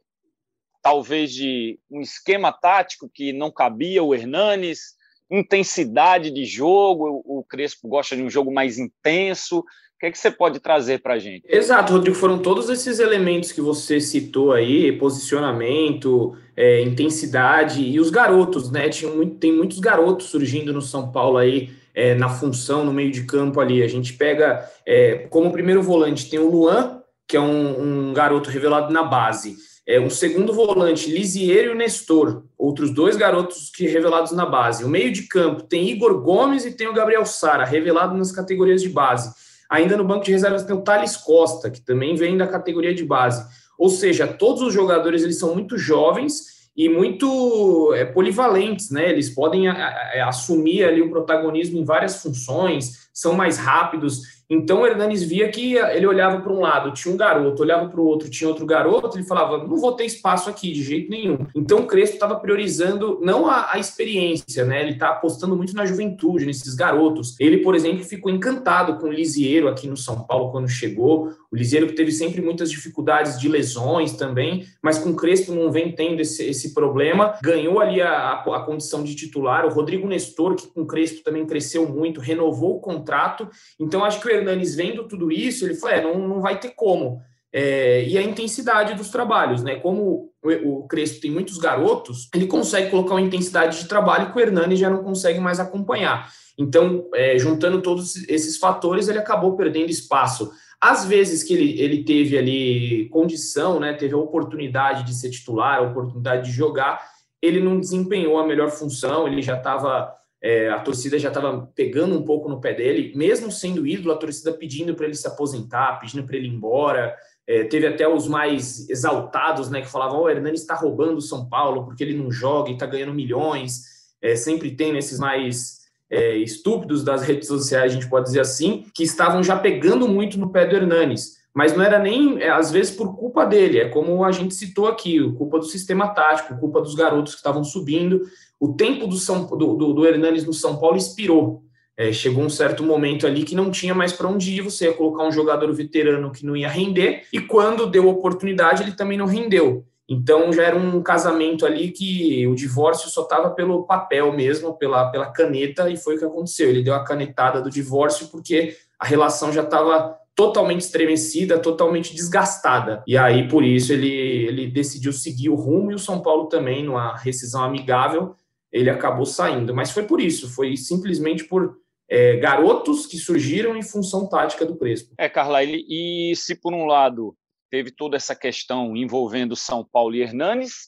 talvez 0.83 1.33
de 1.33 1.81
um 1.91 2.03
esquema 2.03 2.53
tático 2.53 3.09
que 3.09 3.33
não 3.33 3.51
cabia 3.51 4.03
o 4.03 4.15
Hernanes, 4.15 4.98
intensidade 5.31 6.31
de 6.31 6.45
jogo, 6.45 7.23
o 7.25 7.45
Crespo 7.45 7.89
gosta 7.89 8.17
de 8.17 8.23
um 8.23 8.31
jogo 8.31 8.53
mais 8.53 8.79
intenso. 8.79 9.59
O 9.61 9.65
que, 9.99 10.07
é 10.07 10.11
que 10.13 10.19
você 10.19 10.31
pode 10.31 10.61
trazer 10.61 11.03
para 11.03 11.15
a 11.15 11.19
gente? 11.19 11.45
Exato, 11.49 11.93
Rodrigo, 11.93 12.17
foram 12.17 12.39
todos 12.39 12.71
esses 12.71 13.01
elementos 13.01 13.51
que 13.51 13.61
você 13.61 14.01
citou 14.01 14.53
aí, 14.53 14.93
posicionamento, 14.93 16.37
é, 16.57 16.83
intensidade 16.83 17.83
e 17.83 17.99
os 17.99 18.09
garotos, 18.09 18.71
né? 18.71 18.89
Tinha 18.89 19.11
muito, 19.11 19.37
tem 19.39 19.53
muitos 19.53 19.81
garotos 19.81 20.27
surgindo 20.27 20.73
no 20.73 20.81
São 20.81 21.11
Paulo 21.11 21.37
aí, 21.37 21.71
é, 21.93 22.15
na 22.15 22.29
função, 22.29 22.85
no 22.85 22.93
meio 22.93 23.11
de 23.11 23.25
campo 23.25 23.61
ali. 23.61 23.83
A 23.83 23.89
gente 23.89 24.13
pega 24.13 24.65
é, 24.87 25.27
como 25.31 25.51
primeiro 25.51 25.83
volante 25.83 26.31
tem 26.31 26.39
o 26.39 26.49
Luan, 26.49 27.03
que 27.27 27.37
é 27.37 27.41
um, 27.41 28.11
um 28.11 28.15
garoto 28.15 28.51
revelado 28.51 28.93
na 28.93 29.03
base. 29.03 29.57
É, 29.89 29.99
um 29.99 30.11
segundo 30.11 30.53
volante, 30.53 31.11
Lisiero 31.11 31.71
e 31.71 31.73
o 31.73 31.75
Nestor, 31.75 32.45
outros 32.59 32.91
dois 32.91 33.17
garotos 33.17 33.71
que 33.75 33.87
revelados 33.87 34.33
na 34.33 34.45
base. 34.45 34.85
O 34.85 34.89
meio 34.89 35.11
de 35.11 35.23
campo 35.23 35.63
tem 35.63 35.89
Igor 35.89 36.21
Gomes 36.21 36.67
e 36.67 36.73
tem 36.73 36.87
o 36.87 36.93
Gabriel 36.93 37.25
Sara, 37.25 37.65
revelado 37.65 38.15
nas 38.15 38.31
categorias 38.31 38.83
de 38.83 38.91
base. 38.91 39.33
Ainda 39.71 39.97
no 39.97 40.05
banco 40.05 40.27
de 40.27 40.31
reservas 40.31 40.63
tem 40.63 40.77
o 40.77 40.83
Thales 40.83 41.17
Costa, 41.17 41.71
que 41.71 41.81
também 41.81 42.15
vem 42.17 42.37
da 42.37 42.47
categoria 42.47 42.95
de 42.95 43.03
base. 43.03 43.43
Ou 43.79 43.89
seja, 43.89 44.27
todos 44.27 44.61
os 44.61 44.75
jogadores 44.75 45.23
eles 45.23 45.39
são 45.39 45.55
muito 45.55 45.79
jovens 45.79 46.69
e 46.77 46.87
muito 46.87 47.95
é, 47.95 48.05
polivalentes, 48.05 48.91
né? 48.91 49.09
Eles 49.09 49.31
podem 49.31 49.69
a, 49.69 49.73
a, 49.73 50.29
assumir 50.29 50.85
ali 50.85 51.01
o 51.01 51.09
protagonismo 51.09 51.79
em 51.79 51.85
várias 51.85 52.23
funções, 52.23 53.09
são 53.15 53.33
mais 53.33 53.57
rápidos 53.57 54.21
então 54.51 54.81
o 54.81 54.87
Hernanes 54.87 55.23
via 55.23 55.49
que 55.51 55.77
ele 55.77 56.07
olhava 56.07 56.41
para 56.41 56.53
um 56.53 56.61
lado, 56.61 56.93
tinha 56.93 57.13
um 57.13 57.17
garoto, 57.17 57.63
olhava 57.63 57.89
para 57.89 58.01
o 58.01 58.05
outro, 58.05 58.31
tinha 58.31 58.49
outro 58.49 58.65
garoto, 58.65 59.17
ele 59.17 59.27
falava: 59.27 59.59
não 59.59 59.77
vou 59.77 59.93
ter 59.93 60.07
espaço 60.07 60.49
aqui 60.49 60.73
de 60.73 60.83
jeito 60.83 61.11
nenhum. 61.11 61.47
Então 61.55 61.81
o 61.81 61.87
Crespo 61.87 62.15
estava 62.15 62.37
priorizando 62.37 63.21
não 63.23 63.47
a, 63.47 63.73
a, 63.73 63.79
experiência, 63.79 64.65
né? 64.65 64.81
Ele 64.81 64.93
está 64.93 65.11
apostando 65.11 65.55
muito 65.55 65.75
na 65.75 65.85
juventude, 65.85 66.47
nesses 66.47 66.75
garotos. 66.75 67.37
Ele, 67.39 67.59
por 67.59 67.75
exemplo, 67.75 68.03
ficou 68.05 68.33
encantado 68.33 68.97
com 68.97 69.09
o 69.09 69.13
Lisieiro 69.13 69.69
aqui 69.69 69.87
no 69.87 69.97
São 69.97 70.23
Paulo 70.23 70.51
quando 70.51 70.69
chegou. 70.69 71.31
O 71.51 71.57
Lisieiro 71.57 71.87
que 71.87 71.95
teve 71.95 72.13
sempre 72.13 72.41
muitas 72.41 72.71
dificuldades 72.71 73.39
de 73.39 73.49
lesões 73.49 74.13
também, 74.13 74.67
mas 74.83 74.99
com 74.99 75.11
o 75.11 75.17
Crespo 75.17 75.53
não 75.53 75.71
vem 75.71 75.93
tendo 75.93 76.21
esse, 76.21 76.45
esse 76.45 76.75
problema. 76.75 77.35
Ganhou 77.43 77.81
ali 77.81 78.01
a, 78.01 78.33
a, 78.33 78.61
condição 78.61 79.03
de 79.03 79.15
titular. 79.15 79.67
O 79.67 79.71
Rodrigo 79.71 80.07
Nestor, 80.07 80.55
que 80.55 80.67
com 80.67 80.83
o 80.83 80.87
Crespo 80.87 81.23
também 81.23 81.47
cresceu 81.47 81.89
muito, 81.89 82.21
renovou 82.21 82.77
o 82.77 82.81
contrato. 82.81 83.49
Então 83.81 84.05
acho 84.05 84.21
que 84.21 84.27
o 84.27 84.38
Hernanes 84.39 84.75
vendo 84.75 85.07
tudo 85.07 85.31
isso, 85.31 85.65
ele 85.65 85.75
falou: 85.75 85.97
é, 85.97 86.03
não, 86.03 86.19
não 86.29 86.41
vai 86.41 86.59
ter 86.59 86.71
como. 86.71 87.21
É, 87.53 88.05
e 88.05 88.19
a 88.19 88.23
intensidade 88.23 88.95
dos 88.95 89.09
trabalhos, 89.09 89.63
né? 89.63 89.77
Como 89.77 90.31
o, 90.43 90.81
o 90.81 90.87
Crespo 90.87 91.21
tem 91.21 91.31
muitos 91.31 91.59
garotos, 91.59 92.29
ele 92.35 92.47
consegue 92.47 92.91
colocar 92.91 93.15
uma 93.15 93.21
intensidade 93.21 93.81
de 93.81 93.89
trabalho 93.89 94.31
que 94.31 94.39
o 94.39 94.41
Hernani 94.41 94.77
já 94.77 94.91
não 94.91 95.03
consegue 95.03 95.41
mais 95.41 95.59
acompanhar. 95.59 96.31
Então, 96.59 97.09
é, 97.15 97.39
juntando 97.39 97.81
todos 97.81 98.17
esses 98.29 98.59
fatores, 98.59 99.09
ele 99.09 99.19
acabou 99.19 99.57
perdendo 99.57 99.91
espaço. 99.91 100.51
Às 100.81 101.05
vezes 101.05 101.43
que 101.43 101.55
ele, 101.55 101.81
ele 101.81 102.05
teve 102.05 102.37
ali 102.37 103.09
condição, 103.11 103.81
né, 103.81 103.95
teve 103.95 104.15
a 104.15 104.19
oportunidade 104.19 105.05
de 105.05 105.15
ser 105.15 105.31
titular, 105.31 105.79
a 105.79 105.83
oportunidade 105.83 106.51
de 106.51 106.57
jogar, 106.57 107.01
ele 107.41 107.61
não 107.61 107.79
desempenhou 107.79 108.39
a 108.39 108.47
melhor 108.47 108.71
função, 108.71 109.27
ele 109.27 109.43
já 109.43 109.57
estava, 109.57 110.13
é, 110.41 110.69
a 110.69 110.79
torcida 110.79 111.19
já 111.19 111.29
estava 111.29 111.69
pegando 111.75 112.17
um 112.17 112.23
pouco 112.23 112.49
no 112.49 112.61
pé 112.61 112.73
dele, 112.73 113.13
mesmo 113.17 113.51
sendo 113.51 113.87
ídolo, 113.87 114.13
a 114.13 114.17
torcida 114.17 114.53
pedindo 114.53 114.95
para 114.95 115.07
ele 115.07 115.15
se 115.15 115.27
aposentar, 115.27 115.99
pedindo 116.01 116.25
para 116.25 116.37
ele 116.37 116.47
ir 116.47 116.53
embora. 116.53 117.15
É, 117.47 117.65
teve 117.65 117.87
até 117.87 118.07
os 118.07 118.29
mais 118.29 118.89
exaltados, 118.89 119.71
né, 119.71 119.81
que 119.81 119.91
falavam: 119.91 120.21
o 120.21 120.29
Hernani 120.29 120.55
está 120.55 120.75
roubando 120.75 121.17
o 121.17 121.23
São 121.23 121.49
Paulo 121.49 121.85
porque 121.85 122.05
ele 122.05 122.17
não 122.17 122.31
joga 122.31 122.71
e 122.71 122.75
está 122.75 122.87
ganhando 122.87 123.15
milhões. 123.15 123.83
É, 124.21 124.37
sempre 124.37 124.75
tem 124.75 124.97
esses 124.97 125.19
mais 125.19 125.79
é, 126.11 126.37
estúpidos 126.37 127.05
das 127.05 127.23
redes 127.23 127.49
sociais, 127.49 127.93
a 127.93 127.95
gente 127.95 128.09
pode 128.09 128.27
dizer 128.27 128.41
assim, 128.41 128.87
que 128.95 129.03
estavam 129.03 129.43
já 129.43 129.59
pegando 129.59 130.09
muito 130.09 130.39
no 130.39 130.51
pé 130.51 130.67
do 130.67 130.77
Hernanes. 130.77 131.38
Mas 131.59 131.77
não 131.77 131.85
era 131.85 131.99
nem, 131.99 132.41
é, 132.41 132.51
às 132.51 132.71
vezes, 132.71 132.95
por 132.95 133.17
culpa 133.17 133.45
dele, 133.45 133.81
é 133.81 133.89
como 133.89 134.25
a 134.25 134.31
gente 134.31 134.55
citou 134.55 134.87
aqui, 134.87 135.19
culpa 135.33 135.59
do 135.59 135.65
sistema 135.65 136.07
tático, 136.07 136.57
culpa 136.57 136.81
dos 136.81 136.95
garotos 136.95 137.33
que 137.33 137.41
estavam 137.41 137.65
subindo. 137.65 138.23
O 138.61 138.75
tempo 138.75 139.09
do, 139.09 139.17
São, 139.17 139.45
do, 139.45 139.75
do, 139.75 139.93
do 139.93 140.07
Hernanes 140.07 140.47
no 140.47 140.53
São 140.53 140.77
Paulo 140.77 140.97
expirou. 140.97 141.65
É, 141.97 142.13
chegou 142.13 142.45
um 142.45 142.49
certo 142.49 142.85
momento 142.85 143.27
ali 143.27 143.43
que 143.43 143.57
não 143.57 143.73
tinha 143.73 143.93
mais 143.93 144.13
para 144.13 144.29
onde 144.29 144.55
ir, 144.55 144.61
você 144.61 144.85
ia 144.85 144.93
colocar 144.93 145.25
um 145.25 145.33
jogador 145.33 145.73
veterano 145.73 146.31
que 146.31 146.47
não 146.47 146.57
ia 146.57 146.69
render, 146.69 147.25
e 147.33 147.41
quando 147.41 147.91
deu 147.91 148.07
oportunidade, 148.07 148.85
ele 148.85 148.93
também 148.93 149.19
não 149.19 149.27
rendeu. 149.27 149.85
Então 150.09 150.53
já 150.53 150.63
era 150.63 150.77
um 150.77 151.03
casamento 151.03 151.67
ali 151.67 151.91
que 151.91 152.47
o 152.47 152.55
divórcio 152.55 153.11
só 153.11 153.23
estava 153.23 153.51
pelo 153.51 153.83
papel 153.83 154.33
mesmo, 154.33 154.75
pela, 154.75 155.11
pela 155.11 155.27
caneta, 155.33 155.91
e 155.91 155.97
foi 155.97 156.15
o 156.15 156.19
que 156.21 156.25
aconteceu. 156.25 156.69
Ele 156.69 156.85
deu 156.85 156.95
a 156.95 157.03
canetada 157.03 157.61
do 157.61 157.69
divórcio 157.69 158.29
porque 158.29 158.77
a 158.97 159.05
relação 159.05 159.53
já 159.53 159.65
estava 159.65 160.17
totalmente 160.39 160.83
estremecida, 160.83 161.59
totalmente 161.59 162.15
desgastada. 162.15 163.03
E 163.09 163.19
aí, 163.19 163.49
por 163.49 163.65
isso, 163.65 163.93
ele, 163.93 164.09
ele 164.09 164.69
decidiu 164.69 165.13
seguir 165.13 165.49
o 165.49 165.57
rumo 165.57 165.91
e 165.91 165.97
o 165.97 165.99
São 165.99 166.23
Paulo 166.23 166.47
também, 166.47 166.85
numa 166.85 167.17
rescisão 167.17 167.65
amigável, 167.65 168.37
ele 168.71 168.89
acabou 168.89 169.27
saindo. 169.27 169.75
Mas 169.75 169.91
foi 169.91 170.05
por 170.05 170.21
isso, 170.21 170.49
foi 170.49 170.77
simplesmente 170.77 171.43
por 171.43 171.77
é, 172.09 172.37
garotos 172.37 173.05
que 173.05 173.19
surgiram 173.19 173.77
em 173.77 173.83
função 173.83 174.29
tática 174.29 174.65
do 174.65 174.77
Crespo. 174.79 175.13
É, 175.19 175.29
Carla, 175.29 175.61
ele, 175.61 175.85
e 175.89 176.37
se 176.37 176.55
por 176.55 176.73
um 176.73 176.85
lado 176.85 177.35
teve 177.69 177.91
toda 177.91 178.17
essa 178.17 178.37
questão 178.37 178.97
envolvendo 178.97 179.57
São 179.57 179.85
Paulo 179.85 180.15
e 180.15 180.23
Hernanes, 180.23 180.87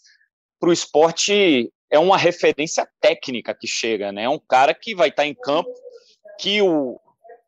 para 0.60 0.70
o 0.70 0.72
esporte 0.72 1.68
é 1.90 1.98
uma 1.98 2.16
referência 2.16 2.88
técnica 3.00 3.52
que 3.52 3.66
chega, 3.66 4.12
né? 4.12 4.22
É 4.22 4.28
um 4.28 4.38
cara 4.38 4.72
que 4.72 4.94
vai 4.94 5.08
estar 5.08 5.26
em 5.26 5.34
campo, 5.34 5.72
que 6.38 6.62
o 6.62 7.00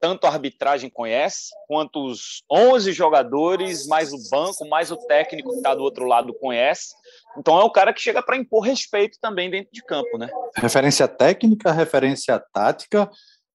tanto 0.03 0.27
a 0.27 0.31
arbitragem 0.31 0.91
conhece, 0.91 1.53
quanto 1.69 2.05
os 2.05 2.43
11 2.51 2.93
jogadores, 2.93 3.87
mais 3.87 4.13
o 4.13 4.19
banco, 4.29 4.69
mais 4.69 4.91
o 4.91 4.97
técnico 4.97 5.51
que 5.51 5.59
está 5.59 5.77
do 5.77 5.85
outro 5.85 6.07
lado 6.07 6.35
conhece. 6.35 6.93
Então 7.39 7.57
é 7.57 7.63
o 7.63 7.71
cara 7.71 7.93
que 7.93 8.01
chega 8.01 8.21
para 8.21 8.37
impor 8.37 8.65
respeito 8.65 9.17
também 9.21 9.49
dentro 9.49 9.73
de 9.73 9.81
campo, 9.85 10.19
né? 10.19 10.29
Referência 10.57 11.07
técnica, 11.07 11.71
referência 11.71 12.37
tática. 12.53 13.09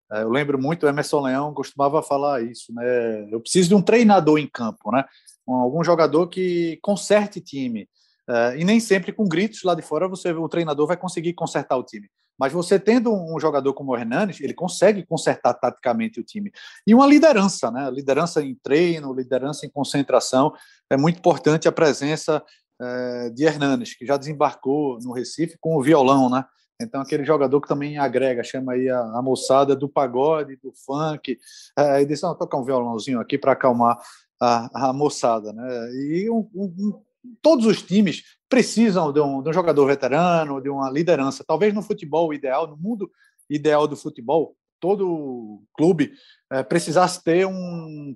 É, 0.10 0.22
eu 0.22 0.30
lembro 0.30 0.58
muito, 0.58 0.86
o 0.86 0.90
Emerson 0.90 1.20
Leão 1.20 1.54
costumava 1.54 2.02
falar 2.02 2.42
isso, 2.42 2.74
né? 2.74 3.28
Eu 3.30 3.42
preciso 3.42 3.68
de 3.68 3.76
um 3.76 3.82
treinador 3.82 4.40
em 4.40 4.48
campo, 4.48 4.90
né? 4.90 5.04
algum 5.46 5.84
jogador 5.84 6.28
que 6.28 6.80
conserte 6.82 7.42
time. 7.42 7.90
Uh, 8.30 8.56
e 8.58 8.64
nem 8.64 8.80
sempre 8.80 9.12
com 9.12 9.28
gritos 9.28 9.64
lá 9.64 9.76
de 9.76 9.82
fora 9.82 10.08
você 10.08 10.32
o 10.32 10.50
treinador 10.50 10.88
vai 10.88 10.96
conseguir 10.96 11.34
consertar 11.34 11.76
o 11.76 11.84
time. 11.84 12.10
Mas 12.38 12.54
você 12.54 12.80
tendo 12.80 13.14
um 13.14 13.40
jogador 13.40 13.74
como 13.74 13.92
o 13.92 13.98
Hernanes, 13.98 14.40
ele 14.42 14.54
consegue 14.54 15.06
consertar 15.06 15.54
taticamente 15.54 16.20
o 16.20 16.24
time. 16.24 16.52
E 16.86 16.94
uma 16.94 17.08
liderança, 17.08 17.72
né? 17.72 17.90
Liderança 17.90 18.44
em 18.44 18.56
treino, 18.56 19.14
liderança 19.14 19.66
em 19.66 19.70
concentração. 19.70 20.54
É 20.90 20.98
muito 20.98 21.18
importante 21.18 21.68
a 21.68 21.72
presença 21.72 22.44
uh, 22.82 23.34
de 23.34 23.44
Hernanes, 23.46 23.96
que 23.96 24.06
já 24.06 24.18
desembarcou 24.18 25.00
no 25.02 25.12
Recife 25.14 25.58
com 25.60 25.76
o 25.76 25.82
violão, 25.82 26.30
né? 26.30 26.46
Então, 26.80 27.02
aquele 27.02 27.26
jogador 27.26 27.60
que 27.60 27.68
também 27.68 27.98
agrega, 27.98 28.44
chama 28.44 28.74
aí 28.74 28.88
a, 28.88 29.00
a 29.00 29.22
moçada 29.22 29.76
do 29.76 29.90
pagode, 29.90 30.58
do 30.58 30.72
funk, 30.86 31.38
é, 31.76 32.02
e 32.02 32.06
diz: 32.06 32.22
tocar 32.22 32.58
um 32.58 32.64
violãozinho 32.64 33.20
aqui 33.20 33.36
para 33.38 33.54
acalmar 33.54 33.98
a, 34.40 34.90
a 34.90 34.94
moçada. 34.94 35.52
Né? 35.52 35.92
E 35.96 36.30
um, 36.30 36.48
um, 36.54 37.02
todos 37.42 37.66
os 37.66 37.82
times 37.82 38.24
precisam 38.50 39.12
de 39.12 39.20
um, 39.20 39.42
de 39.42 39.50
um, 39.50 39.54
jogador 39.54 39.86
veterano, 39.86 40.62
de 40.62 40.70
uma 40.70 40.90
liderança. 40.90 41.44
Talvez 41.46 41.74
no 41.74 41.82
futebol 41.82 42.34
ideal, 42.34 42.68
no 42.68 42.78
mundo 42.78 43.12
ideal 43.50 43.88
do 43.88 43.96
futebol, 43.96 44.56
todo 44.80 45.62
clube 45.76 46.14
é, 46.52 46.64
precisasse 46.64 47.24
ter 47.24 47.46
um 47.46 48.16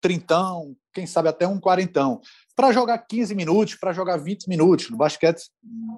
trintão, 0.00 0.74
quem 0.92 1.06
sabe 1.06 1.28
até 1.28 1.46
um 1.46 1.60
quarentão, 1.60 2.20
para 2.56 2.72
jogar 2.72 2.98
15 2.98 3.34
minutos, 3.34 3.74
para 3.74 3.92
jogar 3.92 4.16
20 4.16 4.48
minutos. 4.48 4.90
No 4.90 4.96
basquete, 4.96 5.50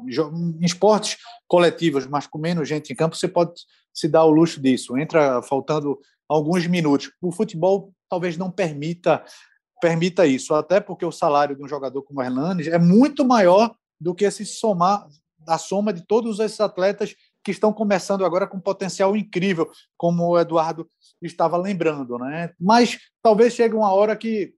em 0.06 0.64
esportes 0.64 1.18
coletivos, 1.46 2.06
mas 2.06 2.26
com 2.26 2.38
menos 2.38 2.68
gente 2.68 2.92
em 2.92 2.96
campo, 2.96 3.16
você 3.16 3.28
pode 3.28 3.52
se 3.94 4.08
dar 4.08 4.24
o 4.24 4.30
luxo 4.30 4.60
disso. 4.60 4.96
Entra 4.98 5.42
faltando 5.42 5.98
alguns 6.28 6.66
minutos. 6.66 7.12
O 7.20 7.30
futebol 7.30 7.92
talvez 8.08 8.36
não 8.36 8.50
permita 8.50 9.24
permita 9.82 10.24
isso, 10.24 10.54
até 10.54 10.78
porque 10.78 11.04
o 11.04 11.10
salário 11.10 11.56
de 11.56 11.62
um 11.64 11.66
jogador 11.66 12.02
como 12.02 12.20
o 12.20 12.22
Hernandes 12.22 12.68
é 12.68 12.78
muito 12.78 13.24
maior 13.24 13.74
do 14.00 14.14
que 14.14 14.30
se 14.30 14.46
somar 14.46 15.04
a 15.44 15.58
soma 15.58 15.92
de 15.92 16.06
todos 16.06 16.38
esses 16.38 16.60
atletas 16.60 17.16
que 17.42 17.50
estão 17.50 17.72
começando 17.72 18.24
agora 18.24 18.46
com 18.46 18.60
potencial 18.60 19.16
incrível, 19.16 19.68
como 19.96 20.28
o 20.28 20.38
Eduardo 20.38 20.88
estava 21.20 21.56
lembrando, 21.56 22.16
né? 22.16 22.52
Mas 22.60 22.96
talvez 23.20 23.54
chegue 23.54 23.74
uma 23.74 23.92
hora 23.92 24.14
que 24.14 24.54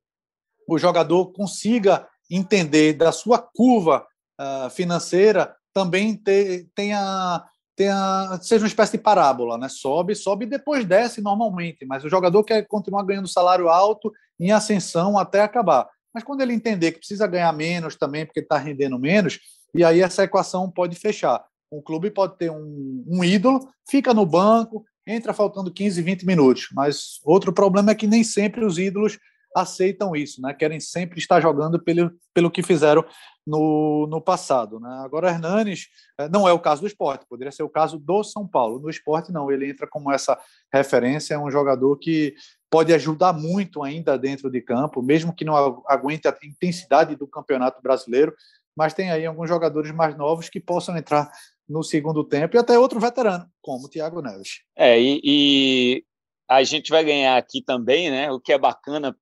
o 0.68 0.76
jogador 0.76 1.32
consiga 1.32 2.06
entender 2.30 2.92
da 2.92 3.10
sua 3.10 3.38
curva 3.38 4.06
uh, 4.38 4.68
financeira 4.68 5.56
também 5.72 6.14
ter, 6.14 6.68
tenha 6.74 7.42
tenha, 7.74 8.38
seja 8.40 8.62
uma 8.62 8.68
espécie 8.68 8.92
de 8.92 9.02
parábola, 9.02 9.58
né? 9.58 9.68
Sobe, 9.68 10.14
sobe 10.14 10.44
e 10.44 10.48
depois 10.48 10.84
desce 10.84 11.20
normalmente, 11.20 11.84
mas 11.86 12.04
o 12.04 12.10
jogador 12.10 12.44
quer 12.44 12.66
continuar 12.66 13.02
ganhando 13.04 13.26
salário 13.26 13.68
alto 13.68 14.12
em 14.38 14.52
ascensão 14.52 15.18
até 15.18 15.40
acabar. 15.40 15.88
Mas 16.12 16.22
quando 16.22 16.42
ele 16.42 16.52
entender 16.52 16.92
que 16.92 16.98
precisa 16.98 17.26
ganhar 17.26 17.52
menos 17.52 17.96
também, 17.96 18.24
porque 18.24 18.40
está 18.40 18.56
rendendo 18.56 18.98
menos, 18.98 19.40
e 19.74 19.82
aí 19.84 20.00
essa 20.00 20.22
equação 20.22 20.70
pode 20.70 20.96
fechar. 20.96 21.44
O 21.70 21.82
clube 21.82 22.10
pode 22.10 22.36
ter 22.38 22.50
um, 22.50 23.04
um 23.06 23.24
ídolo, 23.24 23.68
fica 23.88 24.14
no 24.14 24.24
banco, 24.24 24.84
entra 25.06 25.32
faltando 25.32 25.72
15, 25.72 26.00
20 26.00 26.24
minutos. 26.24 26.68
Mas 26.72 27.20
outro 27.24 27.52
problema 27.52 27.90
é 27.90 27.94
que 27.94 28.06
nem 28.06 28.22
sempre 28.22 28.64
os 28.64 28.78
ídolos 28.78 29.18
aceitam 29.54 30.16
isso, 30.16 30.42
né? 30.42 30.52
Querem 30.52 30.80
sempre 30.80 31.18
estar 31.18 31.40
jogando 31.40 31.80
pelo, 31.80 32.12
pelo 32.32 32.50
que 32.50 32.62
fizeram 32.62 33.04
no, 33.46 34.06
no 34.08 34.20
passado. 34.20 34.80
Né? 34.80 34.88
Agora, 35.04 35.30
Hernanes 35.30 35.86
eh, 36.18 36.28
não 36.28 36.48
é 36.48 36.52
o 36.52 36.58
caso 36.58 36.80
do 36.80 36.86
esporte, 36.86 37.26
poderia 37.28 37.52
ser 37.52 37.62
o 37.62 37.68
caso 37.68 37.98
do 37.98 38.24
São 38.24 38.48
Paulo. 38.48 38.80
No 38.80 38.90
esporte, 38.90 39.30
não, 39.30 39.50
ele 39.50 39.70
entra 39.70 39.86
como 39.86 40.10
essa 40.10 40.38
referência, 40.72 41.34
é 41.34 41.38
um 41.38 41.50
jogador 41.50 41.96
que 41.98 42.34
pode 42.74 42.92
ajudar 42.92 43.32
muito 43.32 43.84
ainda 43.84 44.18
dentro 44.18 44.50
de 44.50 44.60
campo, 44.60 45.00
mesmo 45.00 45.32
que 45.32 45.44
não 45.44 45.84
aguente 45.86 46.26
a 46.26 46.36
intensidade 46.42 47.14
do 47.14 47.24
campeonato 47.24 47.80
brasileiro, 47.80 48.34
mas 48.76 48.92
tem 48.92 49.12
aí 49.12 49.24
alguns 49.24 49.48
jogadores 49.48 49.92
mais 49.92 50.16
novos 50.16 50.48
que 50.48 50.58
possam 50.58 50.96
entrar 50.96 51.30
no 51.68 51.84
segundo 51.84 52.24
tempo 52.24 52.56
e 52.56 52.58
até 52.58 52.76
outro 52.76 52.98
veterano, 52.98 53.48
como 53.62 53.86
o 53.86 53.88
Thiago 53.88 54.20
Neves. 54.20 54.62
É, 54.74 55.00
e, 55.00 55.20
e 55.22 56.04
a 56.50 56.64
gente 56.64 56.90
vai 56.90 57.04
ganhar 57.04 57.36
aqui 57.36 57.62
também, 57.62 58.10
né? 58.10 58.32
O 58.32 58.40
que 58.40 58.52
é 58.52 58.58
bacana 58.58 59.16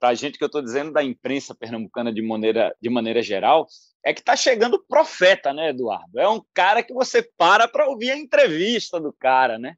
para 0.00 0.08
a 0.08 0.14
gente 0.14 0.36
que 0.36 0.42
eu 0.42 0.46
estou 0.46 0.60
dizendo 0.60 0.90
da 0.92 1.04
imprensa 1.04 1.54
pernambucana 1.54 2.12
de 2.12 2.22
maneira, 2.22 2.74
de 2.82 2.90
maneira 2.90 3.22
geral, 3.22 3.68
é 4.04 4.12
que 4.12 4.18
está 4.18 4.34
chegando 4.34 4.84
profeta, 4.84 5.54
né, 5.54 5.68
Eduardo? 5.68 6.18
É 6.18 6.28
um 6.28 6.42
cara 6.52 6.82
que 6.82 6.92
você 6.92 7.22
para 7.38 7.68
para 7.68 7.86
ouvir 7.86 8.10
a 8.10 8.18
entrevista 8.18 8.98
do 8.98 9.12
cara, 9.12 9.60
né? 9.60 9.76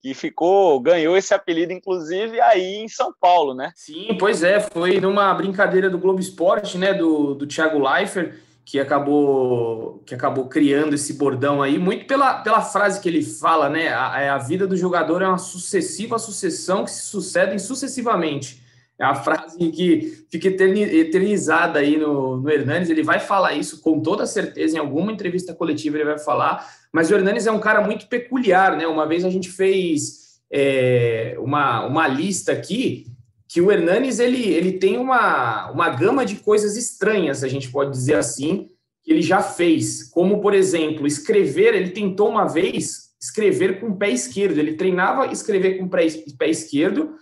Que 0.00 0.14
ficou, 0.14 0.78
ganhou 0.80 1.16
esse 1.16 1.34
apelido, 1.34 1.72
inclusive, 1.72 2.40
aí 2.40 2.76
em 2.76 2.88
São 2.88 3.12
Paulo, 3.20 3.54
né? 3.54 3.72
Sim, 3.74 4.16
pois 4.18 4.42
é, 4.42 4.60
foi 4.60 5.00
numa 5.00 5.34
brincadeira 5.34 5.90
do 5.90 5.98
Globo 5.98 6.20
Esporte, 6.20 6.78
né, 6.78 6.94
do, 6.94 7.34
do 7.34 7.46
Thiago 7.46 7.78
Leifert, 7.78 8.34
que 8.64 8.78
acabou 8.78 10.02
que 10.04 10.14
acabou 10.14 10.46
criando 10.46 10.94
esse 10.94 11.14
bordão 11.14 11.62
aí, 11.62 11.78
muito 11.78 12.06
pela, 12.06 12.42
pela 12.42 12.60
frase 12.60 13.00
que 13.00 13.08
ele 13.08 13.22
fala, 13.22 13.68
né? 13.68 13.88
A, 13.88 14.20
é, 14.20 14.28
a 14.28 14.38
vida 14.38 14.66
do 14.66 14.76
jogador 14.76 15.22
é 15.22 15.26
uma 15.26 15.38
sucessiva 15.38 16.18
sucessão 16.18 16.84
que 16.84 16.90
se 16.90 17.06
sucedem 17.06 17.58
sucessivamente. 17.58 18.62
É 19.00 19.04
a 19.04 19.14
frase 19.14 19.56
que 19.70 20.24
fica 20.28 20.48
eternizada 20.48 21.78
aí 21.78 21.96
no, 21.96 22.38
no 22.38 22.50
Hernanes. 22.50 22.90
Ele 22.90 23.04
vai 23.04 23.20
falar 23.20 23.52
isso 23.52 23.80
com 23.80 24.00
toda 24.00 24.26
certeza 24.26 24.76
em 24.76 24.80
alguma 24.80 25.12
entrevista 25.12 25.54
coletiva, 25.54 25.96
ele 25.96 26.04
vai 26.04 26.18
falar. 26.18 26.66
Mas 26.92 27.08
o 27.08 27.14
Hernanes 27.14 27.46
é 27.46 27.52
um 27.52 27.60
cara 27.60 27.80
muito 27.80 28.08
peculiar, 28.08 28.76
né? 28.76 28.88
Uma 28.88 29.06
vez 29.06 29.24
a 29.24 29.30
gente 29.30 29.50
fez 29.50 30.40
é, 30.50 31.36
uma, 31.38 31.86
uma 31.86 32.08
lista 32.08 32.50
aqui 32.50 33.06
que 33.46 33.60
o 33.60 33.70
Hernanes 33.70 34.18
ele, 34.18 34.46
ele 34.48 34.72
tem 34.72 34.98
uma, 34.98 35.70
uma 35.70 35.88
gama 35.90 36.26
de 36.26 36.36
coisas 36.36 36.76
estranhas, 36.76 37.42
a 37.42 37.48
gente 37.48 37.70
pode 37.70 37.92
dizer 37.92 38.16
assim, 38.16 38.68
que 39.02 39.12
ele 39.12 39.22
já 39.22 39.40
fez. 39.40 40.02
Como, 40.10 40.40
por 40.40 40.54
exemplo, 40.54 41.06
escrever. 41.06 41.74
Ele 41.74 41.90
tentou 41.90 42.28
uma 42.28 42.46
vez 42.46 43.08
escrever 43.20 43.80
com 43.80 43.88
o 43.88 43.96
pé 43.96 44.10
esquerdo. 44.10 44.58
Ele 44.58 44.74
treinava 44.74 45.32
escrever 45.32 45.78
com 45.78 45.84
o 45.84 45.88
pé 45.88 46.50
esquerdo 46.50 47.14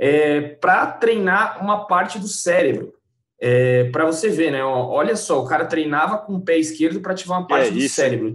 é, 0.00 0.40
para 0.40 0.86
treinar 0.86 1.62
uma 1.62 1.84
parte 1.86 2.18
do 2.18 2.26
cérebro. 2.26 2.94
É, 3.38 3.84
para 3.90 4.06
você 4.06 4.30
ver, 4.30 4.50
né? 4.50 4.64
Olha 4.64 5.14
só, 5.14 5.42
o 5.42 5.46
cara 5.46 5.66
treinava 5.66 6.18
com 6.18 6.36
o 6.36 6.40
pé 6.40 6.56
esquerdo 6.56 7.00
para 7.00 7.12
ativar 7.12 7.38
uma 7.38 7.46
parte 7.46 7.68
é, 7.68 7.70
do 7.70 7.78
isso. 7.78 7.96
cérebro. 7.96 8.32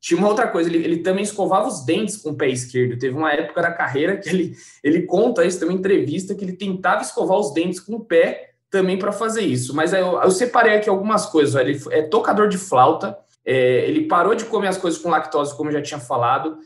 Tinha 0.00 0.16
uma 0.16 0.28
outra 0.28 0.46
coisa, 0.46 0.70
ele, 0.70 0.84
ele, 0.84 0.98
também 0.98 1.24
escovava 1.24 1.66
os 1.66 1.84
dentes 1.84 2.16
com 2.16 2.30
o 2.30 2.36
pé 2.36 2.48
esquerdo. 2.48 2.98
Teve 2.98 3.16
uma 3.16 3.32
época 3.32 3.60
da 3.60 3.72
carreira 3.72 4.16
que 4.16 4.28
ele, 4.28 4.56
ele 4.82 5.02
conta 5.02 5.44
isso 5.44 5.58
também 5.58 5.74
em 5.74 5.78
entrevista, 5.80 6.36
que 6.36 6.44
ele 6.44 6.52
tentava 6.52 7.02
escovar 7.02 7.36
os 7.36 7.52
dentes 7.52 7.80
com 7.80 7.96
o 7.96 8.04
pé 8.04 8.52
também 8.70 8.96
para 8.96 9.10
fazer 9.10 9.42
isso. 9.42 9.74
Mas 9.74 9.92
eu, 9.92 10.20
eu, 10.20 10.30
separei 10.30 10.76
aqui 10.76 10.88
algumas 10.88 11.26
coisas. 11.26 11.56
Ele 11.56 11.80
é 11.90 12.02
tocador 12.02 12.48
de 12.48 12.58
flauta, 12.58 13.16
é, 13.44 13.88
ele 13.88 14.06
parou 14.06 14.36
de 14.36 14.44
comer 14.44 14.68
as 14.68 14.78
coisas 14.78 15.00
com 15.00 15.10
lactose, 15.10 15.56
como 15.56 15.70
eu 15.70 15.74
já 15.74 15.82
tinha 15.82 16.00
falado, 16.00 16.58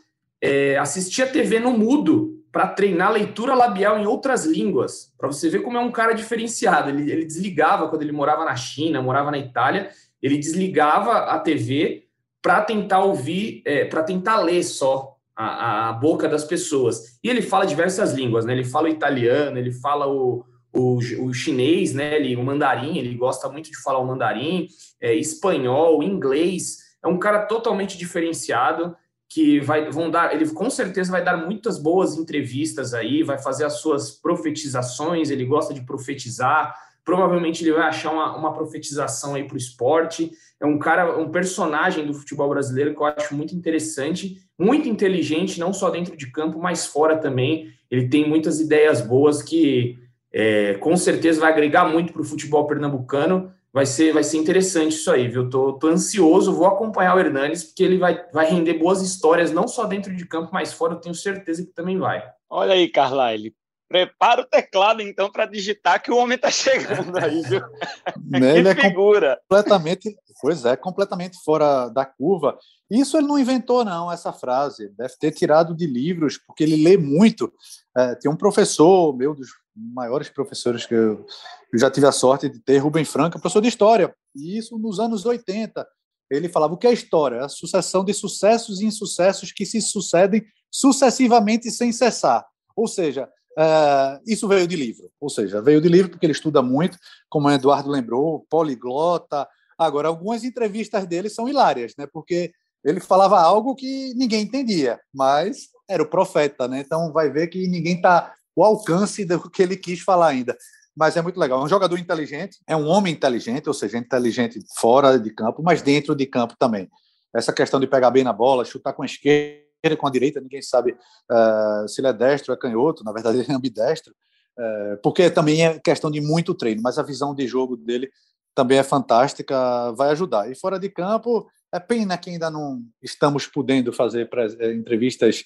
é, 0.42 0.76
assistia 0.76 1.26
TV 1.26 1.58
no 1.58 1.70
mudo 1.70 2.41
para 2.52 2.68
treinar 2.68 3.10
leitura 3.10 3.54
labial 3.54 3.98
em 3.98 4.06
outras 4.06 4.44
línguas, 4.44 5.10
para 5.16 5.26
você 5.26 5.48
ver 5.48 5.62
como 5.62 5.78
é 5.78 5.80
um 5.80 5.90
cara 5.90 6.12
diferenciado. 6.12 6.90
Ele, 6.90 7.10
ele, 7.10 7.24
desligava 7.24 7.88
quando 7.88 8.02
ele 8.02 8.12
morava 8.12 8.44
na 8.44 8.54
China, 8.54 9.00
morava 9.00 9.30
na 9.30 9.38
Itália, 9.38 9.88
ele 10.20 10.36
desligava 10.36 11.12
a 11.12 11.38
TV 11.38 12.04
para 12.42 12.60
tentar 12.60 13.02
ouvir, 13.02 13.62
é, 13.64 13.86
para 13.86 14.02
tentar 14.02 14.38
ler 14.40 14.62
só 14.64 15.16
a, 15.34 15.88
a, 15.88 15.92
boca 15.94 16.28
das 16.28 16.44
pessoas. 16.44 17.18
E 17.24 17.30
ele 17.30 17.40
fala 17.40 17.64
diversas 17.64 18.12
línguas, 18.12 18.44
né? 18.44 18.52
Ele 18.52 18.64
fala 18.64 18.88
o 18.88 18.92
italiano, 18.92 19.56
ele 19.56 19.72
fala 19.72 20.06
o, 20.06 20.44
o, 20.74 20.98
o 21.20 21.32
chinês, 21.32 21.94
né? 21.94 22.16
Ele, 22.16 22.36
o 22.36 22.44
mandarim, 22.44 22.98
ele 22.98 23.14
gosta 23.14 23.48
muito 23.48 23.70
de 23.70 23.80
falar 23.80 23.98
o 23.98 24.06
mandarim, 24.06 24.68
é, 25.00 25.14
espanhol, 25.14 26.02
inglês. 26.02 26.78
É 27.02 27.08
um 27.08 27.18
cara 27.18 27.46
totalmente 27.46 27.96
diferenciado 27.96 28.94
que 29.32 29.60
vai, 29.60 29.90
vão 29.90 30.10
dar, 30.10 30.34
ele 30.34 30.46
com 30.50 30.68
certeza 30.68 31.10
vai 31.10 31.24
dar 31.24 31.38
muitas 31.38 31.78
boas 31.78 32.18
entrevistas 32.18 32.92
aí, 32.92 33.22
vai 33.22 33.38
fazer 33.38 33.64
as 33.64 33.80
suas 33.80 34.10
profetizações, 34.10 35.30
ele 35.30 35.46
gosta 35.46 35.72
de 35.72 35.80
profetizar, 35.80 36.74
provavelmente 37.02 37.64
ele 37.64 37.72
vai 37.72 37.84
achar 37.84 38.12
uma, 38.12 38.36
uma 38.36 38.52
profetização 38.52 39.34
aí 39.34 39.44
para 39.44 39.54
o 39.54 39.58
esporte. 39.58 40.30
É 40.60 40.66
um 40.66 40.78
cara, 40.78 41.18
um 41.18 41.30
personagem 41.30 42.06
do 42.06 42.12
futebol 42.12 42.50
brasileiro 42.50 42.94
que 42.94 43.00
eu 43.00 43.06
acho 43.06 43.34
muito 43.34 43.56
interessante, 43.56 44.36
muito 44.58 44.86
inteligente, 44.86 45.58
não 45.58 45.72
só 45.72 45.88
dentro 45.88 46.14
de 46.14 46.30
campo, 46.30 46.58
mas 46.58 46.84
fora 46.84 47.16
também. 47.16 47.72
Ele 47.90 48.08
tem 48.08 48.28
muitas 48.28 48.60
ideias 48.60 49.00
boas 49.00 49.42
que 49.42 49.98
é, 50.30 50.74
com 50.74 50.94
certeza 50.94 51.40
vai 51.40 51.50
agregar 51.50 51.86
muito 51.86 52.12
para 52.12 52.22
o 52.22 52.24
futebol 52.24 52.66
pernambucano 52.66 53.50
vai 53.72 53.86
ser, 53.86 54.12
vai 54.12 54.22
ser 54.22 54.36
interessante 54.36 54.92
isso 54.92 55.10
aí, 55.10 55.28
viu? 55.28 55.48
Tô, 55.48 55.72
tô 55.72 55.88
ansioso, 55.88 56.54
vou 56.54 56.66
acompanhar 56.66 57.16
o 57.16 57.18
Hernanes, 57.18 57.64
porque 57.64 57.82
ele 57.82 57.98
vai, 57.98 58.24
vai 58.32 58.46
render 58.48 58.74
boas 58.74 59.00
histórias, 59.00 59.50
não 59.50 59.66
só 59.66 59.86
dentro 59.86 60.14
de 60.14 60.26
campo, 60.26 60.50
mas 60.52 60.72
fora, 60.72 60.94
eu 60.94 61.00
tenho 61.00 61.14
certeza 61.14 61.64
que 61.64 61.72
também 61.72 61.98
vai. 61.98 62.22
Olha 62.50 62.74
aí, 62.74 62.88
Carlyle. 62.88 63.54
Prepara 63.88 64.40
o 64.40 64.46
teclado, 64.46 65.02
então, 65.02 65.30
para 65.30 65.44
digitar 65.44 66.02
que 66.02 66.10
o 66.10 66.16
homem 66.16 66.36
está 66.36 66.48
chegando 66.52 67.16
aí, 67.18 67.42
viu? 67.42 67.60
Né, 68.40 68.58
ele 68.58 68.68
é 68.68 68.74
figura. 68.74 69.38
completamente, 69.46 70.16
pois 70.40 70.64
é, 70.64 70.74
completamente 70.74 71.36
fora 71.44 71.88
da 71.88 72.04
curva. 72.04 72.58
Isso 72.90 73.18
ele 73.18 73.26
não 73.26 73.38
inventou, 73.38 73.84
não, 73.84 74.10
essa 74.10 74.32
frase. 74.32 74.88
Deve 74.96 75.14
ter 75.18 75.32
tirado 75.32 75.74
de 75.74 75.86
livros, 75.86 76.38
porque 76.38 76.62
ele 76.62 76.82
lê 76.82 76.96
muito. 76.96 77.52
É, 77.96 78.14
tem 78.14 78.30
um 78.30 78.36
professor, 78.36 79.14
meu, 79.16 79.34
dos 79.34 79.48
maiores 79.74 80.28
professores 80.28 80.86
que 80.86 80.94
eu, 80.94 81.26
eu 81.72 81.78
já 81.78 81.90
tive 81.90 82.06
a 82.06 82.12
sorte 82.12 82.48
de 82.48 82.58
ter, 82.60 82.78
Rubem 82.78 83.04
Franca, 83.04 83.38
professor 83.38 83.60
de 83.60 83.68
História. 83.68 84.14
E 84.34 84.56
isso 84.56 84.78
nos 84.78 84.98
anos 84.98 85.24
80. 85.24 85.86
Ele 86.30 86.48
falava 86.48 86.72
o 86.74 86.78
que 86.78 86.86
é 86.86 86.92
história? 86.92 87.36
É 87.36 87.44
a 87.44 87.48
sucessão 87.48 88.04
de 88.04 88.14
sucessos 88.14 88.80
e 88.80 88.86
insucessos 88.86 89.52
que 89.52 89.66
se 89.66 89.80
sucedem 89.82 90.42
sucessivamente 90.70 91.70
sem 91.70 91.92
cessar. 91.92 92.44
Ou 92.74 92.88
seja, 92.88 93.28
é, 93.58 94.20
isso 94.26 94.48
veio 94.48 94.66
de 94.66 94.76
livro. 94.76 95.10
Ou 95.20 95.28
seja, 95.28 95.60
veio 95.60 95.80
de 95.80 95.88
livro 95.88 96.10
porque 96.10 96.24
ele 96.24 96.32
estuda 96.32 96.62
muito, 96.62 96.96
como 97.28 97.48
o 97.48 97.50
Eduardo 97.50 97.90
lembrou, 97.90 98.46
poliglota. 98.48 99.46
Agora, 99.78 100.08
algumas 100.08 100.44
entrevistas 100.44 101.06
dele 101.06 101.28
são 101.28 101.48
hilárias, 101.48 101.92
né? 101.98 102.06
porque 102.10 102.52
ele 102.84 103.00
falava 103.00 103.40
algo 103.40 103.74
que 103.74 104.12
ninguém 104.14 104.42
entendia, 104.42 104.98
mas 105.14 105.68
era 105.92 106.02
o 106.02 106.08
profeta, 106.08 106.66
né? 106.66 106.80
Então 106.80 107.12
vai 107.12 107.30
ver 107.30 107.48
que 107.48 107.66
ninguém 107.68 107.96
está 107.96 108.34
o 108.54 108.64
alcance 108.64 109.24
do 109.24 109.50
que 109.50 109.62
ele 109.62 109.76
quis 109.76 110.00
falar 110.00 110.28
ainda. 110.28 110.56
Mas 110.94 111.16
é 111.16 111.22
muito 111.22 111.40
legal. 111.40 111.60
É 111.60 111.64
um 111.64 111.68
jogador 111.68 111.98
inteligente, 111.98 112.58
é 112.66 112.76
um 112.76 112.86
homem 112.86 113.14
inteligente, 113.14 113.66
ou 113.66 113.74
seja, 113.74 113.96
inteligente 113.96 114.60
fora 114.76 115.18
de 115.18 115.30
campo, 115.30 115.62
mas 115.62 115.80
dentro 115.80 116.14
de 116.14 116.26
campo 116.26 116.54
também. 116.58 116.90
Essa 117.34 117.52
questão 117.52 117.80
de 117.80 117.86
pegar 117.86 118.10
bem 118.10 118.24
na 118.24 118.32
bola, 118.32 118.64
chutar 118.64 118.92
com 118.92 119.02
a 119.02 119.06
esquerda, 119.06 119.96
com 119.98 120.06
a 120.06 120.10
direita, 120.10 120.40
ninguém 120.40 120.60
sabe 120.60 120.92
uh, 120.92 121.88
se 121.88 122.00
ele 122.00 122.08
é 122.08 122.12
destro 122.12 122.52
ou 122.52 122.56
é 122.56 122.60
canhoto, 122.60 123.02
na 123.02 123.12
verdade 123.12 123.38
ele 123.38 123.50
é 123.50 123.54
ambidestro, 123.54 124.12
uh, 124.58 125.00
porque 125.02 125.30
também 125.30 125.64
é 125.64 125.78
questão 125.78 126.10
de 126.10 126.20
muito 126.20 126.54
treino, 126.54 126.82
mas 126.82 126.98
a 126.98 127.02
visão 127.02 127.34
de 127.34 127.46
jogo 127.46 127.74
dele 127.76 128.10
também 128.54 128.78
é 128.78 128.82
fantástica, 128.82 129.92
vai 129.92 130.10
ajudar. 130.10 130.50
E 130.50 130.54
fora 130.54 130.78
de 130.78 130.90
campo, 130.90 131.48
é 131.72 131.80
pena 131.80 132.18
que 132.18 132.30
ainda 132.30 132.50
não 132.50 132.82
estamos 133.02 133.46
podendo 133.46 133.92
fazer 133.92 134.28
eh, 134.60 134.72
entrevistas 134.74 135.42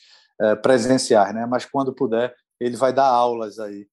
presenciais, 0.63 1.35
né? 1.35 1.47
mas 1.47 1.65
quando 1.65 1.95
puder, 1.95 2.35
ele 2.61 2.77
vai 2.77 2.93
dar 2.93 3.07
aulas 3.07 3.59
aí 3.59 3.87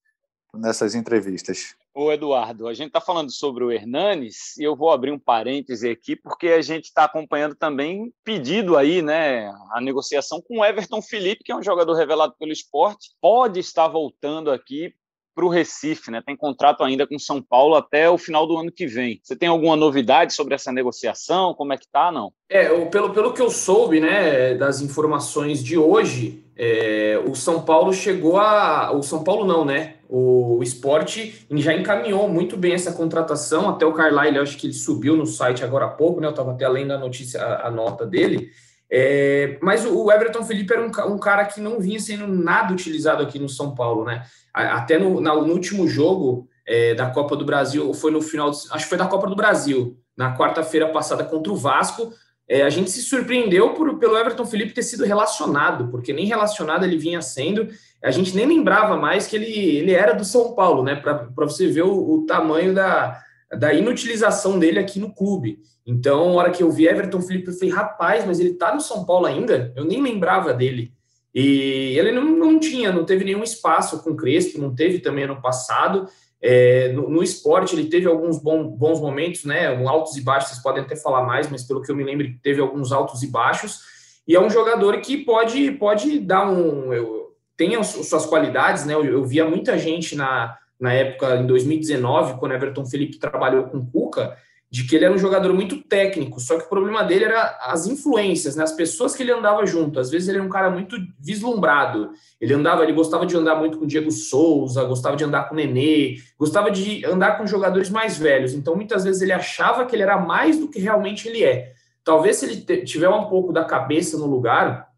nessas 0.54 0.96
entrevistas. 0.96 1.76
Ô 1.96 2.12
Eduardo, 2.12 2.68
a 2.68 2.74
gente 2.74 2.88
está 2.88 3.00
falando 3.00 3.32
sobre 3.32 3.64
o 3.64 3.72
Hernanes 3.72 4.58
e 4.58 4.64
eu 4.64 4.76
vou 4.76 4.92
abrir 4.92 5.12
um 5.12 5.20
parêntese 5.20 5.88
aqui 5.88 6.16
porque 6.16 6.48
a 6.48 6.62
gente 6.62 6.86
está 6.86 7.04
acompanhando 7.04 7.54
também 7.54 8.12
pedido 8.24 8.76
aí, 8.76 9.04
né, 9.04 9.48
a 9.72 9.80
negociação 9.80 10.42
com 10.42 10.60
o 10.60 10.66
Everton 10.66 11.04
Felipe, 11.04 11.44
que 11.44 11.52
é 11.52 11.56
um 11.56 11.62
jogador 11.62 11.94
revelado 11.94 12.34
pelo 12.40 12.52
esporte, 12.52 13.12
pode 13.22 13.60
estar 13.60 13.88
voltando 13.88 14.50
aqui 14.52 14.92
para 15.34 15.46
o 15.46 15.50
Recife, 15.50 16.12
né? 16.12 16.22
Tem 16.26 16.36
contrato 16.36 16.84
ainda 16.84 17.08
com 17.08 17.18
São 17.18 17.42
Paulo 17.42 17.76
até 17.76 18.10
o 18.10 18.18
final 18.18 18.46
do 18.48 18.58
ano 18.58 18.72
que 18.72 18.86
vem. 18.86 19.20
Você 19.24 19.36
tem 19.36 19.50
alguma 19.50 19.76
novidade 19.76 20.34
sobre 20.34 20.54
essa 20.56 20.72
negociação? 20.72 21.54
Como 21.54 21.74
é 21.74 21.78
que 21.78 21.88
tá, 21.92 22.12
não? 22.12 22.32
É, 22.50 22.68
pelo, 22.86 23.12
pelo 23.12 23.34
que 23.34 23.42
eu 23.42 23.50
soube, 23.50 24.00
né, 24.00 24.54
das 24.56 24.82
informações 24.82 25.64
de 25.64 25.78
hoje, 25.78 26.44
é, 26.56 27.20
o 27.28 27.34
São 27.34 27.64
Paulo 27.64 27.92
chegou 27.92 28.38
a. 28.38 28.92
O 28.92 29.02
São 29.02 29.24
Paulo 29.24 29.46
não, 29.46 29.66
né? 29.66 29.96
O, 30.08 30.58
o 30.58 30.64
esporte 30.64 31.46
já 31.52 31.74
encaminhou 31.74 32.30
muito 32.30 32.56
bem 32.56 32.74
essa 32.74 32.94
contratação. 32.94 33.68
Até 33.70 33.86
o 33.86 33.94
Carlyle, 33.94 34.38
eu 34.38 34.44
acho 34.44 34.58
que 34.58 34.68
ele 34.68 34.74
subiu 34.74 35.18
no 35.18 35.26
site 35.26 35.64
agora 35.64 35.86
há 35.86 35.90
pouco, 35.90 36.22
né? 36.22 36.28
Eu 36.28 36.32
estava 36.32 36.52
até 36.52 36.66
além 36.66 36.86
da 36.86 36.98
notícia, 36.98 37.42
a, 37.42 37.68
a 37.68 37.72
nota 37.72 38.06
dele. 38.06 38.52
É, 38.96 39.58
mas 39.60 39.84
o 39.88 40.12
Everton 40.12 40.44
Felipe 40.44 40.72
era 40.72 40.84
um, 40.84 41.14
um, 41.16 41.18
cara 41.18 41.46
que 41.46 41.60
não 41.60 41.80
vinha 41.80 42.00
sendo 42.00 42.28
nada 42.28 42.72
utilizado 42.72 43.24
aqui 43.24 43.40
no 43.40 43.50
São 43.50 43.74
Paulo, 43.74 44.06
né? 44.06 44.24
Até 44.54 45.00
no, 45.00 45.20
no 45.20 45.52
último 45.52 45.88
jogo 45.88 46.48
é, 46.64 46.94
da 46.94 47.10
Copa 47.10 47.36
do 47.36 47.44
Brasil, 47.44 47.92
foi 47.96 48.12
no 48.12 48.22
final, 48.22 48.50
acho 48.50 48.84
que 48.84 48.90
foi 48.90 48.98
da 49.00 49.08
Copa 49.08 49.26
do 49.26 49.36
Brasil, 49.36 49.98
na 50.16 50.38
quarta-feira 50.38 50.90
passada 50.90 51.24
contra 51.24 51.52
o 51.52 51.56
Vasco. 51.56 52.14
É, 52.48 52.62
a 52.62 52.70
gente 52.70 52.92
se 52.92 53.02
surpreendeu 53.02 53.74
por, 53.74 53.98
pelo 53.98 54.16
Everton 54.16 54.46
Felipe 54.46 54.76
ter 54.76 54.84
sido 54.84 55.06
relacionado, 55.06 55.88
porque 55.90 56.14
nem 56.14 56.28
relacionado 56.28 56.84
ele 56.84 56.98
vinha 56.98 57.20
sendo. 57.20 57.70
A 58.04 58.12
gente 58.12 58.36
nem 58.36 58.46
lembrava 58.46 58.96
mais 58.96 59.26
que 59.26 59.36
ele, 59.36 59.52
ele 59.52 59.92
era 59.92 60.14
do 60.14 60.24
São 60.24 60.54
Paulo, 60.54 60.84
né? 60.84 60.98
Para 60.98 61.26
você 61.36 61.66
ver 61.66 61.82
o, 61.82 62.12
o 62.12 62.26
tamanho 62.28 62.76
da, 62.76 63.20
da 63.58 63.74
inutilização 63.74 64.60
dele 64.60 64.80
aqui 64.80 65.00
no 65.00 65.14
clube. 65.14 65.60
Então, 65.86 66.30
na 66.30 66.36
hora 66.36 66.52
que 66.52 66.64
eu 66.64 66.72
vi 66.72 66.88
Everton 66.88 67.22
Felipe, 67.22 67.50
eu 67.50 67.54
falei, 67.54 67.74
rapaz, 67.74 68.26
mas 68.26 68.40
ele 68.40 68.54
tá 68.54 68.74
no 68.74 68.82
São 68.82 69.06
Paulo 69.06 69.26
ainda? 69.26 69.74
Eu 69.76 69.84
nem 69.84 70.02
lembrava 70.02 70.54
dele. 70.54 70.94
E 71.34 71.98
ele 71.98 72.12
não, 72.12 72.24
não 72.24 72.60
tinha, 72.60 72.92
não 72.92 73.06
teve 73.06 73.26
nenhum 73.26 73.44
espaço 73.44 74.04
com 74.04 74.12
o 74.12 74.16
Crespo, 74.16 74.62
não 74.62 74.74
teve 74.74 75.00
também 75.00 75.24
ano 75.24 75.42
passado. 75.42 76.08
É, 76.42 76.92
no, 76.92 77.10
no, 77.10 77.24
esporte, 77.24 77.74
ele 77.74 77.90
teve 77.90 78.06
alguns 78.06 78.38
bom, 78.38 78.68
bons 78.68 79.00
momentos, 79.00 79.44
né? 79.46 79.68
Altos 79.88 80.16
e 80.16 80.22
baixos, 80.22 80.50
vocês 80.50 80.62
podem 80.62 80.84
até 80.84 80.96
falar 80.96 81.26
mais, 81.26 81.50
mas 81.50 81.64
pelo 81.64 81.82
que 81.82 81.90
eu 81.90 81.96
me 81.96 82.04
lembro, 82.04 82.28
teve 82.44 82.62
alguns 82.62 82.92
altos 82.92 83.24
e 83.24 83.28
baixos. 83.28 83.80
E 84.28 84.36
é 84.36 84.40
um 84.40 84.50
jogador 84.50 85.00
que 85.02 85.18
pode, 85.18 85.72
pode 85.72 86.20
dar 86.20 86.50
um. 86.50 86.94
Eu, 86.94 87.34
tem 87.58 87.76
as 87.76 87.88
suas 87.88 88.26
qualidades, 88.26 88.86
né? 88.86 88.94
Eu, 88.94 89.04
eu 89.06 89.24
via 89.24 89.46
muita 89.46 89.78
gente 89.78 90.16
na, 90.16 90.56
na 90.80 90.94
época, 90.94 91.36
em 91.38 91.46
2019, 91.46 92.40
quando 92.40 92.54
Everton 92.54 92.86
Felipe 92.86 93.18
trabalhou 93.18 93.66
com 93.66 93.86
Cuca, 93.86 94.38
de 94.74 94.86
que 94.86 94.96
ele 94.96 95.06
era 95.06 95.14
um 95.14 95.20
jogador 95.20 95.54
muito 95.54 95.84
técnico, 95.84 96.40
só 96.40 96.58
que 96.58 96.66
o 96.66 96.68
problema 96.68 97.04
dele 97.04 97.26
era 97.26 97.60
as 97.62 97.86
influências, 97.86 98.56
né? 98.56 98.64
as 98.64 98.72
pessoas 98.72 99.16
que 99.16 99.22
ele 99.22 99.32
andava 99.32 99.64
junto. 99.68 100.00
Às 100.00 100.10
vezes 100.10 100.28
ele 100.28 100.40
era 100.40 100.48
um 100.48 100.50
cara 100.50 100.72
muito 100.72 100.98
vislumbrado. 101.20 102.10
Ele 102.42 102.56
andava, 102.56 102.82
ele 102.82 102.92
gostava 102.92 103.24
de 103.24 103.38
andar 103.38 103.56
muito 103.56 103.78
com 103.78 103.86
Diego 103.86 104.10
Souza, 104.10 104.84
gostava 104.84 105.16
de 105.16 105.24
andar 105.24 105.48
com 105.48 105.54
Nenê, 105.54 106.16
gostava 106.40 106.72
de 106.72 107.06
andar 107.06 107.38
com 107.38 107.46
jogadores 107.46 107.92
mais 107.92 108.18
velhos. 108.18 108.56
Então, 108.56 108.76
muitas 108.76 109.04
vezes 109.04 109.22
ele 109.22 109.32
achava 109.32 109.86
que 109.86 109.96
ele 109.96 110.02
era 110.02 110.18
mais 110.18 110.58
do 110.58 110.68
que 110.68 110.80
realmente 110.80 111.28
ele 111.28 111.44
é. 111.44 111.74
Talvez 112.04 112.38
se 112.38 112.46
ele 112.46 112.84
tiver 112.84 113.10
um 113.10 113.26
pouco 113.26 113.54
da 113.54 113.64
cabeça 113.64 114.18
no 114.18 114.26
lugar, 114.26 114.90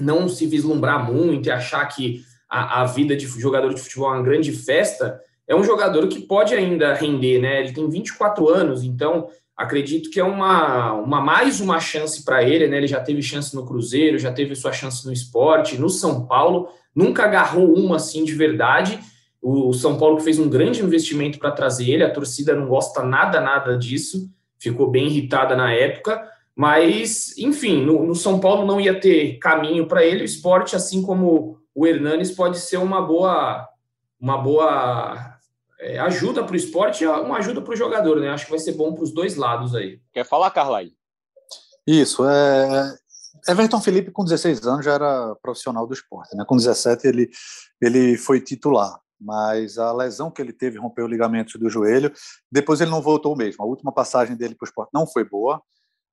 não 0.00 0.28
se 0.28 0.44
vislumbrar 0.44 1.08
muito 1.08 1.48
e 1.48 1.52
achar 1.52 1.86
que 1.86 2.24
a, 2.50 2.82
a 2.82 2.84
vida 2.84 3.16
de 3.16 3.26
jogador 3.26 3.72
de 3.72 3.80
futebol 3.80 4.12
é 4.12 4.16
uma 4.16 4.24
grande 4.24 4.50
festa, 4.50 5.20
é 5.46 5.54
um 5.54 5.62
jogador 5.62 6.08
que 6.08 6.20
pode 6.20 6.54
ainda 6.54 6.94
render, 6.94 7.40
né? 7.40 7.60
Ele 7.60 7.72
tem 7.72 7.88
24 7.88 8.48
anos, 8.48 8.82
então 8.82 9.28
acredito 9.56 10.10
que 10.10 10.18
é 10.18 10.24
uma, 10.24 10.94
uma 10.94 11.20
mais 11.20 11.60
uma 11.60 11.78
chance 11.78 12.24
para 12.24 12.42
ele, 12.42 12.66
né? 12.66 12.78
Ele 12.78 12.86
já 12.86 13.00
teve 13.00 13.22
chance 13.22 13.54
no 13.54 13.64
Cruzeiro, 13.64 14.18
já 14.18 14.32
teve 14.32 14.54
sua 14.56 14.72
chance 14.72 15.06
no 15.06 15.12
esporte, 15.12 15.78
no 15.78 15.88
São 15.88 16.26
Paulo, 16.26 16.68
nunca 16.94 17.24
agarrou 17.24 17.72
uma 17.74 17.96
assim 17.96 18.24
de 18.24 18.34
verdade. 18.34 18.98
O 19.40 19.72
São 19.72 19.96
Paulo 19.96 20.16
que 20.16 20.24
fez 20.24 20.38
um 20.38 20.48
grande 20.48 20.82
investimento 20.82 21.38
para 21.38 21.50
trazer 21.50 21.88
ele, 21.88 22.04
a 22.04 22.12
torcida 22.12 22.54
não 22.54 22.66
gosta 22.66 23.02
nada, 23.02 23.40
nada 23.40 23.76
disso, 23.76 24.28
ficou 24.58 24.90
bem 24.90 25.06
irritada 25.06 25.56
na 25.56 25.72
época, 25.72 26.22
mas 26.54 27.36
enfim, 27.38 27.84
no, 27.84 28.04
no 28.04 28.14
São 28.14 28.38
Paulo 28.38 28.66
não 28.66 28.80
ia 28.80 28.98
ter 28.98 29.38
caminho 29.38 29.86
para 29.86 30.04
ele. 30.04 30.22
O 30.22 30.24
esporte, 30.24 30.76
assim 30.76 31.00
como 31.00 31.59
o 31.74 31.86
Hernanes, 31.86 32.30
pode 32.30 32.58
ser 32.58 32.78
uma 32.78 33.00
boa, 33.00 33.68
uma 34.20 34.38
boa 34.38 35.38
é, 35.80 35.98
ajuda 35.98 36.44
para 36.44 36.52
o 36.52 36.56
esporte 36.56 37.04
e 37.04 37.06
uma 37.06 37.38
ajuda 37.38 37.62
para 37.62 37.72
o 37.72 37.76
jogador, 37.76 38.20
né? 38.20 38.28
Acho 38.30 38.44
que 38.44 38.50
vai 38.50 38.60
ser 38.60 38.72
bom 38.72 38.92
para 38.92 39.04
os 39.04 39.12
dois 39.12 39.36
lados 39.36 39.74
aí. 39.74 40.00
Quer 40.12 40.24
falar, 40.24 40.50
Carlai? 40.50 40.92
Isso. 41.86 42.28
É... 42.28 42.94
Everton 43.48 43.80
Felipe, 43.80 44.10
com 44.10 44.24
16 44.24 44.66
anos, 44.66 44.84
já 44.84 44.92
era 44.92 45.34
profissional 45.42 45.86
do 45.86 45.94
esporte. 45.94 46.36
Né? 46.36 46.44
Com 46.46 46.56
17, 46.56 47.06
ele, 47.06 47.30
ele 47.80 48.16
foi 48.18 48.40
titular, 48.40 49.00
mas 49.18 49.78
a 49.78 49.92
lesão 49.92 50.30
que 50.30 50.42
ele 50.42 50.52
teve 50.52 50.78
rompeu 50.78 51.06
o 51.06 51.08
ligamento 51.08 51.58
do 51.58 51.70
joelho. 51.70 52.12
Depois, 52.52 52.80
ele 52.80 52.90
não 52.90 53.00
voltou 53.00 53.34
mesmo. 53.34 53.64
A 53.64 53.66
última 53.66 53.92
passagem 53.92 54.36
dele 54.36 54.54
para 54.54 54.66
o 54.66 54.68
esporte 54.68 54.90
não 54.92 55.06
foi 55.06 55.24
boa. 55.24 55.62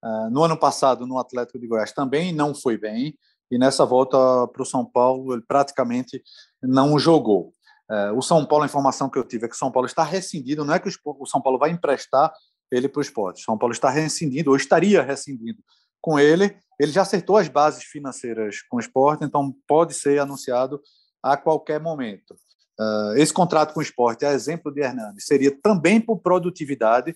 Uh, 0.04 0.30
no 0.30 0.44
ano 0.44 0.58
passado, 0.58 1.06
no 1.06 1.18
Atlético 1.18 1.60
de 1.60 1.68
Goiás, 1.68 1.92
também 1.92 2.32
não 2.32 2.56
foi 2.56 2.78
bem. 2.78 3.18
E 3.52 3.58
nessa 3.58 3.86
volta 3.86 4.18
para 4.48 4.62
o 4.62 4.66
São 4.66 4.86
Paulo, 4.86 5.34
ele 5.34 5.44
praticamente 5.48 6.22
não 6.62 6.98
jogou. 7.00 7.54
É, 7.90 8.12
o 8.12 8.22
São 8.22 8.46
Paulo, 8.46 8.64
a 8.64 8.68
informação 8.68 9.10
que 9.10 9.18
eu 9.18 9.24
tive 9.24 9.46
é 9.46 9.48
que 9.48 9.56
o 9.56 9.58
São 9.58 9.72
Paulo 9.72 9.86
está 9.88 10.04
rescindido, 10.04 10.66
não 10.66 10.74
é 10.74 10.80
que 10.80 10.90
o 10.90 11.26
São 11.26 11.42
Paulo 11.42 11.58
vai 11.58 11.70
emprestar 11.70 12.34
ele 12.70 12.90
para 12.90 13.00
o 13.00 13.02
esporte. 13.02 13.42
O 13.42 13.46
São 13.46 13.58
Paulo 13.58 13.72
está 13.72 13.90
rescindindo, 13.90 14.50
ou 14.50 14.58
estaria 14.58 15.02
rescindindo 15.02 15.60
com 16.02 16.20
ele. 16.20 16.58
Ele 16.80 16.92
já 16.92 17.02
acertou 17.02 17.38
as 17.38 17.48
bases 17.48 17.84
financeiras 17.84 18.62
com 18.70 18.78
o 18.78 18.80
esporte, 18.80 19.24
então 19.24 19.56
pode 19.68 19.94
ser 19.94 20.20
anunciado 20.20 20.82
a 21.24 21.38
qualquer 21.38 21.80
momento. 21.80 22.36
Uh, 22.80 23.18
esse 23.18 23.34
contrato 23.34 23.74
com 23.74 23.80
o 23.80 23.84
esporte, 23.84 24.26
a 24.26 24.34
exemplo 24.34 24.72
de 24.72 24.82
Hernani, 24.82 25.20
seria 25.20 25.58
também 25.62 26.00
por 26.00 26.20
produtividade, 26.20 27.16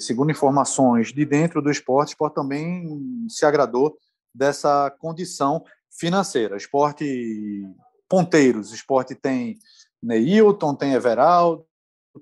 segundo 0.00 0.32
informações 0.32 1.12
de 1.12 1.24
dentro 1.24 1.62
do 1.62 1.70
esporte, 1.70 2.08
o 2.08 2.12
esporte 2.12 2.34
também 2.34 2.88
se 3.28 3.44
agradou 3.44 3.96
dessa 4.34 4.90
condição 4.98 5.64
financeira. 5.90 6.56
Esporte 6.56 7.04
ponteiros, 8.08 8.72
esporte 8.72 9.14
tem 9.14 9.58
Neilton, 10.02 10.74
tem 10.74 10.94
Everaldo, 10.94 11.64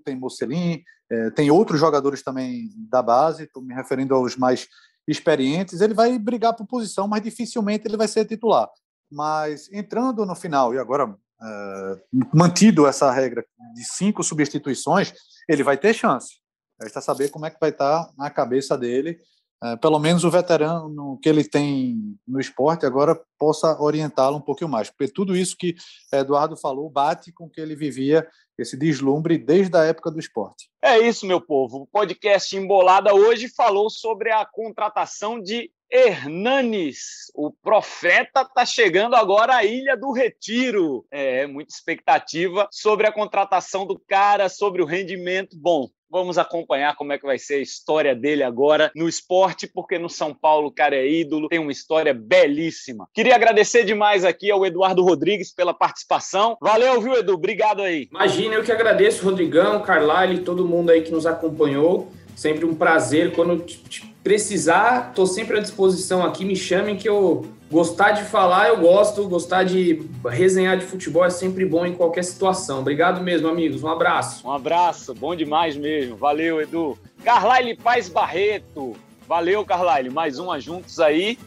tem 0.05 0.17
Mocelin, 0.17 0.83
é, 1.11 1.31
tem 1.31 1.51
outros 1.51 1.81
jogadores 1.81 2.23
também 2.23 2.69
da 2.91 3.01
base, 3.03 3.45
estou 3.45 3.63
me 3.63 3.75
referindo 3.75 4.15
aos 4.15 4.37
mais 4.37 4.69
experientes, 5.07 5.81
ele 5.81 5.95
vai 5.95 6.19
brigar 6.19 6.55
por 6.55 6.67
posição, 6.67 7.09
mas 7.09 7.23
dificilmente 7.23 7.87
ele 7.87 7.97
vai 7.97 8.07
ser 8.07 8.27
titular. 8.27 8.69
Mas 9.11 9.73
entrando 9.73 10.27
no 10.27 10.35
final, 10.35 10.75
e 10.75 10.79
agora 10.79 11.09
uh, 11.09 12.29
mantido 12.35 12.87
essa 12.87 13.11
regra 13.11 13.43
de 13.75 13.85
cinco 13.85 14.23
substituições, 14.23 15.15
ele 15.49 15.63
vai 15.63 15.79
ter 15.79 15.95
chance. 15.95 16.35
Resta 16.81 17.01
saber 17.01 17.31
como 17.31 17.47
é 17.47 17.51
que 17.51 17.59
vai 17.59 17.71
estar 17.71 18.11
na 18.19 18.29
cabeça 18.29 18.77
dele. 18.77 19.19
Uh, 19.63 19.77
pelo 19.79 19.99
menos 19.99 20.23
o 20.23 20.31
veterano 20.31 21.19
que 21.21 21.29
ele 21.29 21.43
tem 21.43 22.17
no 22.27 22.39
esporte 22.39 22.87
agora 22.87 23.21
possa 23.37 23.77
orientá-lo 23.81 24.37
um 24.37 24.41
pouquinho 24.41 24.71
mais, 24.71 24.89
porque 24.89 25.13
tudo 25.13 25.37
isso 25.37 25.57
que 25.57 25.75
Eduardo 26.13 26.57
falou 26.57 26.89
bate 26.89 27.33
com 27.33 27.51
que 27.51 27.61
ele 27.61 27.75
vivia, 27.75 28.25
esse 28.57 28.77
deslumbre 28.77 29.37
desde 29.37 29.77
a 29.77 29.85
época 29.85 30.11
do 30.11 30.19
esporte. 30.21 30.69
É 30.83 30.99
isso, 30.99 31.27
meu 31.27 31.41
povo. 31.41 31.79
O 31.79 31.87
podcast 31.87 32.57
Embolada 32.57 33.15
hoje 33.15 33.49
falou 33.49 33.91
sobre 33.91 34.31
a 34.31 34.47
contratação 34.47 35.41
de 35.41 35.71
Hernanes, 35.91 37.33
o 37.35 37.51
profeta, 37.51 38.43
está 38.43 38.67
chegando 38.67 39.17
agora 39.17 39.57
à 39.57 39.65
Ilha 39.65 39.97
do 39.97 40.13
Retiro. 40.13 41.07
É, 41.11 41.47
muita 41.47 41.73
expectativa 41.73 42.69
sobre 42.71 43.07
a 43.07 43.13
contratação 43.13 43.87
do 43.87 43.99
cara, 43.99 44.49
sobre 44.49 44.83
o 44.83 44.87
rendimento. 44.87 45.57
Bom, 45.57 45.89
Vamos 46.11 46.39
acompanhar 46.39 46.97
como 46.97 47.13
é 47.13 47.19
que 47.19 47.27
vai 47.27 47.39
ser 47.39 47.57
a 47.57 47.63
história 47.63 48.15
dele 48.15 48.43
agora 48.43 48.91
no 48.95 49.09
esporte, 49.09 49.67
porque 49.67 49.99
no 49.99 50.09
São 50.09 50.35
Paulo 50.35 50.69
o 50.69 50.73
cara 50.73 50.97
é 50.97 51.07
ídolo, 51.07 51.49
tem 51.49 51.59
uma 51.59 51.73
história 51.73 52.15
belíssima. 52.15 53.09
Queria 53.13 53.35
agradecer 53.35 53.85
demais 53.85 54.25
aqui 54.25 54.51
ao 54.51 54.65
Eduardo 54.65 55.03
Rodrigues 55.03 55.53
pela 55.53 55.75
participação. 55.75 56.57
Valeu, 56.61 57.01
viu, 57.01 57.15
Edu? 57.15 57.35
Obrigado 57.35 57.83
aí. 57.83 58.09
Imagina, 58.11 58.55
eu 58.55 58.65
que 58.65 58.73
agradeço, 58.73 59.25
Rodrigão, 59.25 59.83
Carlyle, 59.83 60.41
todo 60.41 60.67
mundo 60.67 60.91
aí 60.91 61.03
que 61.03 61.11
nos 61.11 61.27
acompanhou. 61.27 62.11
Sempre 62.35 62.65
um 62.65 62.75
prazer. 62.75 63.33
Quando 63.33 63.65
precisar, 64.23 65.09
estou 65.11 65.27
sempre 65.27 65.59
à 65.59 65.61
disposição 65.61 66.25
aqui. 66.25 66.45
Me 66.45 66.55
chamem 66.55 66.97
que 66.97 67.09
eu 67.09 67.45
gostar 67.71 68.13
de 68.13 68.25
falar, 68.25 68.69
eu 68.69 68.79
gosto. 68.79 69.29
Gostar 69.29 69.65
de 69.65 70.03
resenhar 70.27 70.77
de 70.77 70.85
futebol 70.85 71.25
é 71.25 71.31
sempre 71.31 71.65
bom 71.65 71.85
em 71.87 71.95
qualquer 71.95 72.25
situação. 72.25 72.81
Obrigado 72.81 73.23
mesmo, 73.23 73.49
amigos. 73.49 73.83
Um 73.83 73.89
abraço. 73.89 74.47
Um 74.47 74.53
abraço. 74.53 75.15
Bom 75.15 75.35
demais 75.35 75.77
mesmo. 75.77 76.17
Valeu, 76.17 76.61
Edu. 76.61 76.99
Carlyle 77.25 77.77
Paz 77.77 78.09
Barreto. 78.09 78.97
Valeu, 79.27 79.65
Carlyle. 79.65 80.11
Mais 80.11 80.39
uma 80.39 80.59
juntos 80.59 80.99
aí. 80.99 81.39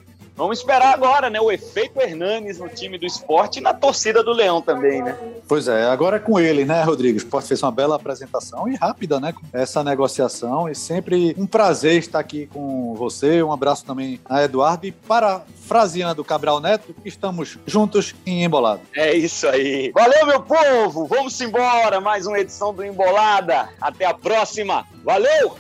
Vamos 0.42 0.58
esperar 0.58 0.92
agora, 0.92 1.30
né? 1.30 1.40
O 1.40 1.52
efeito 1.52 2.02
Hernanes 2.02 2.58
no 2.58 2.68
time 2.68 2.98
do 2.98 3.06
esporte 3.06 3.60
e 3.60 3.62
na 3.62 3.76
torcida 3.76 4.24
do 4.24 4.32
Leão 4.32 4.60
também, 4.60 5.00
né? 5.00 5.16
Pois 5.48 5.68
é, 5.68 5.86
agora 5.86 6.16
é 6.16 6.20
com 6.20 6.40
ele, 6.40 6.66
né, 6.66 6.82
Rodrigo? 6.82 7.14
O 7.14 7.18
esporte 7.22 7.50
fez 7.50 7.62
uma 7.62 7.72
bela 7.72 7.96
apresentação 7.96 8.68
e 8.68 8.76
rápida, 8.76 9.20
né? 9.20 9.36
Essa 9.54 9.84
negociação. 9.84 10.68
E 10.68 10.74
sempre 10.74 11.36
um 11.38 11.46
prazer 11.46 12.00
estar 12.00 12.18
aqui 12.18 12.48
com 12.48 12.96
você. 12.96 13.44
Um 13.44 13.52
abraço 13.52 13.86
também 13.86 14.20
a 14.26 14.42
Eduardo. 14.42 14.88
E 14.88 14.92
para 14.92 15.44
Frasina 15.68 16.16
do 16.16 16.24
Cabral 16.24 16.60
Neto, 16.60 16.96
estamos 17.06 17.60
juntos 17.68 18.16
em 18.26 18.44
Embolada. 18.44 18.82
É 18.96 19.14
isso 19.14 19.48
aí. 19.48 19.92
Valeu, 19.92 20.26
meu 20.26 20.42
povo! 20.42 21.06
Vamos 21.06 21.40
embora! 21.40 22.02
Mais 22.02 22.26
uma 22.26 22.40
edição 22.40 22.74
do 22.74 22.84
Embolada. 22.84 23.70
Até 23.80 24.06
a 24.06 24.14
próxima. 24.16 24.88
Valeu! 25.04 25.56